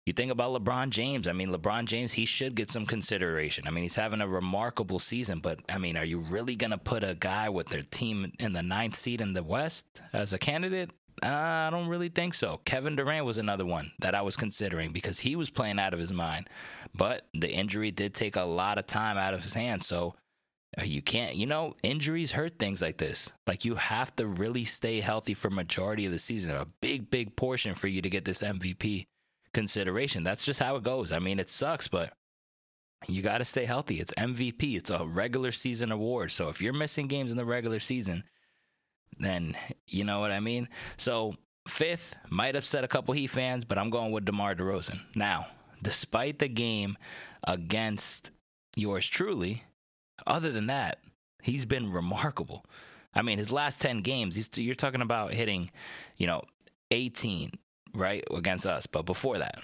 You 0.06 0.12
think 0.12 0.30
about 0.30 0.52
LeBron 0.52 0.90
James. 0.90 1.26
I 1.26 1.32
mean, 1.32 1.50
LeBron 1.50 1.86
James, 1.86 2.12
he 2.12 2.26
should 2.26 2.54
get 2.54 2.70
some 2.70 2.84
consideration. 2.84 3.66
I 3.66 3.70
mean, 3.70 3.84
he's 3.84 3.96
having 3.96 4.20
a 4.20 4.28
remarkable 4.28 4.98
season, 4.98 5.40
but 5.40 5.60
I 5.66 5.78
mean, 5.78 5.96
are 5.96 6.04
you 6.04 6.18
really 6.18 6.56
going 6.56 6.72
to 6.72 6.78
put 6.78 7.02
a 7.02 7.14
guy 7.14 7.48
with 7.48 7.68
their 7.68 7.82
team 7.82 8.32
in 8.38 8.52
the 8.52 8.62
ninth 8.62 8.96
seed 8.96 9.22
in 9.22 9.32
the 9.32 9.42
West 9.42 10.02
as 10.12 10.34
a 10.34 10.38
candidate? 10.38 10.90
I 11.22 11.68
don't 11.70 11.88
really 11.88 12.08
think 12.08 12.34
so. 12.34 12.60
Kevin 12.64 12.96
Durant 12.96 13.24
was 13.24 13.38
another 13.38 13.64
one 13.64 13.92
that 14.00 14.14
I 14.14 14.22
was 14.22 14.36
considering 14.36 14.92
because 14.92 15.20
he 15.20 15.36
was 15.36 15.50
playing 15.50 15.78
out 15.78 15.94
of 15.94 16.00
his 16.00 16.12
mind. 16.12 16.48
But 16.94 17.26
the 17.32 17.50
injury 17.50 17.90
did 17.90 18.14
take 18.14 18.36
a 18.36 18.44
lot 18.44 18.78
of 18.78 18.86
time 18.86 19.16
out 19.16 19.34
of 19.34 19.42
his 19.42 19.54
hands. 19.54 19.86
So 19.86 20.14
uh, 20.78 20.84
you 20.84 21.02
can't, 21.02 21.36
you 21.36 21.46
know, 21.46 21.74
injuries 21.82 22.32
hurt 22.32 22.58
things 22.58 22.82
like 22.82 22.98
this. 22.98 23.30
Like 23.46 23.64
you 23.64 23.76
have 23.76 24.14
to 24.16 24.26
really 24.26 24.64
stay 24.64 25.00
healthy 25.00 25.34
for 25.34 25.50
majority 25.50 26.06
of 26.06 26.12
the 26.12 26.18
season. 26.18 26.50
A 26.50 26.66
big, 26.80 27.10
big 27.10 27.36
portion 27.36 27.74
for 27.74 27.88
you 27.88 28.02
to 28.02 28.10
get 28.10 28.24
this 28.24 28.42
MVP 28.42 29.06
consideration. 29.52 30.24
That's 30.24 30.44
just 30.44 30.60
how 30.60 30.76
it 30.76 30.82
goes. 30.82 31.12
I 31.12 31.18
mean, 31.20 31.38
it 31.38 31.50
sucks, 31.50 31.88
but 31.88 32.12
you 33.08 33.22
got 33.22 33.38
to 33.38 33.44
stay 33.44 33.64
healthy. 33.64 34.00
It's 34.00 34.12
MVP. 34.14 34.76
It's 34.76 34.90
a 34.90 35.04
regular 35.04 35.52
season 35.52 35.92
award. 35.92 36.32
So 36.32 36.48
if 36.48 36.60
you're 36.60 36.72
missing 36.72 37.06
games 37.06 37.30
in 37.30 37.36
the 37.36 37.44
regular 37.44 37.80
season, 37.80 38.24
then 39.18 39.56
you 39.86 40.04
know 40.04 40.20
what 40.20 40.30
I 40.30 40.40
mean? 40.40 40.68
So 40.96 41.34
fifth 41.66 42.16
might 42.28 42.56
upset 42.56 42.84
a 42.84 42.88
couple 42.88 43.14
Heat 43.14 43.28
fans, 43.28 43.64
but 43.64 43.78
I'm 43.78 43.90
going 43.90 44.12
with 44.12 44.24
DeMar 44.24 44.54
DeRozan. 44.54 45.00
Now, 45.14 45.46
despite 45.82 46.38
the 46.38 46.48
game 46.48 46.96
against 47.46 48.30
yours 48.76 49.06
truly, 49.06 49.64
other 50.26 50.50
than 50.50 50.66
that, 50.66 50.98
he's 51.42 51.64
been 51.64 51.92
remarkable. 51.92 52.64
I 53.14 53.22
mean, 53.22 53.38
his 53.38 53.52
last 53.52 53.80
10 53.80 54.00
games, 54.00 54.48
you're 54.56 54.74
talking 54.74 55.02
about 55.02 55.32
hitting, 55.34 55.70
you 56.16 56.26
know, 56.26 56.42
18, 56.90 57.52
right, 57.94 58.24
against 58.32 58.66
us. 58.66 58.86
But 58.86 59.06
before 59.06 59.38
that, 59.38 59.60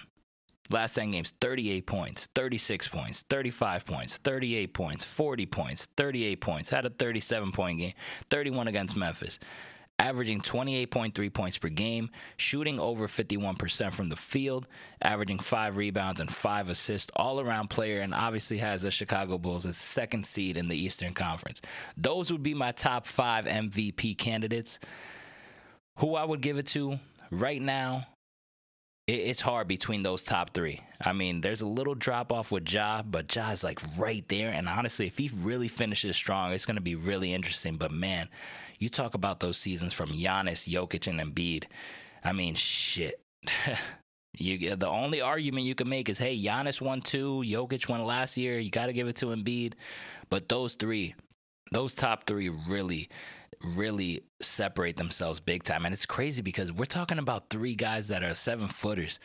Last 0.71 0.95
10 0.95 1.11
games, 1.11 1.33
38 1.41 1.85
points, 1.85 2.29
36 2.33 2.87
points, 2.87 3.23
35 3.29 3.85
points, 3.85 4.17
38 4.17 4.73
points, 4.73 5.03
40 5.03 5.45
points, 5.47 5.87
38 5.97 6.39
points. 6.39 6.69
Had 6.69 6.85
a 6.85 6.89
37 6.89 7.51
point 7.51 7.79
game, 7.79 7.93
31 8.29 8.67
against 8.67 8.95
Memphis. 8.95 9.37
Averaging 9.99 10.41
28.3 10.41 11.31
points 11.31 11.57
per 11.59 11.67
game, 11.69 12.09
shooting 12.35 12.79
over 12.79 13.07
51% 13.07 13.93
from 13.93 14.09
the 14.09 14.15
field, 14.15 14.67
averaging 14.99 15.37
five 15.37 15.77
rebounds 15.77 16.19
and 16.19 16.33
five 16.33 16.69
assists, 16.69 17.11
all 17.15 17.39
around 17.39 17.69
player, 17.69 17.99
and 17.99 18.11
obviously 18.11 18.57
has 18.57 18.81
the 18.81 18.89
Chicago 18.89 19.37
Bulls 19.37 19.67
as 19.67 19.77
second 19.77 20.25
seed 20.25 20.57
in 20.57 20.69
the 20.69 20.75
Eastern 20.75 21.13
Conference. 21.13 21.61
Those 21.97 22.31
would 22.31 22.41
be 22.41 22.55
my 22.55 22.71
top 22.71 23.05
five 23.05 23.45
MVP 23.45 24.17
candidates. 24.17 24.79
Who 25.97 26.15
I 26.15 26.23
would 26.23 26.41
give 26.41 26.57
it 26.57 26.67
to 26.67 26.97
right 27.29 27.61
now, 27.61 28.07
it's 29.07 29.41
hard 29.41 29.67
between 29.67 30.03
those 30.03 30.23
top 30.23 30.53
three. 30.53 30.79
I 30.99 31.13
mean, 31.13 31.41
there's 31.41 31.61
a 31.61 31.67
little 31.67 31.95
drop 31.95 32.31
off 32.31 32.51
with 32.51 32.71
Ja, 32.71 33.01
but 33.01 33.33
Ja 33.35 33.49
is 33.51 33.63
like 33.63 33.79
right 33.97 34.27
there. 34.29 34.51
And 34.51 34.69
honestly, 34.69 35.07
if 35.07 35.17
he 35.17 35.31
really 35.33 35.67
finishes 35.67 36.15
strong, 36.15 36.53
it's 36.53 36.65
going 36.65 36.75
to 36.75 36.81
be 36.81 36.95
really 36.95 37.33
interesting. 37.33 37.75
But 37.75 37.91
man, 37.91 38.29
you 38.79 38.89
talk 38.89 39.13
about 39.13 39.39
those 39.39 39.57
seasons 39.57 39.93
from 39.93 40.09
Giannis, 40.09 40.69
Jokic, 40.69 41.07
and 41.07 41.19
Embiid. 41.19 41.65
I 42.23 42.31
mean, 42.33 42.55
shit. 42.55 43.21
you 44.37 44.75
the 44.75 44.87
only 44.87 45.21
argument 45.21 45.65
you 45.65 45.75
can 45.75 45.89
make 45.89 46.07
is, 46.07 46.19
hey, 46.19 46.41
Giannis 46.41 46.79
won 46.79 47.01
two, 47.01 47.43
Jokic 47.45 47.89
won 47.89 48.05
last 48.05 48.37
year. 48.37 48.59
You 48.59 48.69
got 48.69 48.85
to 48.85 48.93
give 48.93 49.07
it 49.07 49.17
to 49.17 49.27
Embiid. 49.27 49.73
But 50.29 50.47
those 50.47 50.75
three, 50.75 51.15
those 51.71 51.95
top 51.95 52.25
three, 52.25 52.49
really 52.49 53.09
really 53.75 54.21
separate 54.41 54.97
themselves 54.97 55.39
big 55.39 55.63
time. 55.63 55.85
And 55.85 55.93
it's 55.93 56.05
crazy 56.05 56.41
because 56.41 56.71
we're 56.71 56.85
talking 56.85 57.19
about 57.19 57.49
three 57.49 57.75
guys 57.75 58.07
that 58.09 58.23
are 58.23 58.33
seven 58.33 58.67
footers. 58.67 59.19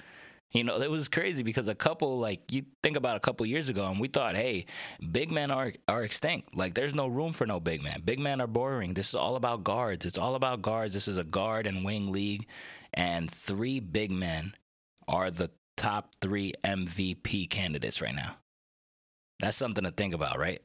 You 0.52 0.64
know, 0.64 0.80
it 0.80 0.90
was 0.90 1.08
crazy 1.08 1.42
because 1.42 1.66
a 1.68 1.74
couple, 1.74 2.18
like 2.18 2.52
you 2.52 2.64
think 2.82 2.96
about 2.96 3.16
a 3.16 3.20
couple 3.20 3.44
years 3.46 3.68
ago, 3.68 3.86
and 3.86 3.98
we 3.98 4.08
thought, 4.08 4.36
hey, 4.36 4.66
big 5.10 5.32
men 5.32 5.50
are 5.50 5.72
are 5.88 6.04
extinct. 6.04 6.56
Like, 6.56 6.74
there's 6.74 6.94
no 6.94 7.08
room 7.08 7.32
for 7.32 7.46
no 7.46 7.58
big 7.58 7.82
man. 7.82 8.02
Big 8.04 8.20
men 8.20 8.40
are 8.40 8.46
boring. 8.46 8.94
This 8.94 9.08
is 9.08 9.14
all 9.16 9.34
about 9.34 9.64
guards. 9.64 10.06
It's 10.06 10.18
all 10.18 10.36
about 10.36 10.62
guards. 10.62 10.94
This 10.94 11.08
is 11.08 11.16
a 11.16 11.24
guard 11.24 11.66
and 11.66 11.84
wing 11.84 12.12
league, 12.12 12.46
and 12.94 13.30
three 13.30 13.80
big 13.80 14.12
men 14.12 14.54
are 15.08 15.30
the 15.30 15.50
top 15.76 16.14
three 16.20 16.52
MVP 16.64 17.50
candidates 17.50 18.00
right 18.00 18.14
now. 18.14 18.36
That's 19.40 19.56
something 19.56 19.84
to 19.84 19.90
think 19.90 20.14
about, 20.14 20.38
right? 20.38 20.62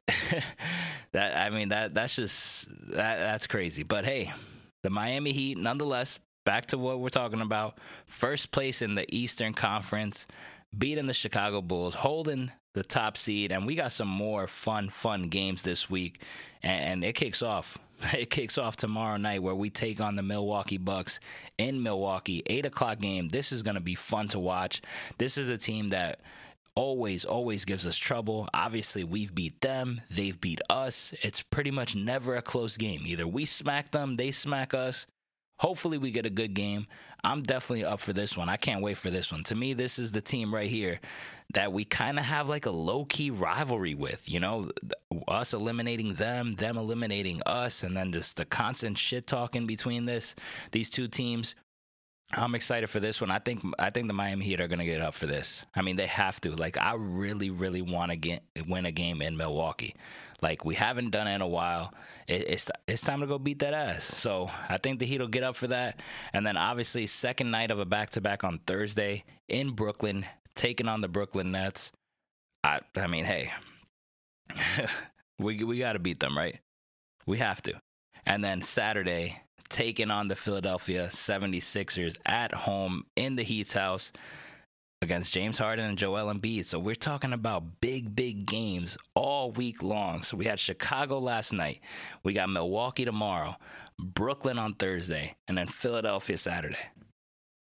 that 1.12 1.38
I 1.38 1.50
mean 1.50 1.70
that 1.70 1.94
that's 1.94 2.16
just 2.16 2.70
that 2.92 3.18
that's 3.18 3.48
crazy. 3.48 3.84
But 3.84 4.06
hey, 4.06 4.32
the 4.84 4.90
Miami 4.90 5.34
Heat 5.34 5.58
nonetheless 5.58 6.20
back 6.46 6.68
to 6.68 6.78
what 6.78 7.00
we're 7.00 7.10
talking 7.10 7.42
about. 7.42 7.78
First 8.06 8.52
place 8.52 8.82
in 8.82 8.96
the 8.96 9.06
Eastern 9.14 9.54
Conference, 9.54 10.26
beating 10.76 11.08
the 11.08 11.14
Chicago 11.14 11.62
Bulls, 11.62 11.96
holding 11.96 12.52
the 12.74 12.84
top 12.84 13.18
seed, 13.18 13.52
and 13.52 13.66
we 13.66 13.76
got 13.76 13.92
some 13.92 14.08
more 14.08 14.48
fun, 14.48 14.90
fun 14.90 15.24
games 15.24 15.64
this 15.64 15.90
week. 15.90 16.22
And, 16.64 17.04
it 17.04 17.14
kicks 17.14 17.42
off. 17.42 17.78
It 18.14 18.32
kicks 18.32 18.58
off 18.58 18.78
tomorrow 18.78 19.18
night 19.18 19.44
where 19.44 19.54
we 19.54 19.70
take 19.70 20.02
on 20.02 20.16
the 20.16 20.24
Milwaukee 20.24 20.80
Bucks 20.80 21.20
in 21.60 21.84
Milwaukee, 21.84 22.42
eight 22.48 22.66
o'clock 22.66 22.98
game. 22.98 23.30
This 23.30 23.52
is 23.52 23.62
going 23.62 23.76
to 23.76 23.82
be 23.82 23.94
fun 23.94 24.28
to 24.30 24.40
watch. 24.40 24.82
This 25.20 25.38
is 25.38 25.50
a 25.50 25.58
team 25.58 25.90
that 25.90 26.20
always, 26.76 27.26
always 27.26 27.66
gives 27.66 27.86
us 27.86 27.98
trouble. 27.98 28.48
Obviously, 28.54 29.04
we've 29.04 29.34
beat 29.34 29.62
them, 29.62 30.02
they've 30.10 30.40
beat 30.40 30.62
us. 30.70 31.14
It's 31.22 31.42
pretty 31.42 31.72
much 31.72 31.96
never 31.96 32.36
a 32.36 32.42
close 32.42 32.78
game. 32.78 33.04
Either 33.06 33.28
we 33.28 33.46
smack 33.46 33.92
them, 33.92 34.16
they 34.16 34.32
smack 34.32 34.74
us. 34.74 35.08
Hopefully, 35.60 35.98
we 35.98 36.12
get 36.12 36.26
a 36.26 36.32
good 36.32 36.54
game. 36.54 36.88
I'm 37.24 37.44
definitely 37.44 37.86
up 37.86 38.00
for 38.00 38.14
this 38.14 38.36
one. 38.36 38.50
I 38.50 38.58
can't 38.58 38.82
wait 38.82 38.98
for 38.98 39.12
this 39.12 39.32
one. 39.32 39.44
To 39.44 39.56
me, 39.56 39.74
this 39.74 40.00
is 40.00 40.12
the 40.12 40.22
team 40.22 40.54
right 40.54 40.70
here 40.70 41.00
that 41.54 41.72
we 41.72 41.86
kind 41.86 42.18
of 42.18 42.26
have 42.26 42.50
like 42.50 42.66
a 42.66 42.72
low 42.72 43.06
key 43.06 43.30
rivalry 43.30 43.94
with. 43.94 44.28
You 44.28 44.40
know, 44.40 44.72
us 45.28 45.54
eliminating 45.54 46.16
them, 46.16 46.54
them 46.54 46.78
eliminating 46.78 47.42
us, 47.46 47.84
and 47.84 47.96
then 47.96 48.12
just 48.12 48.38
the 48.38 48.46
constant 48.46 48.98
shit 48.98 49.28
talking 49.28 49.68
between 49.68 50.06
this 50.06 50.36
these 50.72 50.90
two 50.90 51.08
teams. 51.08 51.54
I'm 52.34 52.56
excited 52.56 52.90
for 52.90 53.00
this 53.00 53.20
one. 53.20 53.30
I 53.30 53.40
think 53.40 53.62
I 53.78 53.90
think 53.90 54.08
the 54.08 54.14
Miami 54.14 54.46
Heat 54.46 54.62
are 54.62 54.68
going 54.68 54.80
to 54.80 54.86
get 54.86 55.02
up 55.02 55.14
for 55.14 55.28
this. 55.28 55.66
I 55.76 55.82
mean, 55.82 55.98
they 55.98 56.08
have 56.08 56.40
to. 56.42 56.52
Like, 56.52 56.78
I 56.78 56.94
really, 56.96 57.50
really 57.50 57.82
want 57.82 58.12
to 58.12 58.16
get 58.16 58.44
win 58.68 58.86
a 58.86 58.92
game 58.92 59.22
in 59.22 59.36
Milwaukee. 59.36 59.96
Like, 60.42 60.64
we 60.64 60.76
haven't 60.76 61.12
done 61.12 61.28
it 61.28 61.36
in 61.36 61.42
a 61.42 61.48
while. 61.48 61.94
It, 62.28 62.50
it's 62.50 62.72
it's 62.88 63.02
time 63.02 63.20
to 63.20 63.28
go 63.28 63.38
beat 63.38 63.60
that 63.60 63.74
ass. 63.74 64.06
So 64.06 64.50
I 64.70 64.78
think 64.78 65.00
the 65.00 65.06
Heat 65.06 65.20
will 65.20 65.28
get 65.28 65.44
up 65.44 65.56
for 65.56 65.68
that. 65.68 66.00
And 66.32 66.46
then 66.46 66.58
obviously, 66.58 67.06
second 67.06 67.52
night 67.52 67.70
of 67.70 67.80
a 67.80 67.86
back 67.86 68.12
to 68.12 68.22
back 68.22 68.44
on 68.44 68.60
Thursday 68.66 69.26
in 69.50 69.72
Brooklyn, 69.72 70.26
taking 70.56 70.88
on 70.88 71.02
the 71.02 71.10
Brooklyn 71.10 71.52
Nets. 71.52 71.92
I 72.64 72.80
I 72.96 73.08
mean, 73.08 73.26
hey, 73.26 73.52
we 75.40 75.64
we 75.64 75.80
got 75.80 75.94
to 75.94 76.00
beat 76.00 76.20
them, 76.22 76.38
right? 76.38 76.60
We 77.26 77.40
have 77.40 77.62
to. 77.64 77.74
And 78.26 78.44
then 78.44 78.62
Saturday, 78.62 79.42
taking 79.72 80.12
on 80.12 80.28
the 80.28 80.36
Philadelphia 80.36 81.08
76ers 81.08 82.18
at 82.26 82.54
home 82.54 83.06
in 83.16 83.38
the 83.38 83.44
Heat's 83.44 83.74
house 83.74 84.12
against 85.02 85.34
James 85.34 85.58
Harden 85.58 85.86
and 85.86 85.98
Joel 85.98 86.32
Embiid. 86.32 86.66
So 86.66 86.78
we're 86.78 86.94
talking 86.94 87.34
about 87.34 87.80
big, 87.82 88.16
big 88.16 88.46
games 88.46 88.98
all 89.16 89.52
week 89.52 89.82
long. 89.82 90.22
So 90.22 90.38
we 90.38 90.46
had 90.46 90.60
Chicago 90.60 91.18
last 91.18 91.54
night. 91.54 91.80
We 92.24 92.34
got 92.34 92.50
Milwaukee 92.50 93.06
tomorrow, 93.06 93.56
Brooklyn 93.98 94.60
on 94.60 94.76
Thursday, 94.76 95.36
and 95.48 95.58
then 95.58 95.68
Philadelphia 95.68 96.38
Saturday. 96.38 96.90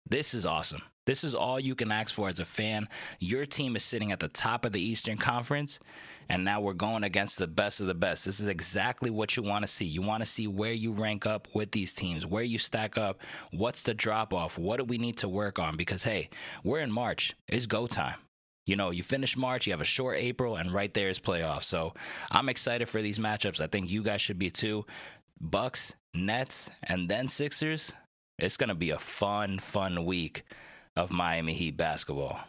This 0.07 0.34
is 0.34 0.45
awesome. 0.45 0.84
This 1.07 1.23
is 1.23 1.33
all 1.33 1.59
you 1.59 1.73
can 1.73 1.91
ask 1.91 2.13
for 2.13 2.29
as 2.29 2.39
a 2.39 2.45
fan. 2.45 2.87
Your 3.19 3.45
team 3.45 3.75
is 3.75 3.83
sitting 3.83 4.11
at 4.11 4.19
the 4.19 4.27
top 4.27 4.65
of 4.65 4.71
the 4.71 4.81
Eastern 4.81 5.17
Conference, 5.17 5.79
and 6.29 6.45
now 6.45 6.61
we're 6.61 6.73
going 6.73 7.03
against 7.03 7.39
the 7.39 7.47
best 7.47 7.81
of 7.81 7.87
the 7.87 7.95
best. 7.95 8.25
This 8.25 8.39
is 8.39 8.45
exactly 8.45 9.09
what 9.09 9.35
you 9.35 9.41
want 9.41 9.63
to 9.63 9.67
see. 9.67 9.85
You 9.85 10.03
want 10.03 10.21
to 10.21 10.27
see 10.27 10.45
where 10.45 10.73
you 10.73 10.93
rank 10.93 11.25
up 11.25 11.47
with 11.55 11.71
these 11.71 11.91
teams, 11.91 12.25
where 12.25 12.43
you 12.43 12.59
stack 12.59 12.99
up, 12.99 13.19
what's 13.49 13.81
the 13.81 13.95
drop 13.95 14.31
off, 14.31 14.59
what 14.59 14.77
do 14.77 14.83
we 14.83 14.99
need 14.99 15.17
to 15.17 15.29
work 15.29 15.57
on? 15.57 15.75
Because, 15.75 16.03
hey, 16.03 16.29
we're 16.63 16.79
in 16.79 16.91
March, 16.91 17.35
it's 17.47 17.65
go 17.65 17.87
time. 17.87 18.17
You 18.67 18.75
know, 18.75 18.91
you 18.91 19.01
finish 19.01 19.35
March, 19.35 19.65
you 19.65 19.73
have 19.73 19.81
a 19.81 19.85
short 19.85 20.17
April, 20.19 20.55
and 20.55 20.71
right 20.71 20.93
there 20.93 21.09
is 21.09 21.19
playoffs. 21.19 21.63
So 21.63 21.95
I'm 22.29 22.47
excited 22.47 22.87
for 22.87 23.01
these 23.01 23.17
matchups. 23.17 23.59
I 23.59 23.65
think 23.65 23.89
you 23.89 24.03
guys 24.03 24.21
should 24.21 24.37
be 24.37 24.51
too. 24.51 24.85
Bucks, 25.39 25.95
Nets, 26.13 26.69
and 26.83 27.09
then 27.09 27.27
Sixers. 27.27 27.91
It's 28.37 28.57
going 28.57 28.69
to 28.69 28.75
be 28.75 28.91
a 28.91 28.99
fun, 28.99 29.57
fun 29.57 30.05
week 30.05 30.43
of 30.95 31.11
Miami 31.11 31.53
Heat 31.53 31.77
basketball. 31.77 32.39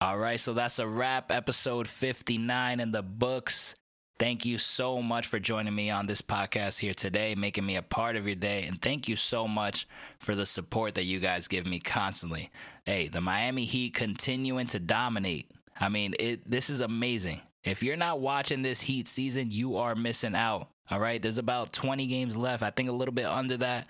All 0.00 0.18
right, 0.18 0.38
so 0.38 0.52
that's 0.52 0.78
a 0.78 0.86
wrap. 0.86 1.32
Episode 1.32 1.88
59 1.88 2.80
in 2.80 2.92
the 2.92 3.02
books. 3.02 3.74
Thank 4.18 4.46
you 4.46 4.56
so 4.56 5.02
much 5.02 5.26
for 5.26 5.38
joining 5.38 5.74
me 5.74 5.90
on 5.90 6.06
this 6.06 6.22
podcast 6.22 6.78
here 6.78 6.94
today, 6.94 7.34
making 7.34 7.66
me 7.66 7.76
a 7.76 7.82
part 7.82 8.16
of 8.16 8.26
your 8.26 8.34
day. 8.34 8.64
And 8.64 8.80
thank 8.80 9.08
you 9.08 9.16
so 9.16 9.46
much 9.46 9.86
for 10.18 10.34
the 10.34 10.46
support 10.46 10.94
that 10.94 11.04
you 11.04 11.20
guys 11.20 11.48
give 11.48 11.66
me 11.66 11.80
constantly. 11.80 12.50
Hey, 12.84 13.08
the 13.08 13.20
Miami 13.20 13.64
Heat 13.66 13.94
continuing 13.94 14.68
to 14.68 14.78
dominate. 14.78 15.50
I 15.78 15.90
mean, 15.90 16.14
it 16.18 16.50
this 16.50 16.70
is 16.70 16.80
amazing. 16.80 17.42
If 17.62 17.82
you're 17.82 17.96
not 17.96 18.20
watching 18.20 18.62
this 18.62 18.80
Heat 18.80 19.08
season, 19.08 19.50
you 19.50 19.76
are 19.76 19.94
missing 19.94 20.34
out. 20.34 20.68
All 20.90 21.00
right, 21.00 21.20
there's 21.20 21.38
about 21.38 21.72
20 21.72 22.06
games 22.06 22.36
left. 22.36 22.62
I 22.62 22.70
think 22.70 22.88
a 22.88 22.92
little 22.92 23.14
bit 23.14 23.26
under 23.26 23.56
that. 23.58 23.88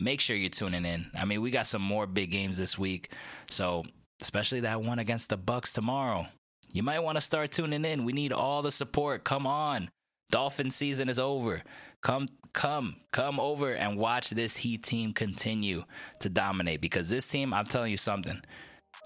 Make 0.00 0.20
sure 0.20 0.36
you're 0.36 0.50
tuning 0.50 0.84
in. 0.84 1.10
I 1.14 1.24
mean, 1.24 1.40
we 1.40 1.50
got 1.50 1.66
some 1.66 1.82
more 1.82 2.06
big 2.06 2.30
games 2.30 2.58
this 2.58 2.78
week. 2.78 3.12
So 3.50 3.84
especially 4.20 4.60
that 4.60 4.82
one 4.82 4.98
against 4.98 5.30
the 5.30 5.36
Bucks 5.36 5.72
tomorrow. 5.72 6.26
You 6.72 6.82
might 6.82 7.00
want 7.00 7.16
to 7.16 7.20
start 7.20 7.52
tuning 7.52 7.84
in. 7.84 8.04
We 8.04 8.12
need 8.12 8.32
all 8.32 8.62
the 8.62 8.70
support. 8.70 9.24
Come 9.24 9.46
on. 9.46 9.88
Dolphin 10.30 10.70
season 10.70 11.08
is 11.08 11.18
over. 11.18 11.62
Come 12.02 12.28
come 12.52 12.96
come 13.12 13.40
over 13.40 13.72
and 13.72 13.96
watch 13.96 14.30
this 14.30 14.58
Heat 14.58 14.82
team 14.82 15.12
continue 15.12 15.84
to 16.20 16.28
dominate 16.28 16.80
because 16.80 17.08
this 17.08 17.26
team, 17.26 17.54
I'm 17.54 17.64
telling 17.64 17.90
you 17.90 17.96
something. 17.96 18.42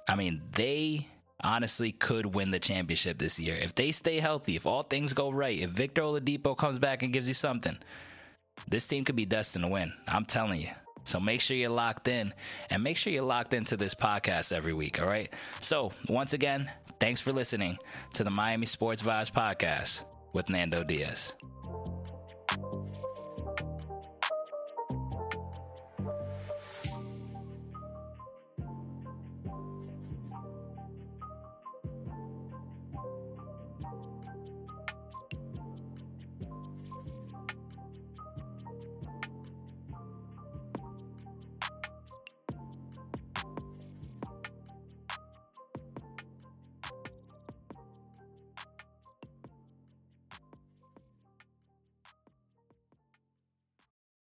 I 0.09 0.17
mean, 0.17 0.43
they 0.55 1.07
honestly 1.43 1.93
could 1.93 2.35
win 2.35 2.51
the 2.51 2.59
championship 2.59 3.19
this 3.19 3.39
year. 3.39 3.55
If 3.55 3.75
they 3.75 3.93
stay 3.93 4.19
healthy, 4.19 4.57
if 4.57 4.67
all 4.67 4.83
things 4.83 5.13
go 5.13 5.31
right, 5.31 5.61
if 5.61 5.71
Victor 5.71 6.03
Oladipo 6.03 6.57
comes 6.57 6.79
back 6.79 7.03
and 7.03 7.13
gives 7.13 7.29
you 7.29 7.35
something, 7.35 7.79
this 8.69 8.87
team 8.87 9.05
could 9.05 9.17
be 9.17 9.25
destined 9.25 9.65
to 9.65 9.69
win. 9.69 9.93
I'm 10.09 10.25
telling 10.25 10.61
you. 10.61 10.71
So 11.05 11.19
make 11.21 11.41
sure 11.41 11.57
you're 11.57 11.71
locked 11.71 12.09
in 12.09 12.33
and 12.71 12.83
make 12.83 12.97
sure 12.97 13.13
you're 13.13 13.23
locked 13.23 13.55
into 13.55 13.77
this 13.77 13.95
podcast 13.95 14.53
every 14.53 14.73
week, 14.73 15.01
all 15.01 15.07
right? 15.09 15.33
So, 15.61 15.93
once 16.09 16.33
again, 16.33 16.71
thanks 17.01 17.21
for 17.21 17.33
listening 17.33 17.79
to 18.15 18.25
the 18.25 18.31
Miami 18.31 18.67
Sports 18.67 19.03
Vibes 19.03 19.31
podcast 19.31 20.05
with 20.33 20.49
Nando 20.49 20.85
Diaz. 20.85 21.35